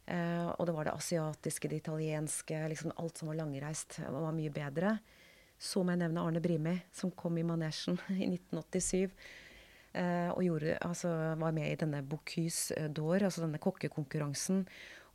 Eh, 0.07 0.49
og 0.57 0.67
det 0.69 0.77
var 0.77 0.89
det 0.89 0.97
asiatiske, 0.97 1.69
det 1.73 1.81
italienske 1.81 2.59
liksom 2.73 2.93
Alt 3.01 3.21
som 3.21 3.31
var 3.31 3.39
langreist, 3.41 3.99
eh, 4.01 4.11
var 4.13 4.37
mye 4.37 4.53
bedre. 4.53 4.99
Så 5.61 5.85
må 5.85 5.95
jeg 5.95 6.03
nevne 6.05 6.25
Arne 6.25 6.43
Brimi, 6.45 6.75
som 6.93 7.13
kom 7.13 7.39
i 7.39 7.47
manesjen 7.47 8.01
i 8.17 8.29
1987. 8.29 9.11
Eh, 9.95 10.31
og 10.33 10.43
gjorde, 10.43 10.79
altså, 10.83 11.13
var 11.39 11.55
med 11.55 11.71
i 11.71 11.79
denne 11.79 12.03
Bocuse 12.03 12.89
d'Or, 12.91 13.23
altså 13.23 13.45
denne 13.45 13.61
kokkekonkurransen. 13.63 14.65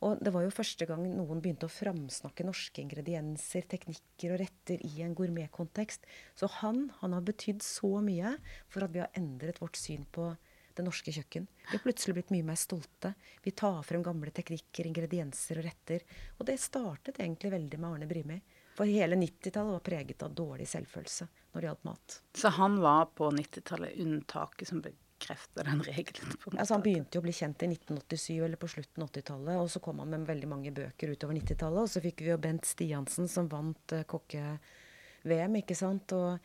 Og 0.00 0.20
det 0.24 0.32
var 0.32 0.46
jo 0.46 0.52
første 0.54 0.86
gang 0.88 1.02
noen 1.12 1.42
begynte 1.44 1.68
å 1.68 1.72
framsnakke 1.72 2.46
norske 2.46 2.80
ingredienser, 2.80 3.66
teknikker 3.68 4.34
og 4.34 4.40
retter 4.40 4.80
i 4.86 5.02
en 5.04 5.16
gourmetkontekst. 5.16 6.06
Så 6.38 6.48
han, 6.60 6.86
han 7.02 7.16
har 7.16 7.26
betydd 7.26 7.60
så 7.64 7.98
mye 8.04 8.36
for 8.72 8.86
at 8.86 8.94
vi 8.94 9.02
har 9.02 9.12
endret 9.18 9.60
vårt 9.60 9.76
syn 9.76 10.06
på 10.08 10.30
det 10.78 10.86
norske 10.86 11.12
kjøkken. 11.12 11.44
Vi 11.66 11.74
har 11.74 11.84
plutselig 11.84 12.16
blitt 12.16 12.32
mye 12.32 12.46
mer 12.48 12.56
stolte. 12.56 13.12
Vi 13.44 13.52
tar 13.52 13.82
frem 13.84 14.04
gamle 14.06 14.32
teknikker, 14.32 14.88
ingredienser 14.88 15.60
og 15.60 15.68
retter. 15.68 16.06
Og 16.38 16.48
det 16.48 16.56
startet 16.62 17.20
egentlig 17.20 17.52
veldig 17.52 17.80
med 17.80 17.90
Arne 17.90 18.08
Brimi. 18.08 18.40
For 18.78 18.88
hele 18.88 19.18
90-tallet 19.20 19.76
var 19.76 19.84
preget 19.84 20.24
av 20.24 20.32
dårlig 20.32 20.68
selvfølelse 20.70 21.28
når 21.52 21.60
det 21.60 21.68
gjaldt 21.68 21.86
mat. 21.90 22.18
Så 22.38 22.52
han 22.56 22.78
var 22.80 23.10
på 23.18 23.28
90-tallet 23.34 23.98
unntaket 24.00 24.70
som 24.70 24.80
bekrefter 25.20 25.68
den 25.68 25.82
regelen. 25.84 26.34
Altså 26.56 26.74
Han 26.74 26.84
begynte 26.84 27.16
jo 27.16 27.22
å 27.22 27.26
bli 27.26 27.34
kjent 27.36 27.62
i 27.62 27.70
1987 27.74 28.44
eller 28.44 28.60
på 28.60 28.70
slutten 28.70 29.04
av 29.04 29.10
80-tallet. 29.12 29.60
Og 29.60 29.70
så 29.70 29.82
kom 29.84 30.02
han 30.02 30.12
med 30.12 30.28
veldig 30.28 30.50
mange 30.50 30.72
bøker 30.74 31.14
utover 31.14 31.36
90-tallet. 31.36 31.84
Og 31.84 31.92
så 31.92 32.02
fikk 32.04 32.24
vi 32.24 32.32
jo 32.32 32.40
Bent 32.40 32.68
Stiansen 32.68 33.28
som 33.30 33.48
vant 33.50 33.96
uh, 33.96 34.04
kokke-VM, 34.08 35.58
ikke 35.62 35.78
sant. 35.78 36.14
Og 36.16 36.38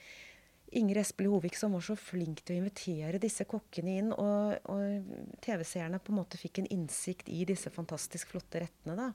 Ingrid 0.75 1.03
Espelid 1.03 1.31
Hovik 1.31 1.55
som 1.57 1.75
var 1.77 1.85
så 1.85 1.95
flink 1.99 2.43
til 2.43 2.57
å 2.57 2.63
invitere 2.63 3.21
disse 3.21 3.47
kokkene 3.47 3.99
inn. 4.01 4.11
Og, 4.11 4.57
og 4.71 5.39
TV-seerne 5.45 6.01
på 6.03 6.13
en 6.13 6.19
måte 6.19 6.41
fikk 6.41 6.61
en 6.61 6.71
innsikt 6.75 7.31
i 7.31 7.45
disse 7.47 7.71
fantastisk 7.73 8.35
flotte 8.35 8.65
rettene, 8.65 8.99
da. 8.99 9.13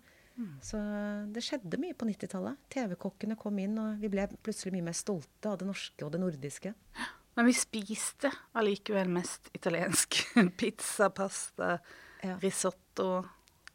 Så 0.65 0.79
det 1.35 1.43
skjedde 1.45 1.77
mye 1.83 1.93
på 1.99 2.07
90-tallet. 2.09 2.61
TV-kokkene 2.73 3.37
kom 3.37 3.59
inn, 3.61 3.75
og 3.83 4.01
vi 4.01 4.09
ble 4.09 4.25
plutselig 4.41 4.73
mye 4.73 4.87
mer 4.87 4.97
stolte 4.97 5.51
av 5.51 5.59
det 5.61 5.67
norske 5.69 6.07
og 6.07 6.15
det 6.15 6.21
nordiske. 6.23 6.73
Men 7.39 7.47
vi 7.47 7.55
spiste 7.55 8.31
allikevel 8.59 9.09
mest 9.13 9.51
italiensk. 9.57 10.19
Pizza, 10.61 11.11
pasta, 11.11 11.79
Ja. 12.23 12.37
risotto. 12.43 13.23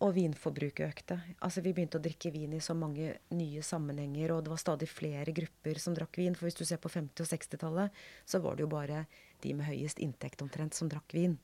Og 0.04 0.12
vinforbruket 0.12 0.90
økte. 0.92 1.16
Altså 1.40 1.62
Vi 1.64 1.72
begynte 1.72 1.96
å 1.98 2.04
drikke 2.04 2.28
vin 2.34 2.52
i 2.54 2.60
så 2.60 2.74
mange 2.76 3.14
nye 3.32 3.62
sammenhenger, 3.64 4.34
og 4.36 4.42
det 4.44 4.52
var 4.52 4.60
stadig 4.60 4.90
flere 4.92 5.32
grupper 5.32 5.80
som 5.80 5.96
drakk 5.96 6.20
vin. 6.20 6.36
For 6.36 6.46
hvis 6.50 6.58
du 6.60 6.66
ser 6.68 6.82
på 6.84 6.92
50- 6.92 7.24
og 7.24 7.30
60-tallet, 7.32 8.02
så 8.28 8.42
var 8.44 8.58
det 8.58 8.66
jo 8.66 8.68
bare 8.74 9.06
de 9.42 9.54
med 9.56 9.70
høyest 9.70 10.02
inntekt 10.04 10.44
omtrent 10.44 10.76
som 10.76 10.92
drakk 10.92 11.16
vin. 11.16 11.38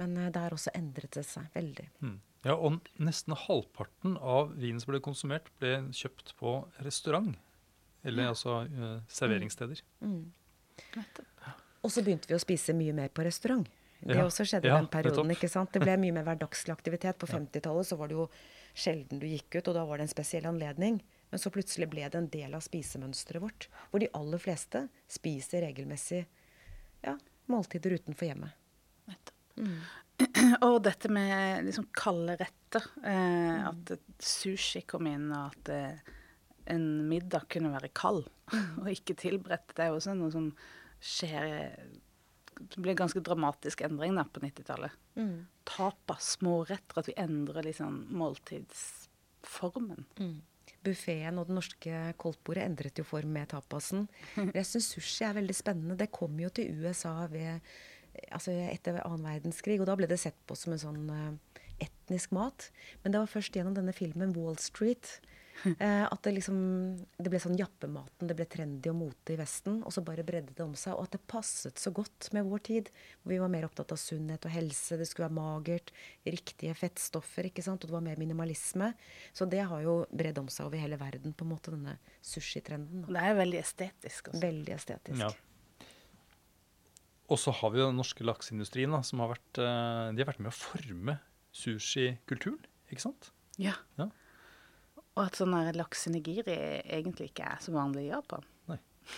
Men 0.00 0.16
eh, 0.16 0.30
der 0.32 0.56
også 0.56 0.72
endret 0.74 1.12
det 1.18 1.26
seg 1.28 1.52
veldig. 1.54 1.86
Mm. 2.00 2.16
Ja, 2.48 2.56
og 2.56 2.80
nesten 3.02 3.36
halvparten 3.36 4.16
av 4.16 4.56
vinen 4.56 4.80
som 4.80 4.94
ble 4.94 5.02
konsumert, 5.04 5.52
ble 5.60 5.76
kjøpt 5.92 6.32
på 6.40 6.56
restaurant. 6.86 7.36
Eller 8.06 8.30
altså 8.32 8.62
uh, 8.64 9.00
serveringssteder. 9.12 9.82
Mm. 10.00 10.22
Og 11.84 11.90
så 11.94 12.02
begynte 12.02 12.26
vi 12.28 12.34
å 12.34 12.42
spise 12.42 12.74
mye 12.74 12.92
mer 12.96 13.08
på 13.14 13.24
restaurant. 13.24 13.66
Det 14.00 14.14
Ja. 14.16 14.24
også 14.26 14.44
skjedde 14.46 14.66
i 14.66 14.68
Ja, 14.70 14.76
den 14.78 14.86
perioden. 14.88 15.30
ikke 15.30 15.48
sant? 15.50 15.72
Det 15.72 15.80
ble 15.82 15.96
mye 15.96 16.12
mer 16.12 16.24
hverdagslig 16.24 16.70
aktivitet. 16.74 17.18
På 17.18 17.26
50-tallet 17.26 17.86
så 17.86 17.96
var 17.98 18.08
det 18.08 18.14
jo 18.16 18.28
sjelden 18.74 19.18
du 19.18 19.26
gikk 19.26 19.56
ut, 19.58 19.68
og 19.68 19.74
da 19.74 19.84
var 19.84 19.96
det 19.98 20.02
en 20.06 20.14
spesiell 20.14 20.46
anledning. 20.46 21.00
Men 21.30 21.38
så 21.40 21.50
plutselig 21.50 21.88
ble 21.90 22.08
det 22.08 22.14
en 22.14 22.28
del 22.28 22.54
av 22.54 22.60
spisemønsteret 22.62 23.40
vårt. 23.42 23.66
Hvor 23.90 24.00
de 24.00 24.08
aller 24.14 24.38
fleste 24.38 24.88
spiser 25.08 25.62
regelmessig 25.66 26.26
ja, 27.04 27.16
måltider 27.48 27.98
utenfor 27.98 28.28
hjemmet. 28.28 28.52
Og 30.66 30.82
dette 30.82 31.08
med 31.10 31.64
liksom 31.66 31.86
kalde 31.94 32.36
retter. 32.40 32.86
Eh, 33.04 33.68
At 33.68 33.92
sushi 34.18 34.82
kom 34.86 35.06
inn, 35.06 35.28
og 35.32 35.52
at 35.52 35.68
eh, 35.74 36.14
en 36.72 36.84
middag 37.08 37.48
kunne 37.52 37.72
være 37.74 37.92
kald 37.96 38.24
og 38.82 38.90
ikke 38.92 39.16
tilberedt. 39.18 39.72
Det 39.74 39.84
er 39.84 39.92
jo 39.92 40.00
også 40.00 40.16
noe 40.18 40.32
som 40.34 40.50
skjer 40.98 41.76
Det 42.58 42.80
blir 42.82 42.94
en 42.96 43.02
ganske 43.04 43.22
dramatisk 43.22 43.84
endring 43.86 44.16
da 44.18 44.24
på 44.26 44.42
90-tallet. 44.42 44.94
Tapas, 45.68 46.34
småretter, 46.38 46.98
at 46.98 47.10
vi 47.10 47.14
endrer 47.20 47.68
liksom 47.68 48.00
måltidsformen. 48.18 50.06
Buffeen 50.84 51.38
og 51.38 51.48
det 51.48 51.56
norske 51.56 52.00
koldtbordet 52.18 52.64
endret 52.66 52.98
jo 52.98 53.06
form 53.06 53.30
med 53.34 53.50
tapasen. 53.52 54.08
Jeg 54.56 54.66
syns 54.66 54.90
sushi 54.94 55.26
er 55.26 55.38
veldig 55.38 55.56
spennende. 55.56 55.98
Det 55.98 56.10
kom 56.14 56.38
jo 56.40 56.50
til 56.54 56.82
USA 56.82 57.14
ved, 57.30 57.62
altså 58.30 58.54
etter 58.68 59.00
annen 59.04 59.26
verdenskrig, 59.26 59.78
og 59.80 59.86
da 59.90 59.96
ble 59.98 60.10
det 60.10 60.20
sett 60.22 60.38
på 60.46 60.58
som 60.58 60.74
en 60.74 60.82
sånn 60.82 61.10
eh, 61.14 61.64
etnisk 61.86 62.34
mat. 62.34 62.70
Men 63.02 63.14
det 63.14 63.22
var 63.22 63.30
først 63.30 63.54
gjennom 63.54 63.76
denne 63.76 63.94
filmen 63.94 64.34
Wall 64.36 64.58
Street 64.62 65.18
at 66.12 66.20
det 66.24 66.32
liksom 66.36 66.58
Det 67.18 67.30
ble 67.32 67.40
sånn 67.42 67.58
jappematen. 67.58 68.28
Det 68.30 68.36
ble 68.38 68.46
trendy 68.50 68.90
og 68.92 68.98
mote 69.00 69.34
i 69.34 69.38
Vesten. 69.40 69.80
Og 69.86 69.94
så 69.94 70.04
bare 70.06 70.26
bredde 70.26 70.54
det 70.54 70.64
om 70.64 70.74
seg. 70.78 70.96
Og 70.96 71.08
at 71.08 71.16
det 71.16 71.22
passet 71.30 71.80
så 71.80 71.92
godt 71.94 72.30
med 72.36 72.48
vår 72.48 72.64
tid. 72.70 72.92
Hvor 73.22 73.34
vi 73.34 73.40
var 73.42 73.52
mer 73.52 73.68
opptatt 73.68 73.94
av 73.94 74.00
sunnhet 74.00 74.46
og 74.48 74.54
helse. 74.54 74.98
Det 75.00 75.08
skulle 75.08 75.28
være 75.28 75.38
magert. 75.40 75.92
Riktige 76.26 76.76
fettstoffer. 76.78 77.50
ikke 77.50 77.64
sant? 77.66 77.82
Og 77.82 77.90
det 77.90 77.98
var 77.98 78.06
mer 78.06 78.20
minimalisme. 78.20 78.92
Så 79.32 79.48
det 79.50 79.64
har 79.70 79.84
jo 79.84 80.00
bredd 80.14 80.40
om 80.42 80.48
seg 80.52 80.68
over 80.68 80.80
hele 80.80 81.00
verden, 81.00 81.34
på 81.34 81.46
en 81.46 81.52
måte, 81.52 81.74
denne 81.74 81.98
sushitrenden. 82.24 83.06
Og 83.06 83.12
det 83.14 83.24
er 83.24 83.38
veldig 83.38 83.60
estetisk. 83.62 84.32
Også. 84.32 84.42
Veldig 84.42 84.74
estetisk. 84.76 85.22
Ja. 85.26 85.34
Og 87.28 87.36
så 87.40 87.52
har 87.52 87.72
vi 87.74 87.82
jo 87.82 87.90
den 87.90 87.98
norske 88.00 88.24
lakseindustrien, 88.24 88.94
som 89.04 89.20
har 89.20 89.34
vært, 89.34 89.60
eh, 89.60 90.14
de 90.16 90.22
har 90.22 90.30
vært 90.30 90.40
med 90.40 90.52
å 90.52 90.56
forme 90.56 91.18
sushikulturen. 91.52 92.62
Ikke 92.88 93.04
sant? 93.04 93.30
Ja. 93.60 93.74
Ja. 93.98 94.08
Og 95.18 95.24
at 95.24 95.38
sånn 95.38 95.56
der 95.56 95.74
laksenigiri 95.74 96.54
egentlig 96.86 97.32
ikke 97.32 97.48
er 97.50 97.62
så 97.62 97.74
vanlig 97.74 98.06
i 98.06 98.12
Japan. 98.12 98.44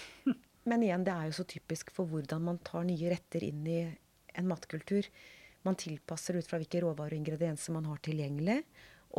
Men 0.71 0.85
igjen, 0.85 1.05
det 1.05 1.13
er 1.13 1.29
jo 1.29 1.37
så 1.41 1.45
typisk 1.49 1.91
for 1.93 2.09
hvordan 2.09 2.47
man 2.47 2.61
tar 2.65 2.87
nye 2.89 3.11
retter 3.13 3.45
inn 3.45 3.67
i 3.69 3.83
en 4.39 4.49
matkultur. 4.49 5.07
Man 5.67 5.77
tilpasser 5.77 6.39
ut 6.39 6.49
fra 6.49 6.61
hvilke 6.61 6.81
råvarer 6.85 7.17
og 7.17 7.21
ingredienser 7.21 7.75
man 7.77 7.89
har 7.91 8.01
tilgjengelig. 8.05 8.63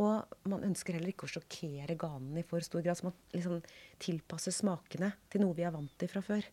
Og 0.02 0.48
man 0.50 0.64
ønsker 0.64 0.96
heller 0.96 1.12
ikke 1.12 1.28
å 1.28 1.34
sjokkere 1.34 1.98
ganen 2.00 2.40
i 2.40 2.46
for 2.48 2.64
stor 2.66 2.82
grad. 2.86 2.98
Så 2.98 3.10
man 3.10 3.18
liksom 3.36 3.60
tilpasser 4.02 4.56
smakene 4.56 5.12
til 5.30 5.44
noe 5.44 5.58
vi 5.58 5.66
er 5.68 5.74
vant 5.76 5.94
til 6.00 6.10
fra 6.10 6.24
før. 6.26 6.46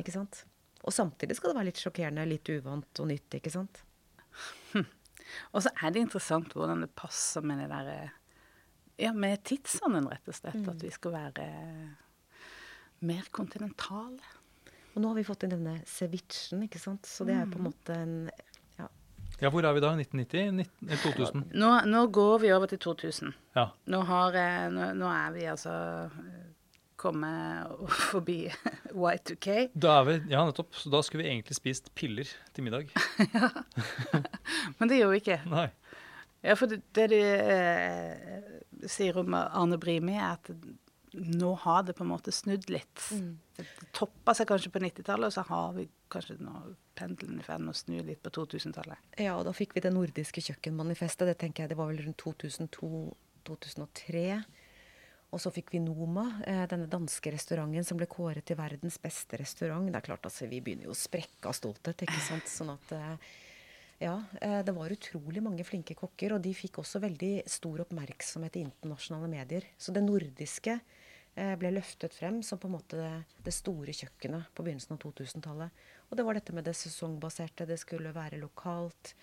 Ikke 0.00 0.14
sant? 0.14 0.44
Og 0.84 0.92
samtidig 0.94 1.36
skal 1.36 1.50
det 1.50 1.58
være 1.58 1.70
litt 1.72 1.80
sjokkerende, 1.80 2.28
litt 2.28 2.50
uvant 2.52 3.00
og 3.02 3.08
nytt, 3.10 3.40
ikke 3.40 3.52
sant? 3.52 3.80
Og 5.54 5.64
så 5.64 5.72
er 5.80 5.94
det 5.94 6.04
interessant 6.04 6.52
hvordan 6.52 6.84
det 6.84 6.92
passer 6.96 7.44
med 7.46 7.62
det 7.62 7.70
derre 7.72 8.12
Ja, 8.96 9.12
med 9.12 9.42
tidsånden, 9.44 10.06
rett 10.10 10.28
og 10.30 10.36
slett. 10.36 10.62
At 10.70 10.82
vi 10.82 10.90
skal 10.94 11.14
være 11.16 11.46
mer 13.04 13.28
kontinentale. 13.34 14.22
Og 14.94 15.02
nå 15.02 15.10
har 15.10 15.18
vi 15.18 15.26
fått 15.26 15.44
inn 15.44 15.54
denne 15.56 15.78
cevichen, 15.90 16.62
ikke 16.66 16.78
sant. 16.78 17.06
Så 17.10 17.26
det 17.26 17.34
er 17.34 17.50
på 17.50 17.58
en 17.58 17.66
måte 17.66 17.96
en 17.98 18.16
ja. 18.78 18.86
Ja, 19.40 19.50
hvor 19.50 19.66
er 19.66 19.74
vi 19.74 19.82
da? 19.82 19.90
1990? 19.98 20.52
19, 20.86 20.98
2000? 21.02 21.46
Nå, 21.58 21.70
nå 21.90 22.04
går 22.14 22.44
vi 22.44 22.52
over 22.54 22.70
til 22.70 22.78
2000. 22.84 23.34
Ja. 23.58 23.68
Nå, 23.90 24.02
har, 24.06 24.38
eh, 24.38 24.68
nå, 24.70 24.92
nå 25.00 25.10
er 25.10 25.34
vi 25.34 25.48
altså 25.50 25.74
eh, 26.06 26.44
kommet 27.04 27.74
forbi 28.12 28.38
Y2K. 28.94 29.74
Da 29.74 29.98
er 29.98 30.08
vi, 30.12 30.16
ja, 30.30 30.44
nettopp. 30.46 30.78
Så 30.78 30.94
da 30.94 31.02
skulle 31.02 31.26
vi 31.26 31.32
egentlig 31.34 31.58
spist 31.58 31.90
piller 31.98 32.30
til 32.54 32.68
middag. 32.68 32.94
ja. 33.34 33.50
Men 34.78 34.90
det 34.92 35.02
gjør 35.02 35.16
vi 35.16 35.24
ikke. 35.24 35.42
Nei. 35.50 35.68
Ja, 36.44 36.56
for 36.60 36.66
det, 36.68 36.82
det 36.96 37.06
du 37.14 37.18
eh, 37.18 38.42
sier 38.90 39.16
om 39.20 39.36
Arne 39.38 39.78
Brimi, 39.80 40.16
er 40.18 40.32
at 40.36 40.46
nå 41.14 41.54
har 41.62 41.84
det 41.86 41.94
på 41.96 42.02
en 42.04 42.10
måte 42.10 42.32
snudd 42.34 42.66
litt. 42.72 43.00
Det 43.56 43.64
toppa 43.94 44.34
seg 44.34 44.48
kanskje 44.50 44.72
på 44.74 44.80
90-tallet, 44.82 45.30
og 45.30 45.34
så 45.36 45.42
har 45.46 45.68
vi 45.76 45.84
kanskje 46.12 46.36
nå 46.42 46.54
pendelen 46.98 47.40
i 47.40 47.46
ferd 47.46 47.62
med 47.62 47.74
å 47.74 47.78
snu 47.78 47.96
litt 48.06 48.22
på 48.24 48.30
2000-tallet. 48.34 48.98
Ja, 49.22 49.32
og 49.38 49.44
da 49.46 49.52
fikk 49.54 49.70
vi 49.76 49.84
det 49.84 49.92
nordiske 49.94 50.40
kjøkkenmanifestet. 50.44 51.28
Det 51.30 51.38
tenker 51.40 51.60
jeg 51.64 51.70
det 51.72 51.78
var 51.78 51.88
vel 51.90 52.02
rundt 52.04 52.22
2002-2003. 52.22 54.26
Og 55.34 55.42
så 55.42 55.50
fikk 55.54 55.72
vi 55.74 55.82
Noma, 55.82 56.26
eh, 56.46 56.64
denne 56.70 56.86
danske 56.90 57.32
restauranten 57.34 57.86
som 57.86 57.98
ble 57.98 58.06
kåret 58.10 58.46
til 58.46 58.58
verdens 58.58 59.00
beste 59.02 59.38
restaurant. 59.40 59.86
Det 59.90 59.98
er 59.98 60.08
klart, 60.10 60.26
altså, 60.28 60.46
Vi 60.50 60.60
begynner 60.60 60.86
jo 60.86 60.94
å 60.94 60.98
sprekke 60.98 61.50
av 61.50 61.56
stolthet. 61.58 62.06
ikke 62.06 62.22
sant? 62.22 62.46
Sånn 62.46 62.70
at, 62.74 62.92
eh, 62.92 63.16
ja, 64.04 64.22
eh, 64.40 64.60
Det 64.64 64.72
var 64.72 64.92
utrolig 64.92 65.42
mange 65.42 65.64
flinke 65.64 65.96
kokker, 65.96 66.34
og 66.34 66.42
de 66.44 66.52
fikk 66.56 66.80
også 66.82 67.00
veldig 67.02 67.32
stor 67.50 67.84
oppmerksomhet 67.86 68.58
i 68.58 68.64
internasjonale 68.66 69.30
medier. 69.32 69.64
Så 69.78 69.94
det 69.96 70.04
nordiske 70.04 70.76
eh, 70.76 71.54
ble 71.60 71.72
løftet 71.72 72.12
frem 72.14 72.42
som 72.44 72.60
på 72.60 72.68
en 72.68 72.76
måte 72.76 72.98
det, 73.00 73.54
store 73.54 73.94
kjøkkenet 73.96 74.52
på 74.54 74.66
begynnelsen 74.66 74.96
av 74.96 75.00
2000-tallet. 75.06 75.84
Og 76.10 76.18
det 76.18 76.26
var 76.26 76.36
dette 76.36 76.56
med 76.56 76.68
det 76.68 76.76
sesongbaserte. 76.76 77.68
Det 77.70 77.80
skulle 77.80 78.12
være 78.14 78.42
lokalt, 78.42 79.14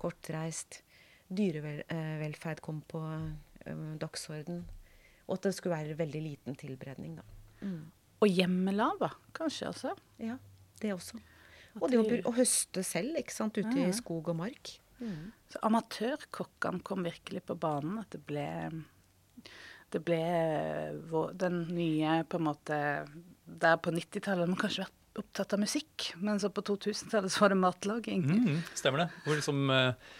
kortreist. 0.00 0.82
Dyrevelferd 1.30 2.62
kom 2.62 2.82
på 2.86 3.02
eh, 3.66 3.88
dagsorden. 3.98 4.62
Og 5.26 5.38
at 5.38 5.48
det 5.48 5.56
skulle 5.58 5.78
være 5.78 5.98
veldig 5.98 6.22
liten 6.22 6.58
tilberedning, 6.58 7.18
da. 7.18 7.26
Og 8.20 8.28
hjemmelaga, 8.28 9.12
kanskje 9.36 9.68
også. 9.70 9.92
Ja, 10.22 10.38
det 10.82 10.94
også. 10.94 11.20
Og 11.78 11.90
det 11.92 12.00
å, 12.00 12.04
å 12.30 12.32
høste 12.34 12.82
selv, 12.86 13.18
ikke 13.20 13.34
sant, 13.36 13.58
ute 13.60 13.76
Ja. 13.78 13.86
i 13.88 13.92
skog 13.94 14.28
og 14.32 14.40
mark. 14.40 14.72
Så 15.50 15.58
amatørkokkene 15.64 16.82
kom 16.84 17.04
virkelig 17.06 17.40
på 17.48 17.54
banen. 17.58 18.00
At 18.02 18.10
det 18.12 18.20
ble 18.26 18.44
det 19.90 20.00
ble 20.06 20.18
den 21.40 21.62
nye 21.74 22.20
på 22.30 22.38
en 22.38 22.44
måte 22.46 22.76
Der 23.60 23.78
på 23.82 23.90
90-tallet 23.90 24.44
har 24.44 24.50
man 24.50 24.60
kanskje 24.60 24.84
vært 24.84 25.18
opptatt 25.18 25.54
av 25.56 25.58
musikk, 25.64 26.12
men 26.22 26.38
så 26.38 26.52
på 26.54 26.62
2000-tallet 26.62 27.32
så 27.34 27.40
var 27.42 27.50
det 27.50 27.58
matlaging. 27.58 28.22
Mm, 28.28 28.60
stemmer 28.78 29.02
det. 29.02 29.08
Hvor 29.24 29.34
liksom 29.40 29.64
eh, 29.74 30.12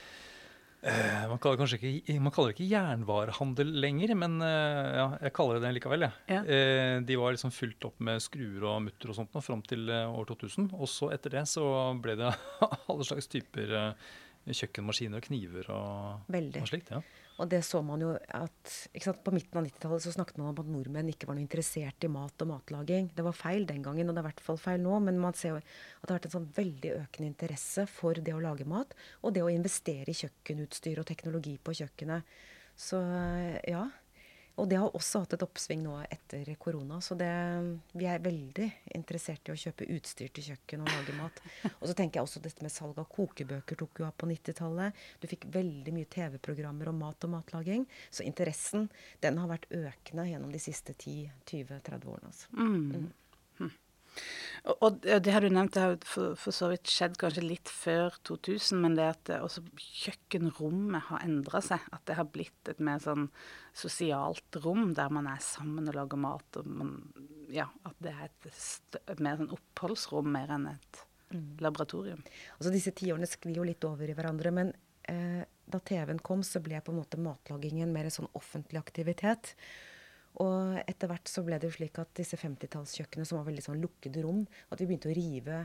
man, 0.80 1.38
kaller 1.42 1.58
kanskje 1.60 1.78
ikke, 1.80 2.16
man 2.24 2.32
kaller 2.32 2.52
det 2.52 2.56
ikke 2.56 2.70
jernvarehandel 2.70 3.72
lenger, 3.84 4.14
men 4.16 4.38
eh, 4.44 4.88
ja, 4.96 5.06
jeg 5.26 5.34
kaller 5.36 5.58
det 5.58 5.66
det 5.66 5.74
likevel. 5.76 6.06
Ja. 6.06 6.10
Ja. 6.30 6.40
Eh, 6.44 6.96
de 7.04 7.18
var 7.20 7.36
liksom 7.36 7.52
fylt 7.52 7.84
opp 7.88 8.00
med 8.00 8.22
skruer 8.24 8.64
og 8.70 8.80
mutter 8.86 9.12
og 9.12 9.18
sånt 9.18 9.36
nå, 9.36 9.44
fram 9.44 9.64
til 9.68 9.92
eh, 9.92 10.08
år 10.08 10.30
2000. 10.32 10.70
Og 10.78 10.88
så 10.90 11.10
etter 11.14 11.36
det 11.36 11.44
så 11.50 11.64
ble 12.00 12.16
det 12.20 12.32
alle 12.90 13.08
slags 13.08 13.28
typer 13.32 13.76
eh, 13.76 14.10
kjøkkenmaskiner 14.50 15.20
og 15.20 15.26
kniver 15.28 15.68
og, 15.74 16.30
og 16.32 16.70
slikt. 16.70 16.94
ja. 16.94 17.02
Og 17.40 17.48
det 17.48 17.62
så 17.64 17.80
man 17.84 18.02
jo 18.04 18.10
at 18.14 18.72
sant, 19.00 19.22
På 19.24 19.32
midten 19.32 19.56
av 19.56 19.64
90-tallet 19.64 20.04
så 20.04 20.12
snakket 20.12 20.40
man 20.40 20.50
om 20.50 20.60
at 20.60 20.68
nordmenn 20.68 21.08
ikke 21.12 21.28
var 21.30 21.38
noe 21.38 21.46
interessert 21.46 22.04
i 22.04 22.10
mat 22.12 22.44
og 22.44 22.50
matlaging. 22.52 23.10
Det 23.16 23.24
var 23.24 23.36
feil 23.36 23.64
den 23.68 23.84
gangen, 23.84 24.08
og 24.10 24.16
det 24.16 24.20
er 24.20 24.26
i 24.26 24.30
hvert 24.30 24.44
fall 24.44 24.60
feil 24.60 24.84
nå. 24.84 24.98
Men 25.06 25.20
man 25.22 25.36
ser 25.38 25.54
jo 25.54 25.60
at 25.60 25.64
det 26.04 26.10
har 26.10 26.18
vært 26.18 26.28
en 26.28 26.36
sånn 26.36 26.50
veldig 26.58 26.94
økende 26.98 27.30
interesse 27.30 27.86
for 27.90 28.20
det 28.20 28.36
å 28.36 28.44
lage 28.44 28.68
mat. 28.68 28.92
Og 29.24 29.34
det 29.36 29.44
å 29.46 29.52
investere 29.52 30.12
i 30.12 30.18
kjøkkenutstyr 30.20 31.00
og 31.00 31.08
teknologi 31.08 31.56
på 31.56 31.76
kjøkkenet. 31.80 32.38
Så 32.80 33.00
ja. 33.68 33.86
Og 34.60 34.68
det 34.68 34.78
har 34.80 34.92
også 34.96 35.22
hatt 35.22 35.34
et 35.36 35.44
oppsving 35.44 35.80
nå 35.84 35.94
etter 36.04 36.48
korona. 36.60 37.00
Så 37.04 37.16
det, 37.18 37.30
vi 37.96 38.08
er 38.10 38.22
veldig 38.24 38.66
interessert 38.98 39.48
i 39.48 39.54
å 39.54 39.58
kjøpe 39.58 39.88
utstyr 39.96 40.32
til 40.36 40.50
kjøkken 40.50 40.84
og 40.84 40.92
lage 40.92 41.16
mat. 41.16 41.40
Og 41.78 41.86
så 41.88 41.94
tenker 41.96 42.20
jeg 42.20 42.28
også 42.28 42.42
dette 42.44 42.66
med 42.66 42.74
salg 42.74 43.00
av 43.00 43.08
kokebøker 43.12 43.80
tok 43.80 44.02
jo 44.02 44.08
av 44.08 44.12
på 44.20 44.28
90-tallet. 44.28 45.00
Du 45.22 45.28
fikk 45.30 45.48
veldig 45.54 45.94
mye 45.96 46.10
TV-programmer 46.12 46.92
om 46.92 47.00
mat 47.00 47.28
og 47.28 47.34
matlaging. 47.38 47.86
Så 48.12 48.26
interessen 48.28 48.90
den 49.24 49.40
har 49.40 49.48
vært 49.50 49.70
økende 49.72 50.28
gjennom 50.28 50.52
de 50.52 50.60
siste 50.62 50.94
10-20-30 50.98 52.12
årene. 52.12 52.34
Altså. 52.34 52.52
Mm. 52.52 52.76
Hm. 52.94 53.10
Og, 54.68 54.98
det 55.00 55.32
har 55.32 55.40
du 55.40 55.48
nevnt, 55.48 55.72
det 55.72 55.82
har 55.82 55.94
for, 56.04 56.34
for 56.36 56.52
så 56.52 56.68
vidt 56.72 56.90
skjedd 56.92 57.16
kanskje 57.20 57.44
litt 57.46 57.70
før 57.72 58.16
2000, 58.28 58.82
men 58.82 58.96
det 58.98 59.06
at 59.08 59.30
eh, 59.32 59.44
også 59.44 59.62
kjøkkenrommet 59.80 61.06
har 61.08 61.24
endra 61.24 61.62
seg. 61.64 61.86
At 61.96 62.04
det 62.10 62.18
har 62.18 62.28
blitt 62.28 62.68
et 62.68 62.82
mer 62.84 63.00
sånn 63.00 63.30
sosialt 63.76 64.60
rom 64.64 64.92
der 64.98 65.12
man 65.14 65.30
er 65.30 65.40
sammen 65.44 65.88
og 65.88 65.96
lager 65.96 66.20
mat. 66.20 66.60
og 66.60 66.68
man, 66.68 66.98
ja, 67.52 67.70
At 67.88 67.96
det 68.04 68.12
er 68.12 68.26
et, 68.28 68.50
et 69.06 69.22
mer 69.24 69.40
sånn 69.40 69.54
oppholdsrom 69.56 70.28
mer 70.36 70.52
enn 70.58 70.68
et 70.74 71.04
laboratorium. 71.62 72.20
Altså 72.58 72.72
Disse 72.74 72.92
tiårene 72.96 73.28
sklir 73.30 73.60
jo 73.60 73.66
litt 73.66 73.84
over 73.88 74.10
i 74.10 74.16
hverandre. 74.16 74.52
Men 74.54 74.74
eh, 75.08 75.42
da 75.70 75.80
TV-en 75.80 76.20
kom, 76.26 76.44
så 76.46 76.62
ble 76.62 76.82
på 76.84 76.92
en 76.92 77.00
måte 77.00 77.20
matlagingen 77.22 77.92
mer 77.94 78.08
en 78.08 78.18
sånn 78.20 78.32
offentlig 78.38 78.80
aktivitet. 78.82 79.54
Og 80.40 80.78
etter 80.86 81.10
hvert 81.10 81.28
så 81.28 81.42
ble 81.44 81.58
det 81.58 81.68
jo 81.68 81.74
slik 81.74 81.98
at 82.00 82.12
disse 82.16 82.38
50-tallskjøkkenene, 82.38 83.26
som 83.28 83.40
var 83.40 83.48
veldig 83.50 83.64
sånn 83.66 83.82
lukkede 83.82 84.22
rom, 84.24 84.44
at 84.70 84.80
vi 84.80 84.86
begynte 84.88 85.10
å 85.10 85.16
rive 85.16 85.64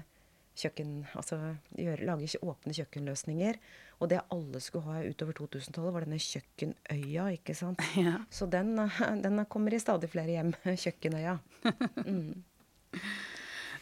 kjøkken, 0.55 0.91
altså 1.19 1.37
gjøre, 1.75 2.07
lage 2.07 2.39
åpne 2.41 2.75
kjøkkenløsninger. 2.77 3.59
Og 3.99 4.11
det 4.11 4.23
alle 4.33 4.61
skulle 4.63 4.87
ha 4.89 5.03
utover 5.05 5.37
2000-tallet, 5.37 5.95
var 5.95 6.07
denne 6.07 6.19
kjøkkenøya, 6.23 7.29
ikke 7.39 7.55
sant. 7.57 7.83
Ja. 8.05 8.17
Så 8.33 8.47
den, 8.51 8.75
den 9.23 9.45
kommer 9.51 9.75
i 9.75 9.81
stadig 9.83 10.09
flere 10.11 10.37
hjem, 10.37 10.55
kjøkkenøya. 10.85 11.39
Mm. 12.05 12.43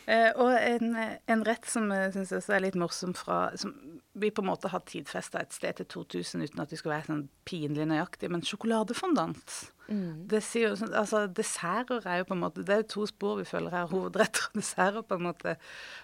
Eh, 0.08 0.32
og 0.36 0.52
en, 0.58 0.96
en 1.32 1.44
rett 1.48 1.66
som 1.70 1.86
jeg 1.96 2.12
syns 2.16 2.50
er 2.52 2.60
litt 2.66 2.76
morsom 2.76 3.14
fra 3.16 3.46
som 3.56 3.72
Vi 4.20 4.30
på 4.36 4.44
en 4.44 4.50
måte 4.52 4.70
har 4.70 4.84
tidfesta 4.86 5.40
et 5.42 5.54
sted 5.56 5.80
til 5.80 5.88
2000 5.90 6.44
uten 6.44 6.60
at 6.62 6.70
det 6.70 6.78
skulle 6.78 6.98
være 7.00 7.08
sånn 7.08 7.22
pinlig 7.50 7.88
nøyaktig, 7.90 8.30
men 8.30 8.44
sjokoladefondant. 8.46 9.56
Mm. 9.88 10.28
Det 10.32 10.40
sier 10.46 10.70
jo, 10.70 10.76
sånn- 10.80 10.94
altså 10.96 11.24
Desserter 11.28 12.06
er 12.08 12.22
jo 12.22 12.28
på 12.30 12.36
en 12.38 12.44
måte 12.44 12.62
Det 12.64 12.72
er 12.76 12.82
jo 12.84 12.90
to 12.94 13.08
spor 13.10 13.40
vi 13.42 13.44
føler 13.48 13.74
her. 13.74 13.88
Hovedretter 13.92 14.46
og 14.52 14.60
desserter. 14.62 15.02
på 15.08 15.18
en 15.18 15.26
måte. 15.28 15.56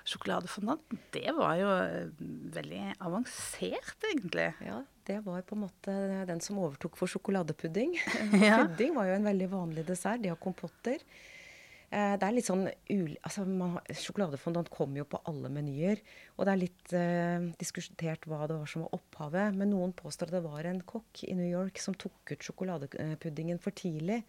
Sjokoladefondant, 0.09 0.81
det 1.13 1.31
var 1.37 1.55
jo 1.59 1.69
eh, 1.75 2.09
veldig 2.55 2.81
avansert, 3.05 3.95
egentlig. 4.09 4.49
Ja, 4.65 4.81
det 5.07 5.19
var 5.25 5.41
på 5.47 5.55
en 5.57 5.63
måte 5.67 5.95
den 6.29 6.41
som 6.43 6.59
overtok 6.61 6.97
for 6.99 7.07
sjokoladepudding. 7.11 7.93
Ja. 8.49 8.63
Pudding 8.65 8.95
var 8.97 9.09
jo 9.11 9.17
en 9.19 9.27
veldig 9.29 9.49
vanlig 9.51 9.85
dessert. 9.87 10.21
De 10.23 10.31
har 10.33 10.39
kompotter. 10.41 11.03
Eh, 11.91 12.15
det 12.21 12.25
er 12.27 12.33
litt 12.35 12.45
sånn 12.45 12.67
ul... 12.93 13.15
Altså, 13.25 13.45
man, 13.49 13.79
sjokoladefondant 13.89 14.69
kommer 14.73 15.01
jo 15.01 15.07
på 15.09 15.21
alle 15.29 15.49
menyer. 15.53 16.01
Og 16.37 16.45
det 16.45 16.53
er 16.53 16.61
litt 16.61 16.93
eh, 16.97 17.47
diskutert 17.61 18.27
hva 18.29 18.43
det 18.49 18.57
var 18.59 18.69
som 18.69 18.83
var 18.85 18.93
opphavet. 18.99 19.55
Men 19.57 19.71
noen 19.73 19.93
påstår 19.97 20.29
at 20.29 20.37
det 20.37 20.43
var 20.45 20.69
en 20.69 20.81
kokk 20.85 21.23
i 21.25 21.33
New 21.37 21.49
York 21.49 21.81
som 21.81 21.97
tok 21.97 22.35
ut 22.35 22.45
sjokoladepuddingen 22.45 23.61
for 23.63 23.73
tidlig. 23.73 24.21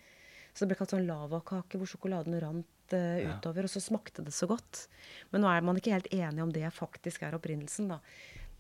Så 0.55 0.65
det 0.65 0.73
ble 0.73 0.79
kalt 0.81 0.95
sånn 0.97 1.07
lavakake 1.09 1.79
hvor 1.79 1.91
sjokoladen 1.91 2.39
rant 2.43 2.97
eh, 2.97 3.21
Ja. 3.27 3.37
utover. 3.37 3.69
Og 3.69 3.75
så 3.75 3.83
smakte 3.85 4.25
det 4.25 4.33
så 4.35 4.49
godt. 4.51 4.87
Men 5.31 5.45
nå 5.45 5.53
er 5.53 5.61
man 5.67 5.77
ikke 5.79 5.95
helt 5.95 6.09
enig 6.17 6.43
om 6.43 6.55
det 6.55 6.65
faktisk 6.75 7.23
er 7.29 7.37
opprinnelsen, 7.37 7.93
da. 7.93 8.01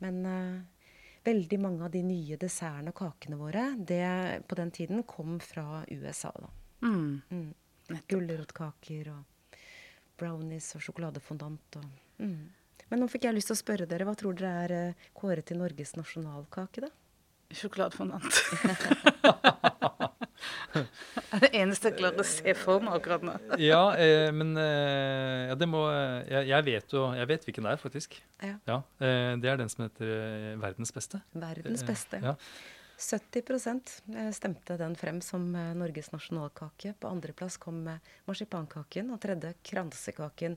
Men 0.04 0.20
eh, 0.28 0.84
veldig 1.26 1.58
mange 1.60 1.84
av 1.84 1.90
de 1.92 2.00
nye 2.04 2.36
dessertene 2.40 2.92
og 2.92 3.00
kakene 3.00 3.36
våre 3.40 3.64
det, 3.76 4.44
på 4.48 4.56
den 4.60 4.70
tiden 4.76 5.02
kom 5.08 5.38
fra 5.44 5.82
USA. 5.90 6.30
da. 6.36 6.52
Mm. 6.86 7.20
Mm. 7.30 7.50
Gulrotkaker 8.10 9.10
og 9.14 9.58
brownies 10.20 10.74
og 10.76 10.84
sjokoladefondant. 10.84 11.80
Og, 11.80 11.86
mm. 12.20 12.40
Men 12.90 13.02
nå 13.02 13.08
fikk 13.10 13.28
jeg 13.28 13.36
lyst 13.36 13.50
til 13.52 13.56
å 13.56 13.62
spørre 13.62 13.86
dere, 13.90 14.06
hva 14.08 14.16
tror 14.18 14.36
dere 14.38 14.64
er 14.64 14.74
eh, 14.76 15.06
kåret 15.16 15.46
til 15.48 15.60
Norges 15.62 15.94
nasjonalkake, 15.98 16.84
da? 16.86 16.90
Sjokoladefondant. 17.50 18.30
det 20.72 20.84
er 21.34 21.42
det 21.44 21.50
eneste 21.58 21.90
jeg 21.90 21.96
klarer 21.98 22.22
å 22.22 22.26
se 22.26 22.54
for 22.58 22.82
meg 22.84 22.94
akkurat 23.00 23.24
nå. 23.26 23.34
Ja, 23.62 23.80
eh, 23.98 24.28
men 24.34 24.52
eh, 24.60 25.48
ja, 25.50 25.56
det 25.58 25.68
må 25.70 25.84
jeg, 25.90 26.44
jeg 26.50 26.66
vet 26.68 26.94
jo 26.94 27.06
Jeg 27.18 27.30
vet 27.30 27.46
hvilken 27.48 27.66
det 27.66 27.72
er, 27.74 27.80
faktisk. 27.82 28.20
Ja. 28.44 28.82
eh, 29.02 29.32
det 29.42 29.50
er 29.50 29.58
den 29.62 29.72
som 29.72 29.86
heter 29.86 30.12
eh, 30.14 30.52
Verdens 30.62 30.94
beste. 30.94 31.22
Verdens 31.34 31.82
Eh, 31.82 31.90
beste. 31.90 32.22
Ja. 32.22 32.36
70% 33.00 33.90
stemte 34.32 34.76
den 34.76 34.94
frem 34.96 35.20
som 35.24 35.48
eh, 35.56 35.72
Norges 35.74 36.12
nasjonalkake. 36.12 36.94
På 37.00 37.08
andreplass 37.08 37.56
kom 37.56 37.82
eh, 37.88 38.14
marsipankaken, 38.28 39.10
og 39.14 39.20
tredje 39.22 39.54
kransekaken. 39.66 40.56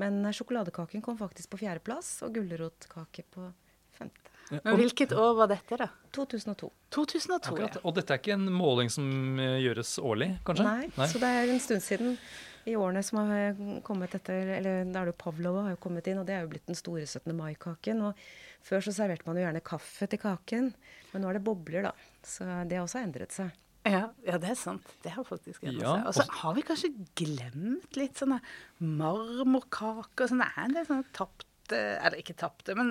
Men 0.00 0.24
eh, 0.24 0.34
sjokoladekaken 0.34 1.04
kom 1.04 1.18
faktisk 1.20 1.54
på 1.54 1.62
fjerdeplass, 1.62 2.16
og 2.26 2.34
gulrotkake 2.34 3.26
på 3.30 3.50
femte. 3.94 4.30
Men 4.50 4.76
hvilket 4.76 5.12
år 5.16 5.36
var 5.38 5.48
dette, 5.48 5.76
da? 5.80 5.88
2002. 6.12 6.70
2002, 6.94 7.52
Akkurat. 7.54 7.78
Og 7.82 7.94
dette 7.96 8.12
er 8.12 8.20
ikke 8.20 8.34
en 8.36 8.50
måling 8.52 8.90
som 8.92 9.06
eh, 9.40 9.60
gjøres 9.64 9.96
årlig, 10.02 10.34
kanskje? 10.46 10.66
Nei, 10.66 11.06
så 11.10 11.22
det 11.22 11.30
er 11.30 11.54
en 11.54 11.62
stund 11.62 11.84
siden. 11.84 12.18
I 12.64 12.78
årene 12.80 13.02
som 13.04 13.18
har 13.20 13.58
kommet 13.84 14.14
etter 14.16 14.54
Eller 14.54 14.86
da 14.88 15.02
er 15.02 15.10
det 15.10 15.12
jo 15.12 15.18
Pavlova 15.20 15.66
har 15.66 15.74
jo 15.74 15.80
kommet 15.84 16.06
inn, 16.08 16.16
og 16.22 16.24
det 16.28 16.32
er 16.32 16.46
jo 16.46 16.52
blitt 16.54 16.64
den 16.70 16.78
store 16.78 17.04
17. 17.04 17.34
mai-kaken. 17.36 18.00
Og 18.08 18.22
før 18.64 18.84
så 18.86 18.94
serverte 18.96 19.26
man 19.28 19.36
jo 19.38 19.44
gjerne 19.44 19.62
kaffe 19.64 20.08
til 20.10 20.20
kaken, 20.22 20.70
men 21.12 21.22
nå 21.22 21.30
er 21.30 21.38
det 21.38 21.44
bobler, 21.46 21.90
da. 21.90 21.92
Så 22.24 22.46
det 22.68 22.78
har 22.78 22.86
også 22.86 23.02
endret 23.04 23.34
seg. 23.36 23.52
Ja, 23.84 24.06
ja, 24.24 24.38
det 24.40 24.48
er 24.54 24.56
sant. 24.56 24.94
Det 25.04 25.12
har 25.12 25.26
faktisk 25.28 25.60
endret 25.66 25.82
Ja, 25.84 25.98
seg. 25.98 26.06
Og 26.08 26.14
så 26.16 26.24
har 26.40 26.54
vi 26.56 26.62
kanskje 26.64 26.92
glemt 27.20 27.98
litt 28.00 28.16
sånne 28.16 28.38
marmorkaker. 28.80 30.30
Sånn, 30.30 30.40
det 30.40 30.48
er 30.54 30.62
en 30.64 30.76
del 30.78 30.88
sånne 30.88 31.10
tapte 31.16 31.50
Eller 31.74 32.20
ikke 32.20 32.34
tapte, 32.36 32.74
men 32.76 32.90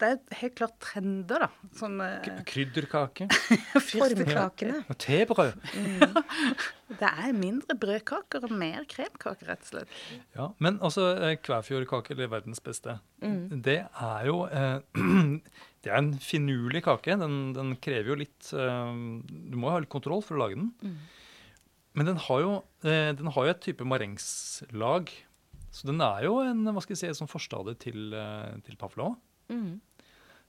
det 0.00 0.08
er 0.12 0.36
helt 0.40 0.54
klart 0.58 0.74
trender, 0.82 1.44
da. 1.46 1.48
Som 1.78 2.00
eh, 2.04 2.26
Krydderkake. 2.48 3.26
Formkakene. 3.90 4.82
Og 4.90 4.98
tebrød. 5.02 5.56
Det 6.96 7.08
er 7.10 7.32
mindre 7.36 7.74
brødkaker 7.82 8.44
og 8.46 8.52
mer 8.54 8.84
kremkaker, 8.90 9.48
rett 9.50 9.64
og 9.64 9.70
slett. 9.72 9.94
Ja, 10.36 10.48
men 10.62 10.78
altså, 10.84 11.08
eh, 11.18 11.36
Kvæfjordkake, 11.42 12.14
eller 12.16 12.32
verdens 12.36 12.60
beste, 12.64 12.98
Mm. 13.24 13.62
det 13.64 13.78
er 13.88 14.26
jo 14.28 14.42
eh, 14.44 14.80
Det 15.86 15.92
er 15.92 15.98
en 16.02 16.12
finurlig 16.20 16.82
kake. 16.84 17.14
Den, 17.16 17.52
den 17.56 17.76
krever 17.80 18.10
jo 18.10 18.16
litt 18.18 18.48
eh, 18.52 18.90
Du 19.48 19.54
må 19.56 19.68
jo 19.70 19.76
ha 19.76 19.78
litt 19.84 19.92
kontroll 19.92 20.20
for 20.26 20.36
å 20.36 20.42
lage 20.42 20.58
den. 20.58 20.72
Mm. 20.82 20.96
Men 21.96 22.10
den 22.10 22.18
har 22.26 22.40
jo, 22.42 22.50
eh, 22.84 23.12
den 23.16 23.30
har 23.32 23.46
jo 23.48 23.54
et 23.54 23.62
type 23.64 23.86
marengslag. 23.88 25.08
Så 25.72 25.86
den 25.88 26.00
er 26.04 26.26
jo 26.26 26.38
en 26.44 26.60
hva 26.68 26.82
skal 26.84 26.92
jeg 26.96 27.00
si, 27.02 27.08
et 27.12 27.18
sånn 27.20 27.30
forstadie 27.30 27.76
til, 27.80 28.12
eh, 28.16 28.52
til 28.66 28.76
pavlova. 28.80 29.14
Mm. 29.48 29.80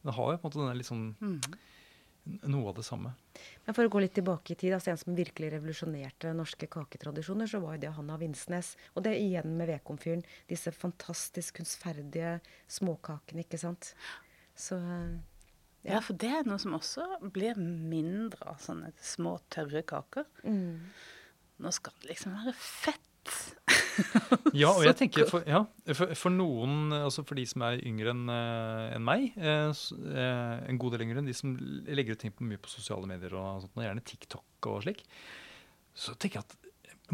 Det 0.04 0.14
har 0.16 0.32
jo 0.32 0.38
på 0.38 0.48
en 0.48 0.52
måte 0.52 0.62
denne 0.68 0.84
sånn 0.88 1.08
Mm. 1.22 1.42
noe 2.52 2.70
av 2.70 2.76
det 2.76 2.84
samme. 2.84 3.14
Men 3.66 3.74
for 3.76 3.88
å 3.88 3.90
gå 3.90 4.02
litt 4.02 4.14
tilbake 4.14 4.52
i 4.52 4.56
tid, 4.56 4.74
altså 4.74 4.92
en 4.92 4.98
som 4.98 5.16
virkelig 5.16 5.52
revolusjonerte 5.54 6.34
norske 6.36 6.68
kaketradisjoner, 6.68 7.48
så 7.48 7.62
var 7.62 7.76
jo 7.78 7.82
det 7.86 7.94
Hanna 7.96 8.18
Vinsnes. 8.18 8.76
Og 8.96 9.04
det 9.04 9.16
igjen 9.20 9.56
med 9.58 9.68
Vekomfyren 9.70 10.24
Disse 10.50 10.72
fantastisk 10.76 11.56
kunstferdige 11.62 12.42
småkakene, 12.68 13.46
ikke 13.46 13.60
sant. 13.60 13.94
Så 14.56 14.76
Ja, 15.88 16.02
for 16.02 16.14
det 16.20 16.30
er 16.30 16.44
noe 16.44 16.58
som 16.60 16.74
også 16.74 17.06
blir 17.32 17.56
mindre 17.56 18.44
av 18.46 18.58
sånne 18.60 18.92
små, 19.00 19.40
tørre 19.50 19.84
kaker. 19.88 20.26
mm. 20.44 20.80
Nå 21.60 21.72
skal 21.74 21.94
det 22.02 22.10
liksom 22.10 22.34
være 22.36 22.54
fett. 22.54 23.07
Ja, 24.56 24.70
og 24.72 24.84
jeg 24.86 24.96
tenker 24.98 25.26
for, 25.30 25.44
ja, 25.50 25.66
for, 25.98 26.14
for 26.18 26.30
noen, 26.34 26.92
altså 26.96 27.24
for 27.28 27.36
de 27.40 27.46
som 27.50 27.62
er 27.68 27.82
yngre 27.86 28.10
enn 28.14 28.30
en 28.32 29.04
meg, 29.06 29.22
eh, 29.36 29.72
eh, 29.74 30.56
en 30.70 30.80
god 30.82 30.92
del 30.96 31.04
yngre 31.08 31.20
enn 31.22 31.28
de 31.30 31.36
som 31.36 31.50
legger 31.90 32.14
ut 32.16 32.22
ting 32.24 32.34
på 32.36 32.46
mye 32.48 32.62
på 32.62 32.70
sosiale 32.72 33.08
medier, 33.10 33.34
og 33.38 33.46
sånt, 33.66 33.76
og 33.76 33.84
gjerne 33.86 34.06
TikTok 34.08 34.60
og 34.72 34.78
slik, 34.86 35.02
så 35.98 36.10
tenker 36.16 36.36
jeg 36.40 36.46
at 36.48 36.56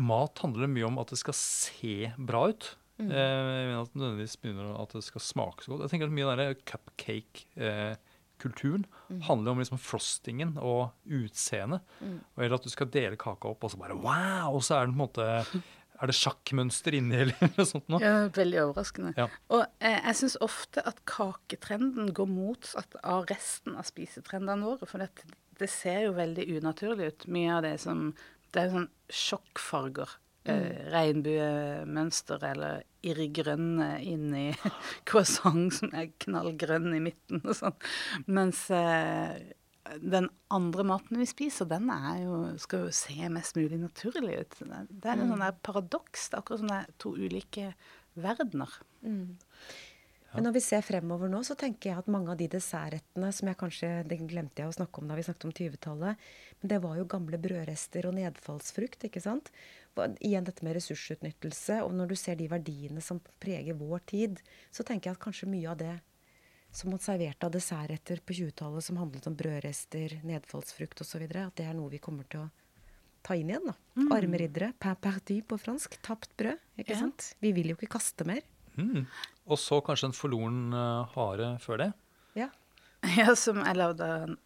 mat 0.04 0.36
handler 0.44 0.68
mye 0.72 0.88
om 0.90 1.00
at 1.02 1.10
det 1.14 1.20
skal 1.22 1.36
se 1.38 1.96
bra 2.18 2.42
ut. 2.52 2.64
Mm. 3.02 3.10
Eh, 3.10 3.18
jeg 3.18 3.68
mener 3.72 3.84
at 3.88 3.96
nødvendigvis 3.98 4.38
begynner 4.44 4.66
at 4.84 4.92
det 4.94 5.04
skal 5.08 5.22
smake 5.26 5.60
så 5.66 5.70
godt. 5.74 5.84
Jeg 5.88 5.92
tenker 5.96 6.08
at 6.12 6.18
mye 6.20 6.30
av 6.30 6.38
den 6.44 6.60
cupcake-kulturen 6.70 8.84
Mm. 9.10 9.22
handler 9.24 9.52
om 9.54 9.60
liksom 9.62 9.78
frostingen 9.80 10.58
og 10.60 10.90
utseendet. 11.06 11.82
Mm. 12.02 12.20
Eller 12.38 12.54
at 12.58 12.64
du 12.66 12.70
skal 12.70 12.88
dele 12.92 13.16
kaka 13.20 13.48
opp, 13.54 13.64
og 13.64 13.72
så 13.72 13.78
bare 13.80 13.96
wow! 13.96 14.56
Og 14.58 14.64
så 14.66 14.76
er 14.82 14.86
den 14.88 14.96
på 14.96 15.00
en 15.00 15.08
måte 15.08 15.26
Er 16.04 16.12
det 16.12 16.18
sjakkmønster 16.20 16.98
inni, 16.98 17.22
eller 17.24 17.38
noe 17.56 17.68
sånt 17.68 17.88
noe? 17.92 18.02
Ja, 18.04 18.26
veldig 18.36 18.60
overraskende. 18.66 19.14
Ja. 19.16 19.30
Og 19.56 19.64
eh, 19.80 20.00
jeg 20.02 20.20
syns 20.20 20.36
ofte 20.44 20.84
at 20.90 21.00
kaketrenden 21.08 22.12
går 22.16 22.28
motsatt 22.28 22.98
av 23.08 23.24
resten 23.32 23.78
av 23.80 23.88
spisetrendene 23.88 24.68
våre. 24.68 24.90
For 24.90 25.00
det, 25.00 25.24
det 25.62 25.72
ser 25.72 26.10
jo 26.10 26.18
veldig 26.20 26.50
unaturlig 26.58 27.14
ut. 27.14 27.28
Mye 27.32 27.56
av 27.56 27.64
det 27.68 27.78
som 27.86 28.12
Det 28.54 28.62
er 28.62 28.76
sånn 28.76 28.92
sjokkfarger. 29.10 30.12
Eh, 30.44 30.90
regnbuemønster 30.92 32.42
eller 32.44 32.82
irrgrønne 33.08 33.94
inni 34.04 34.50
croissant 35.08 35.72
som 35.72 35.94
er 35.96 36.10
knallgrønn 36.20 36.92
i 36.98 37.00
midten 37.06 37.40
og 37.46 37.56
sånn. 37.56 37.78
Mens 38.28 38.66
eh, 38.76 39.40
den 40.00 40.30
andre 40.54 40.84
maten 40.88 41.20
vi 41.20 41.28
spiser, 41.28 41.68
den 41.68 41.90
er 41.92 42.22
jo, 42.24 42.38
skal 42.62 42.86
jo 42.86 42.94
se 42.96 43.30
mest 43.32 43.58
mulig 43.60 43.80
naturlig 43.82 44.38
ut. 44.40 44.60
Det 44.60 44.70
er- 44.70 45.18
en 45.18 45.26
mm. 45.26 45.32
sånn 45.34 45.46
der 45.46 45.58
paradoks. 45.64 46.30
Det 46.30 46.38
er 46.38 46.42
akkurat 46.42 46.72
er 46.72 46.94
to 46.98 47.16
ulike 47.16 47.74
verdener. 48.16 48.72
Mm. 49.04 49.38
Men 50.34 50.48
når 50.48 50.54
vi 50.56 50.62
ser 50.66 50.82
fremover 50.82 51.30
nå, 51.30 51.44
så 51.46 51.54
tenker 51.54 51.92
jeg 51.92 52.02
at 52.02 52.08
mange 52.10 52.32
av 52.34 52.40
de 52.40 52.48
dessertrettene 52.50 53.30
som 53.32 53.48
jeg 53.48 53.58
kanskje 53.60 53.90
Det 54.08 54.18
glemte 54.18 54.64
jeg 54.64 54.72
å 54.72 54.74
snakke 54.74 55.02
om 55.02 55.08
da 55.08 55.16
vi 55.16 55.26
snakket 55.28 55.46
om 55.46 55.54
20-tallet. 55.54 56.24
Men 56.62 56.72
det 56.72 56.80
var 56.82 56.98
jo 56.98 57.06
gamle 57.06 57.38
brødrester 57.38 58.08
og 58.10 58.16
nedfallsfrukt, 58.18 59.06
ikke 59.06 59.22
sant. 59.22 59.52
Igjen 60.26 60.48
dette 60.48 60.66
med 60.66 60.74
ressursutnyttelse. 60.80 61.84
Og 61.86 61.94
når 61.94 62.08
du 62.08 62.16
ser 62.16 62.40
de 62.40 62.50
verdiene 62.50 63.02
som 63.02 63.22
preger 63.44 63.78
vår 63.78 64.02
tid, 64.10 64.42
så 64.72 64.82
tenker 64.82 65.12
jeg 65.12 65.20
at 65.20 65.26
kanskje 65.28 65.52
mye 65.54 65.70
av 65.70 65.78
det 65.84 65.94
som 66.74 66.90
man 66.90 67.00
serverte 67.04 67.46
av 67.48 67.54
dessertretter 67.54 68.20
på 68.26 68.34
20-tallet, 68.34 68.84
som 68.84 68.98
handlet 68.98 69.28
om 69.30 69.36
brødrester, 69.38 70.18
nedfallsfrukt 70.26 71.04
osv., 71.06 71.24
at 71.30 71.56
det 71.60 71.68
er 71.70 71.76
noe 71.78 71.92
vi 71.94 72.00
kommer 72.02 72.26
til 72.30 72.48
å 72.48 72.50
ta 73.24 73.38
inn 73.40 73.52
igjen. 73.54 73.70
da. 73.70 73.76
Armeriddere, 74.18 74.72
pain 74.82 74.98
perdu 75.00 75.38
på 75.48 75.60
fransk. 75.62 76.00
Tapt 76.04 76.34
brød. 76.40 76.58
ikke 76.82 76.96
Ja. 76.96 77.00
sant? 77.06 77.36
Vi 77.40 77.52
vil 77.56 77.70
jo 77.72 77.76
ikke 77.78 77.94
kaste 77.96 78.26
mer. 78.28 78.42
Mm. 78.76 79.06
Og 79.48 79.58
så 79.62 79.78
kanskje 79.86 80.10
en 80.10 80.18
forloren 80.18 80.74
uh, 80.74 81.06
hare 81.14 81.54
før 81.62 81.78
det. 81.86 81.92
Ja. 82.36 82.50
Ja, 83.20 83.36
som 83.36 83.58
er 83.62 83.76
lagd 83.76 84.02
av 84.02 84.30
en 84.30 84.38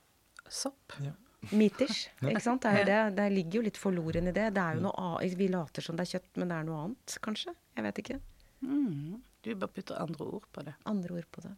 sopp. 0.49 0.93
Ja. 0.99 1.13
Meatish. 1.53 2.07
Ikke 2.25 2.41
sant? 2.41 2.63
Det, 2.65 2.71
er 2.73 2.80
jo 2.80 2.86
det. 2.89 3.15
det 3.15 3.28
ligger 3.32 3.59
jo 3.59 3.65
litt 3.67 3.78
forloren 3.78 4.28
i 4.28 4.34
det. 4.34 4.47
Det 4.55 4.61
er 4.63 4.75
jo 4.80 4.82
noe 4.88 4.97
annet. 4.97 5.36
Vi 5.38 5.47
later 5.53 5.86
som 5.86 5.95
det 5.95 6.07
er 6.07 6.17
kjøtt, 6.17 6.32
men 6.41 6.49
det 6.49 6.57
er 6.57 6.65
noe 6.67 6.80
annet, 6.88 7.17
kanskje. 7.23 7.53
Jeg 7.78 7.86
vet 7.86 8.01
ikke. 8.01 8.17
Mm. 8.65 9.21
Du 9.48 9.56
bare 9.56 9.74
putter 9.74 10.02
andre 10.02 10.28
ord 10.28 10.45
på 10.54 10.66
det. 10.68 10.76
Andre 10.89 11.22
ord 11.22 11.32
på 11.32 11.43
det. 11.45 11.56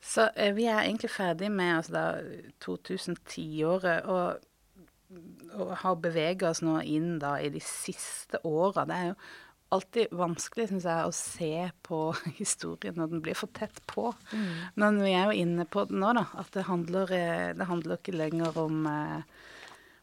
Så 0.00 0.30
eh, 0.32 0.54
vi 0.56 0.66
er 0.70 0.80
egentlig 0.86 1.12
ferdig 1.12 1.50
med 1.52 1.76
altså, 1.82 2.04
2010-året 2.64 4.08
og, 4.08 4.42
og 5.58 5.72
har 5.82 5.98
beveget 6.00 6.48
oss 6.48 6.62
nå 6.64 6.78
inn 6.88 7.18
da 7.20 7.36
i 7.42 7.50
de 7.52 7.60
siste 7.60 8.40
åra. 8.48 8.86
Det 8.88 8.98
er 8.98 9.10
jo 9.10 9.18
alltid 9.72 10.12
vanskelig, 10.16 10.68
syns 10.68 10.88
jeg, 10.88 11.08
å 11.08 11.16
se 11.16 11.52
på 11.84 12.00
historien 12.40 12.96
når 12.96 13.12
den 13.12 13.24
blir 13.24 13.36
for 13.38 13.52
tett 13.56 13.82
på. 13.88 14.10
Men 14.80 15.00
vi 15.04 15.12
er 15.16 15.28
jo 15.28 15.44
inne 15.44 15.68
på 15.68 15.86
det 15.88 16.00
nå, 16.00 16.12
da. 16.16 16.26
At 16.40 16.52
det 16.56 16.68
handler, 16.68 17.12
eh, 17.16 17.50
det 17.56 17.68
handler 17.68 18.00
ikke 18.00 18.16
lenger 18.16 18.56
om 18.64 18.86
eh, 18.88 19.42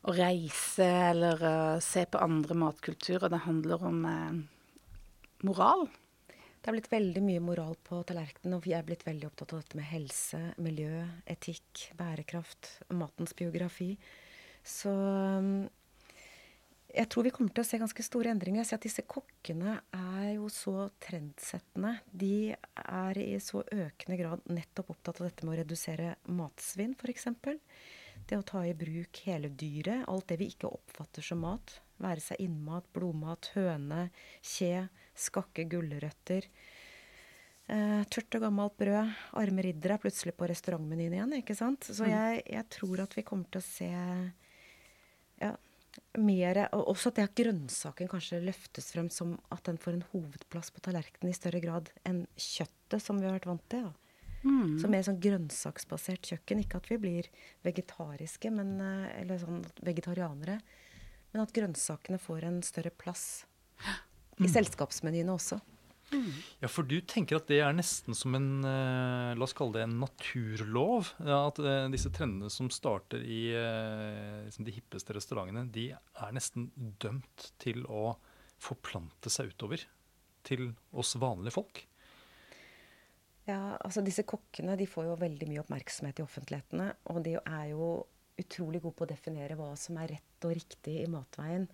å 0.07 0.15
reise 0.15 0.85
eller 1.11 1.41
uh, 1.43 1.79
se 1.83 2.05
på 2.07 2.21
andre 2.21 2.55
matkulturer. 2.57 3.29
Det 3.31 3.43
handler 3.45 3.83
om 3.89 4.05
eh, 4.07 4.37
moral. 5.47 5.87
Det 6.59 6.67
er 6.67 6.75
blitt 6.75 6.91
veldig 6.91 7.21
mye 7.23 7.41
moral 7.43 7.77
på 7.87 8.01
tallerkenen, 8.03 8.57
og 8.57 8.65
vi 8.65 8.73
er 8.75 8.83
blitt 8.83 9.05
veldig 9.07 9.29
opptatt 9.29 9.53
av 9.55 9.61
dette 9.61 9.79
med 9.79 9.87
helse, 9.87 10.39
miljø, 10.59 11.05
etikk, 11.31 11.85
bærekraft, 11.99 12.73
matens 12.91 13.31
biografi. 13.39 13.93
Så 14.67 14.91
jeg 16.89 17.05
tror 17.13 17.27
vi 17.27 17.31
kommer 17.31 17.53
til 17.53 17.63
å 17.63 17.69
se 17.69 17.79
ganske 17.79 18.03
store 18.03 18.31
endringer. 18.33 18.63
Jeg 18.63 18.69
ser 18.71 18.79
at 18.79 18.85
disse 18.87 19.05
kokkene 19.07 19.77
er 19.95 20.29
jo 20.33 20.49
så 20.51 20.89
trendsettende. 21.03 21.95
De 22.09 22.51
er 22.51 23.19
i 23.21 23.39
så 23.43 23.61
økende 23.63 24.17
grad 24.19 24.47
nettopp 24.49 24.95
opptatt 24.95 25.21
av 25.21 25.29
dette 25.29 25.45
med 25.45 25.53
å 25.53 25.59
redusere 25.61 26.15
matsvinn, 26.27 26.95
f.eks. 26.97 27.29
Det 28.27 28.39
å 28.39 28.45
ta 28.45 28.65
i 28.65 28.75
bruk 28.77 29.21
hele 29.27 29.51
dyret, 29.53 30.07
alt 30.09 30.27
det 30.31 30.41
vi 30.41 30.49
ikke 30.51 30.73
oppfatter 30.75 31.23
som 31.23 31.45
mat. 31.45 31.77
Være 32.01 32.23
seg 32.25 32.41
innmat, 32.41 32.87
blodmat, 32.95 33.51
høne, 33.55 34.09
kje, 34.41 34.89
skakke 35.19 35.67
gulrøtter. 35.69 36.47
Eh, 37.69 38.01
tørt 38.09 38.39
og 38.39 38.45
gammelt 38.47 38.77
brød. 38.81 39.15
Arme 39.37 39.65
riddere 39.65 39.97
er 39.99 40.01
plutselig 40.01 40.33
på 40.37 40.47
restaurantmenyen 40.49 41.15
igjen. 41.17 41.35
ikke 41.37 41.57
sant? 41.57 41.85
Så 41.85 42.07
jeg, 42.09 42.41
jeg 42.49 42.65
tror 42.73 43.03
at 43.05 43.13
vi 43.17 43.25
kommer 43.27 43.49
til 43.51 43.61
å 43.61 43.67
se 43.67 43.89
ja, 45.39 45.53
mer 46.17 46.63
og 46.75 46.89
Også 46.95 47.11
at 47.11 47.19
det 47.19 47.27
at 47.29 47.37
grønnsaken 47.37 48.09
kanskje 48.09 48.41
løftes 48.41 48.89
frem 48.95 49.11
som 49.13 49.37
at 49.53 49.63
den 49.69 49.77
får 49.81 49.99
en 49.99 50.07
hovedplass 50.13 50.73
på 50.73 50.81
tallerkenen 50.85 51.29
i 51.29 51.37
større 51.37 51.61
grad 51.63 51.91
enn 52.07 52.23
kjøttet, 52.35 53.01
som 53.03 53.21
vi 53.21 53.29
har 53.29 53.37
vært 53.37 53.49
vant 53.51 53.67
til. 53.69 53.85
da. 53.89 53.95
Så 54.79 54.87
mer 54.87 55.03
sånn 55.03 55.19
grønnsaksbasert 55.21 56.29
kjøkken. 56.31 56.61
Ikke 56.63 56.79
at 56.79 56.89
vi 56.89 56.97
blir 57.01 57.29
vegetariske, 57.65 58.51
men, 58.55 58.79
eh, 58.81 59.21
eller 59.21 59.41
sånn 59.41 59.61
vegetarianere. 59.83 60.59
Men 61.33 61.43
at 61.43 61.53
grønnsakene 61.53 62.17
får 62.17 62.47
en 62.47 62.61
større 62.65 62.89
plass 62.89 63.45
i 64.39 64.49
selskapsmenyene 64.51 65.35
også. 65.35 65.59
Ja, 66.59 66.69
for 66.71 66.87
du 66.89 66.97
tenker 67.05 67.37
at 67.37 67.49
det 67.51 67.59
er 67.61 67.75
nesten 67.75 68.15
som 68.17 68.33
en 68.37 68.65
eh, 68.65 69.35
La 69.37 69.45
oss 69.45 69.53
kalle 69.57 69.77
det 69.77 69.83
en 69.85 69.99
naturlov. 70.01 71.11
At 71.21 71.61
eh, 71.61 71.85
disse 71.93 72.11
trendene 72.13 72.49
som 72.53 72.71
starter 72.73 73.21
i 73.21 73.43
eh, 73.53 74.47
liksom 74.47 74.65
de 74.65 74.73
hippeste 74.73 75.13
restaurantene, 75.15 75.67
de 75.69 75.91
er 75.93 76.33
nesten 76.35 76.69
dømt 76.75 77.51
til 77.61 77.85
å 77.85 78.15
forplante 78.59 79.31
seg 79.31 79.53
utover 79.53 79.85
til 80.47 80.71
oss 80.97 81.13
vanlige 81.21 81.55
folk. 81.59 81.83
Ja, 83.49 83.77
altså 83.77 84.01
Disse 84.05 84.25
kokkene 84.29 84.75
de 84.77 84.89
får 84.89 85.07
jo 85.09 85.19
veldig 85.19 85.47
mye 85.49 85.61
oppmerksomhet 85.63 86.21
i 86.21 86.25
offentlighetene. 86.25 86.89
Og 87.13 87.21
de 87.25 87.37
er 87.39 87.69
jo 87.71 87.93
utrolig 88.39 88.81
gode 88.83 88.97
på 88.97 89.05
å 89.07 89.13
definere 89.13 89.57
hva 89.59 89.71
som 89.79 89.97
er 90.01 90.15
rett 90.15 90.47
og 90.47 90.53
riktig 90.57 90.99
i 91.03 91.09
matveien. 91.11 91.65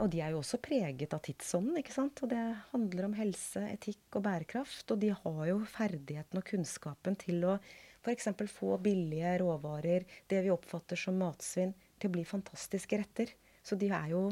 Og 0.00 0.08
de 0.10 0.20
er 0.22 0.34
jo 0.34 0.40
også 0.40 0.58
preget 0.62 1.14
av 1.14 1.22
tidsånden. 1.24 1.78
ikke 1.80 1.94
sant? 1.94 2.22
Og 2.22 2.30
det 2.30 2.42
handler 2.72 3.08
om 3.08 3.16
helse, 3.18 3.62
etikk 3.72 4.18
og 4.18 4.24
bærekraft. 4.26 4.86
Og 4.90 5.00
de 5.02 5.10
har 5.14 5.42
jo 5.50 5.58
ferdigheten 5.70 6.40
og 6.40 6.46
kunnskapen 6.48 7.18
til 7.20 7.44
å 7.48 7.56
f.eks. 8.04 8.28
få 8.52 8.76
billige 8.84 9.38
råvarer, 9.40 10.04
det 10.28 10.42
vi 10.44 10.52
oppfatter 10.52 10.98
som 11.00 11.16
matsvinn, 11.18 11.72
til 11.98 12.10
å 12.10 12.14
bli 12.16 12.24
fantastiske 12.28 12.98
retter. 13.00 13.32
Så 13.64 13.78
de 13.80 13.88
er 13.96 14.10
jo 14.12 14.26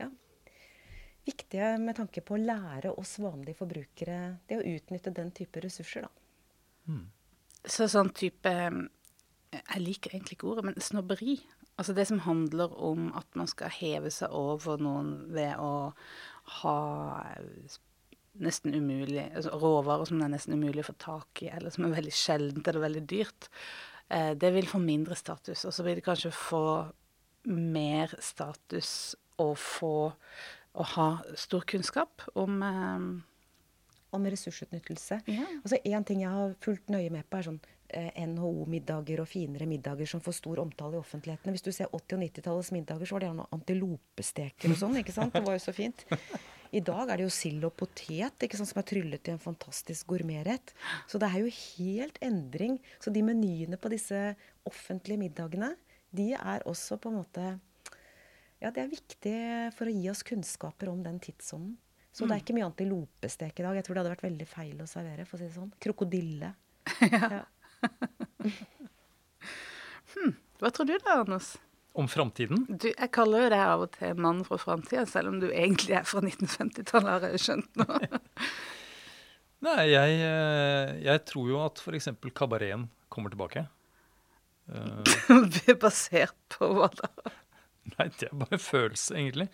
ja, 0.00 0.08
viktige 1.28 1.76
med 1.78 2.00
tanke 2.00 2.24
på 2.24 2.34
å 2.34 2.42
lære 2.42 2.96
oss 2.98 3.18
vanlige 3.22 3.60
forbrukere 3.60 4.20
det 4.50 4.58
å 4.58 4.66
utnytte 4.66 5.14
den 5.14 5.30
type 5.36 5.62
ressurser, 5.62 6.08
da. 6.08 6.12
Så 7.60 7.86
sånn 7.92 8.08
type 8.16 8.50
Jeg 8.50 9.82
liker 9.82 10.14
egentlig 10.14 10.38
ikke 10.38 10.48
ordet, 10.50 10.64
men 10.64 10.82
snobberi. 10.82 11.36
Altså 11.80 11.94
det 11.96 12.04
som 12.10 12.20
handler 12.26 12.74
om 12.76 13.08
at 13.16 13.38
man 13.38 13.48
skal 13.48 13.72
heve 13.72 14.12
seg 14.12 14.32
over 14.36 14.80
noen 14.82 15.14
ved 15.32 15.56
å 15.56 15.92
ha 16.60 16.78
nesten 18.40 18.74
umulig 18.76 19.24
altså 19.24 19.56
råvarer 19.58 20.08
som 20.08 20.20
det 20.20 20.28
er 20.28 20.34
nesten 20.34 20.58
umulig 20.58 20.84
å 20.84 20.90
få 20.90 20.96
tak 21.00 21.42
i, 21.44 21.48
eller 21.50 21.72
som 21.74 21.86
er 21.86 21.96
veldig 21.96 22.12
sjeldent 22.14 22.68
eller 22.68 22.84
veldig 22.84 23.02
dyrt. 23.10 23.48
Eh, 24.10 24.32
det 24.38 24.52
vil 24.54 24.68
få 24.68 24.80
mindre 24.82 25.16
status. 25.18 25.64
Og 25.64 25.74
så 25.74 25.86
vil 25.86 25.98
det 25.98 26.06
kanskje 26.06 26.32
få 26.34 26.64
mer 27.50 28.12
status 28.22 29.16
å 29.40 29.52
få 29.56 29.96
å 30.70 30.86
ha 30.94 31.08
stor 31.38 31.66
kunnskap 31.66 32.28
om 32.38 32.62
eh, 32.62 33.10
Om 34.10 34.24
ressursutnyttelse. 34.26 35.20
Ja. 35.30 35.44
Altså 35.62 35.78
En 35.86 36.04
ting 36.04 36.24
jeg 36.24 36.30
har 36.34 36.56
fulgt 36.60 36.88
nøye 36.90 37.12
med 37.14 37.28
på, 37.30 37.38
er 37.38 37.46
sånn 37.46 37.60
eh, 37.62 37.79
NHO-middager 37.94 39.20
og 39.22 39.28
finere 39.28 39.66
middager 39.68 40.08
som 40.08 40.22
får 40.24 40.36
stor 40.38 40.60
omtale 40.62 40.96
i 40.96 41.00
offentligheten. 41.00 41.52
Hvis 41.54 41.64
du 41.66 41.72
ser 41.72 41.90
80- 41.90 42.16
og 42.16 42.22
90-tallets 42.24 42.70
middager, 42.76 43.08
så 43.08 43.16
var 43.16 43.24
det 43.24 43.28
gjerne 43.30 43.48
antilopesteker 43.56 44.72
og 44.74 44.78
sånn. 44.80 44.96
ikke 45.00 45.14
sant? 45.16 45.34
Det 45.34 45.42
var 45.46 45.56
jo 45.58 45.62
så 45.64 45.74
fint. 45.76 46.04
I 46.70 46.80
dag 46.86 47.10
er 47.10 47.18
det 47.18 47.24
jo 47.26 47.32
sild 47.34 47.64
og 47.66 47.74
potet 47.80 48.44
ikke 48.46 48.58
sant, 48.60 48.70
som 48.70 48.78
er 48.78 48.86
tryllet 48.86 49.24
til 49.26 49.34
en 49.34 49.42
fantastisk 49.42 50.06
gourmetrett. 50.12 50.70
Så 51.10 51.18
det 51.18 51.26
er 51.32 51.42
jo 51.42 51.50
helt 51.50 52.20
endring. 52.22 52.78
Så 53.02 53.10
de 53.10 53.24
menyene 53.26 53.78
på 53.80 53.90
disse 53.90 54.20
offentlige 54.70 55.18
middagene, 55.18 55.72
de 56.14 56.32
er 56.38 56.62
også 56.70 56.98
på 57.02 57.10
en 57.10 57.20
måte 57.22 57.48
Ja, 58.60 58.68
det 58.70 58.82
er 58.82 58.90
viktig 58.92 59.36
for 59.72 59.88
å 59.88 59.92
gi 59.94 60.08
oss 60.12 60.22
kunnskaper 60.26 60.90
om 60.92 61.02
den 61.02 61.18
tidsånden. 61.22 61.78
Så 62.12 62.26
det 62.26 62.34
er 62.34 62.42
ikke 62.42 62.54
mye 62.56 62.66
antilopestek 62.66 63.60
i 63.62 63.64
dag. 63.64 63.76
Jeg 63.78 63.84
tror 63.86 63.94
det 63.96 64.00
hadde 64.02 64.12
vært 64.16 64.24
veldig 64.26 64.46
feil 64.50 64.80
å 64.82 64.86
servere. 64.90 65.24
for 65.24 65.38
å 65.38 65.40
si 65.40 65.46
det 65.46 65.54
sånn. 65.56 65.72
Krokodille. 65.80 66.54
Ja. 67.10 67.44
Hva 70.60 70.70
tror 70.74 70.88
du 70.90 70.96
da, 71.00 71.20
Anders? 71.22 71.54
Om 71.96 72.06
framtiden? 72.10 72.66
Jeg 72.84 73.10
kaller 73.14 73.46
jo 73.46 73.50
deg 73.52 73.62
av 73.64 73.82
og 73.86 73.90
til 73.96 74.18
mannen 74.20 74.44
fra 74.46 74.58
framtida, 74.60 75.06
selv 75.10 75.32
om 75.32 75.40
du 75.42 75.48
egentlig 75.50 75.96
er 75.98 76.06
fra 76.06 76.20
1950-tallet, 76.22 77.10
har 77.16 77.24
jeg 77.34 77.42
skjønt 77.46 77.80
nå. 77.80 77.86
Nei, 79.66 79.80
jeg, 79.90 80.20
eh, 80.24 80.92
jeg 81.04 81.22
tror 81.28 81.48
jo 81.50 81.58
at 81.66 81.80
f.eks. 81.82 82.08
kabareten 82.36 82.86
kommer 83.12 83.32
tilbake. 83.34 83.66
Eh, 84.70 85.74
Basert 85.82 86.36
på 86.54 86.70
hva 86.78 86.88
da? 87.00 87.10
Nei, 87.96 88.06
det 88.20 88.28
er 88.30 88.36
bare 88.38 88.56
en 88.56 88.62
følelse, 88.62 89.16
egentlig. 89.18 89.48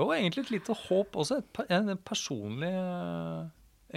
Og 0.00 0.14
egentlig 0.16 0.46
et 0.46 0.54
lite 0.56 0.74
håp 0.86 1.18
også. 1.20 1.42
Et, 1.42 1.62
en 1.76 1.92
personlig 2.08 2.72
eh, 2.72 3.42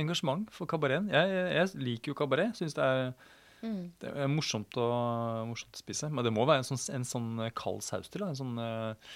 engasjement 0.03 0.45
for 0.53 0.67
kabareten. 0.69 1.07
Jeg, 1.15 1.47
jeg 1.55 1.81
liker 1.87 2.11
jo 2.11 2.19
kabaret. 2.19 2.57
Syns 2.59 2.75
det, 2.77 2.83
er- 2.85 3.33
det 3.61 4.11
er 4.11 4.29
morsomt 4.31 4.77
å, 4.77 4.87
morsomt 5.49 5.77
å 5.77 5.81
spise. 5.81 6.09
Men 6.11 6.27
det 6.27 6.33
må 6.35 6.45
være 6.47 6.63
en 6.63 6.67
sånn, 6.67 6.81
en 6.97 7.07
sånn 7.07 7.29
kald 7.57 7.85
saus 7.85 8.11
til. 8.11 8.25
Da. 8.25 8.31
En 8.33 8.39
sånn 8.39 8.59
uh, 8.59 9.15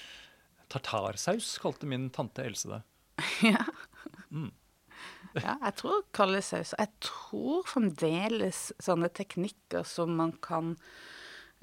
tartarsaus, 0.72 1.58
kalte 1.62 1.90
min 1.90 2.10
tante 2.16 2.46
Else 2.46 2.72
det. 2.72 2.82
Ja. 3.52 3.66
ja, 5.44 5.54
jeg 5.54 5.76
tror 5.80 6.06
kalde 6.16 6.42
saus. 6.46 6.74
Jeg 6.78 6.92
tror 7.04 7.68
fremdeles 7.70 8.70
sånne 8.82 9.12
teknikker 9.14 9.86
som 9.88 10.16
man 10.20 10.34
kan 10.44 10.74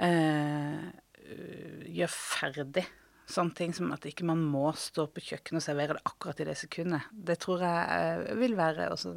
uh, 0.03 0.87
gjøre 1.27 2.13
ferdig. 2.13 2.87
Sånne 3.27 3.59
ting 3.59 3.73
som 3.75 3.91
at 3.95 4.05
ikke 4.07 4.27
man 4.29 4.43
må 4.47 4.69
stå 4.79 5.09
på 5.11 5.25
kjøkkenet 5.33 5.59
og 5.59 5.65
servere 5.65 5.97
det 5.97 6.07
akkurat 6.07 6.43
i 6.43 6.47
det 6.47 6.55
sekundet. 6.61 7.09
Det 7.11 7.41
tror 7.43 7.65
jeg 7.67 7.97
eh, 7.97 8.37
vil 8.39 8.55
være 8.55 8.93
også 8.95 9.17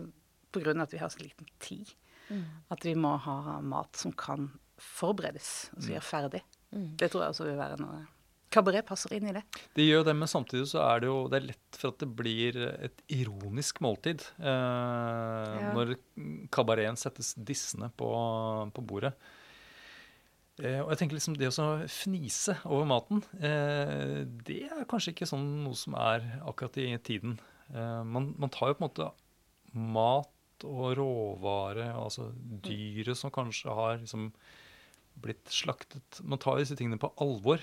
av 0.49 0.82
at 0.82 0.93
vi 0.95 0.97
har 0.97 1.12
så 1.14 1.22
liten 1.22 1.45
tid. 1.62 1.91
At 2.69 2.86
vi 2.86 2.93
må 2.95 3.15
ha 3.25 3.59
mat 3.61 3.95
som 3.99 4.13
kan 4.13 4.51
forberedes, 4.80 5.69
altså 5.75 5.91
gjøre 5.95 6.07
ferdig. 6.07 6.41
Det 6.69 7.09
tror 7.09 7.25
jeg 7.25 7.34
også 7.34 7.49
vil 7.49 7.59
være 7.59 7.80
noe 7.82 8.05
Kabaret 8.49 8.82
passer 8.86 9.13
inn 9.13 9.27
i 9.30 9.34
det. 9.36 9.43
Det 9.77 9.84
gjør 9.86 10.07
det, 10.07 10.15
men 10.17 10.30
samtidig 10.30 10.65
så 10.71 10.80
er 10.82 11.03
det 11.03 11.09
jo 11.09 11.17
det 11.30 11.38
er 11.38 11.43
lett 11.51 11.77
for 11.77 11.91
at 11.91 11.99
det 12.01 12.07
blir 12.17 12.55
et 12.82 13.03
ironisk 13.13 13.77
måltid. 13.86 14.23
Eh, 14.41 15.67
Når 15.75 15.91
kabareten 16.49 16.97
settes 16.97 17.36
dissende 17.38 17.91
på, 17.93 18.09
på 18.73 18.86
bordet. 18.89 19.13
Eh, 20.59 20.82
og 20.82 20.89
jeg 20.91 21.01
tenker 21.03 21.19
liksom 21.19 21.38
Det 21.39 21.51
å 21.53 21.67
fnise 21.93 22.57
over 22.65 22.89
maten, 22.89 23.21
eh, 23.38 24.25
det 24.25 24.63
er 24.67 24.89
kanskje 24.89 25.13
ikke 25.13 25.30
sånn 25.30 25.45
noe 25.67 25.77
som 25.77 25.93
er 26.01 26.25
akkurat 26.41 26.82
i 26.82 26.89
tiden. 27.05 27.38
Eh, 27.69 28.01
man, 28.01 28.34
man 28.41 28.49
tar 28.49 28.73
jo 28.73 28.80
på 28.80 28.84
en 28.84 28.89
måte 28.89 29.11
mat 29.77 30.34
og 30.68 30.95
råvare, 30.99 31.91
altså 31.95 32.30
dyret 32.66 33.18
som 33.18 33.32
kanskje 33.34 33.74
har 33.76 33.99
liksom 34.01 34.32
blitt 35.20 35.51
slaktet 35.51 36.22
Man 36.24 36.39
tar 36.39 36.60
disse 36.62 36.78
tingene 36.80 36.99
på 37.01 37.12
alvor. 37.20 37.60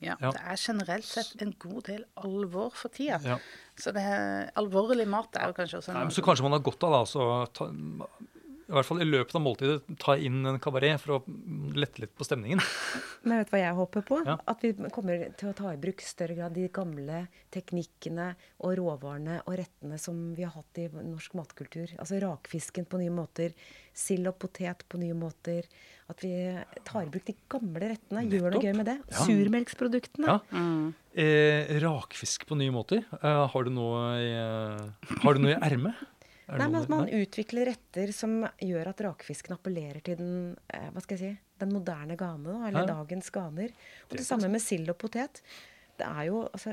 Ja, 0.00 0.16
Ja. 0.20 0.30
Det 0.32 0.40
er 0.40 0.56
generelt 0.56 1.04
sett 1.04 1.42
en 1.44 1.52
god 1.60 1.82
del 1.90 2.04
alvor 2.16 2.70
for 2.72 2.88
tida. 2.88 3.20
Ja. 3.22 3.36
Så 3.76 3.92
det 3.92 4.00
er, 4.00 4.48
alvorlig 4.56 5.06
mat 5.08 5.36
er 5.36 5.50
jo 5.52 5.56
kanskje 5.58 5.78
også 5.78 5.92
Nei, 5.92 6.00
en 6.00 6.08
men 6.08 6.16
så 6.16 6.24
kanskje 6.24 6.46
man 6.46 6.56
har 6.56 6.64
godt 6.64 6.86
av 6.88 6.94
da, 6.94 7.00
så 7.08 7.26
ta, 7.52 7.68
i 8.70 8.74
hvert 8.76 8.86
fall 8.86 9.02
i 9.02 9.08
løpet 9.08 9.34
av 9.34 9.42
måltidet 9.42 9.98
ta 9.98 10.14
inn 10.14 10.44
en 10.46 10.60
kabaret 10.62 11.00
for 11.02 11.16
å 11.16 11.36
lette 11.74 12.04
litt 12.04 12.12
på 12.14 12.26
stemningen. 12.26 12.62
Men 13.26 13.40
vet 13.40 13.50
du 13.50 13.54
hva 13.56 13.62
jeg 13.64 13.76
håper 13.80 14.04
på? 14.06 14.20
Ja. 14.28 14.36
At 14.50 14.62
vi 14.64 14.72
kommer 14.94 15.26
til 15.40 15.50
å 15.50 15.54
ta 15.58 15.72
i 15.74 15.80
bruk 15.80 16.04
større 16.06 16.36
grad 16.38 16.54
de 16.54 16.68
gamle 16.72 17.24
teknikkene 17.52 18.30
og 18.62 18.76
råvarene 18.78 19.40
og 19.42 19.58
rettene 19.58 19.98
som 20.00 20.30
vi 20.36 20.46
har 20.46 20.54
hatt 20.54 20.82
i 20.82 20.86
norsk 20.94 21.34
matkultur. 21.38 21.96
Altså 21.98 22.20
rakfisken 22.22 22.86
på 22.86 23.00
nye 23.02 23.14
måter, 23.14 23.56
sild 23.96 24.30
og 24.30 24.38
potet 24.46 24.86
på 24.88 25.00
nye 25.02 25.18
måter. 25.18 25.66
At 26.10 26.22
vi 26.24 26.32
tar 26.86 27.04
i 27.04 27.10
bruk 27.10 27.26
de 27.26 27.34
gamle 27.50 27.92
rettene, 27.92 28.24
gjør 28.30 28.54
noe 28.54 28.62
gøy 28.64 28.78
med 28.78 28.88
det. 28.88 28.96
Ja. 29.10 29.26
Surmelksproduktene. 29.26 30.38
Ja. 30.38 30.62
Eh, 31.10 31.74
rakfisk 31.82 32.46
på 32.46 32.58
nye 32.58 32.74
måter. 32.74 33.04
Eh, 33.18 33.42
har 33.52 33.66
du 33.66 33.70
noe 33.74 34.00
i, 34.18 34.30
eh, 34.30 35.12
har 35.24 35.34
du 35.34 35.42
noe 35.42 35.54
i 35.54 35.60
ermet? 35.70 35.98
Nei, 36.58 36.66
men 36.68 36.82
at 36.82 36.88
man 36.88 37.08
utvikler 37.08 37.66
retter 37.70 38.12
som 38.12 38.40
gjør 38.58 38.88
at 38.90 39.00
rakfisken 39.06 39.54
appellerer 39.56 40.02
til 40.02 40.16
den, 40.16 40.56
eh, 40.72 40.90
hva 40.90 41.02
skal 41.02 41.18
jeg 41.18 41.36
si, 41.36 41.40
den 41.60 41.72
moderne 41.72 42.16
gane, 42.16 42.66
eller 42.68 42.86
Ja. 42.86 42.94
dagens 42.94 43.30
ganer. 43.30 43.70
Og 44.08 44.10
Det 44.10 44.18
det, 44.18 44.26
samme 44.26 44.48
med 44.50 44.60
sild 44.60 44.88
og 44.88 44.98
potet. 44.98 45.42
Det 45.98 46.06
er 46.06 46.24
jo, 46.26 46.48
altså, 46.48 46.70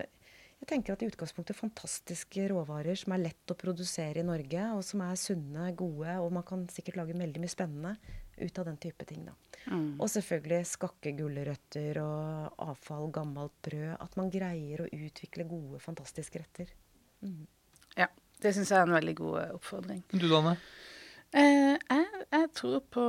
jeg 0.59 0.67
tenker 0.67 0.93
at 0.93 1.01
i 1.03 1.07
utgangspunktet 1.07 1.55
fantastiske 1.55 2.47
råvarer 2.49 2.97
som 2.97 3.13
er 3.13 3.17
lett 3.30 3.45
å 3.47 3.57
produsere 3.57 4.17
i 4.17 4.23
Norge, 4.23 4.63
og 4.73 4.84
som 4.84 5.01
er 5.01 5.13
sunne, 5.15 5.75
gode, 5.75 6.17
og 6.17 6.32
man 6.32 6.43
kan 6.43 6.65
sikkert 6.67 6.95
lage 6.95 7.13
veldig 7.13 7.39
mye 7.43 7.49
spennende 7.53 7.97
ut 8.39 8.59
av 8.59 8.65
den 8.65 8.78
type 8.78 9.05
ting. 9.05 9.25
da. 9.25 9.34
Mm. 9.67 9.99
Og 9.99 10.07
selvfølgelig 10.07 10.65
skakke 10.65 11.15
gulrøtter 11.17 11.97
og 12.01 12.53
avfall, 12.57 13.11
gammelt 13.11 13.51
brød. 13.61 13.97
At 13.99 14.15
man 14.15 14.32
greier 14.32 14.80
å 14.86 14.89
utvikle 14.89 15.47
gode, 15.47 15.80
fantastiske 15.80 16.39
retter. 16.39 16.67
Ja, 17.97 18.07
det 18.43 18.53
syns 18.55 18.71
jeg 18.71 18.79
er 18.79 18.85
en 18.89 18.93
veldig 18.97 19.15
god 19.17 19.38
eh, 19.41 19.53
oppfordring. 19.57 20.01
Du, 20.13 20.27
Danne? 20.29 20.55
Eh, 21.35 21.75
jeg, 21.75 22.05
jeg 22.31 22.47
tror 22.55 22.79
på 22.93 23.05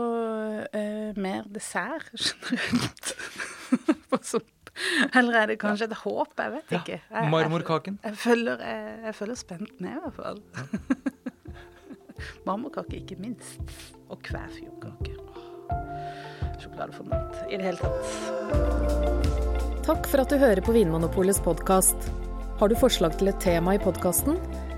eh, 0.75 1.13
mer 1.21 1.47
dessert 1.55 2.09
generelt. 2.49 3.15
Eller 5.19 5.35
er 5.41 5.47
det 5.51 5.59
kanskje 5.61 5.89
et 5.89 5.97
håp? 6.05 6.33
Jeg 6.39 6.53
vet 6.55 6.73
Ja, 6.73 6.79
ikke. 6.81 6.99
Jeg, 7.11 7.31
Marmorkaken. 7.33 7.99
Jeg, 8.03 8.11
jeg, 8.13 8.19
følger, 8.23 8.63
jeg, 8.63 8.99
jeg 9.05 9.15
følger 9.19 9.39
spent 9.41 9.81
med, 9.83 9.91
i 9.91 10.01
hvert 10.05 10.17
fall. 10.19 10.39
Marmorkake, 12.47 12.97
ikke 13.03 13.17
minst. 13.21 13.59
Og 14.09 14.23
kvæfjordkake. 14.27 15.15
Sjokoladefondant. 16.63 17.35
I 17.51 17.59
det 17.59 17.65
hele 17.69 17.79
tatt. 17.83 18.03
Takk 19.89 20.09
for 20.11 20.23
at 20.23 20.31
du 20.33 20.37
hører 20.41 20.63
på 20.65 20.75
Vinmonopolets 20.75 21.41
podkast. 21.45 22.11
Har 22.59 22.71
du 22.71 22.77
forslag 22.79 23.15
til 23.19 23.31
et 23.31 23.39
tema 23.43 23.77
i 23.77 23.83
podkasten? 23.83 24.39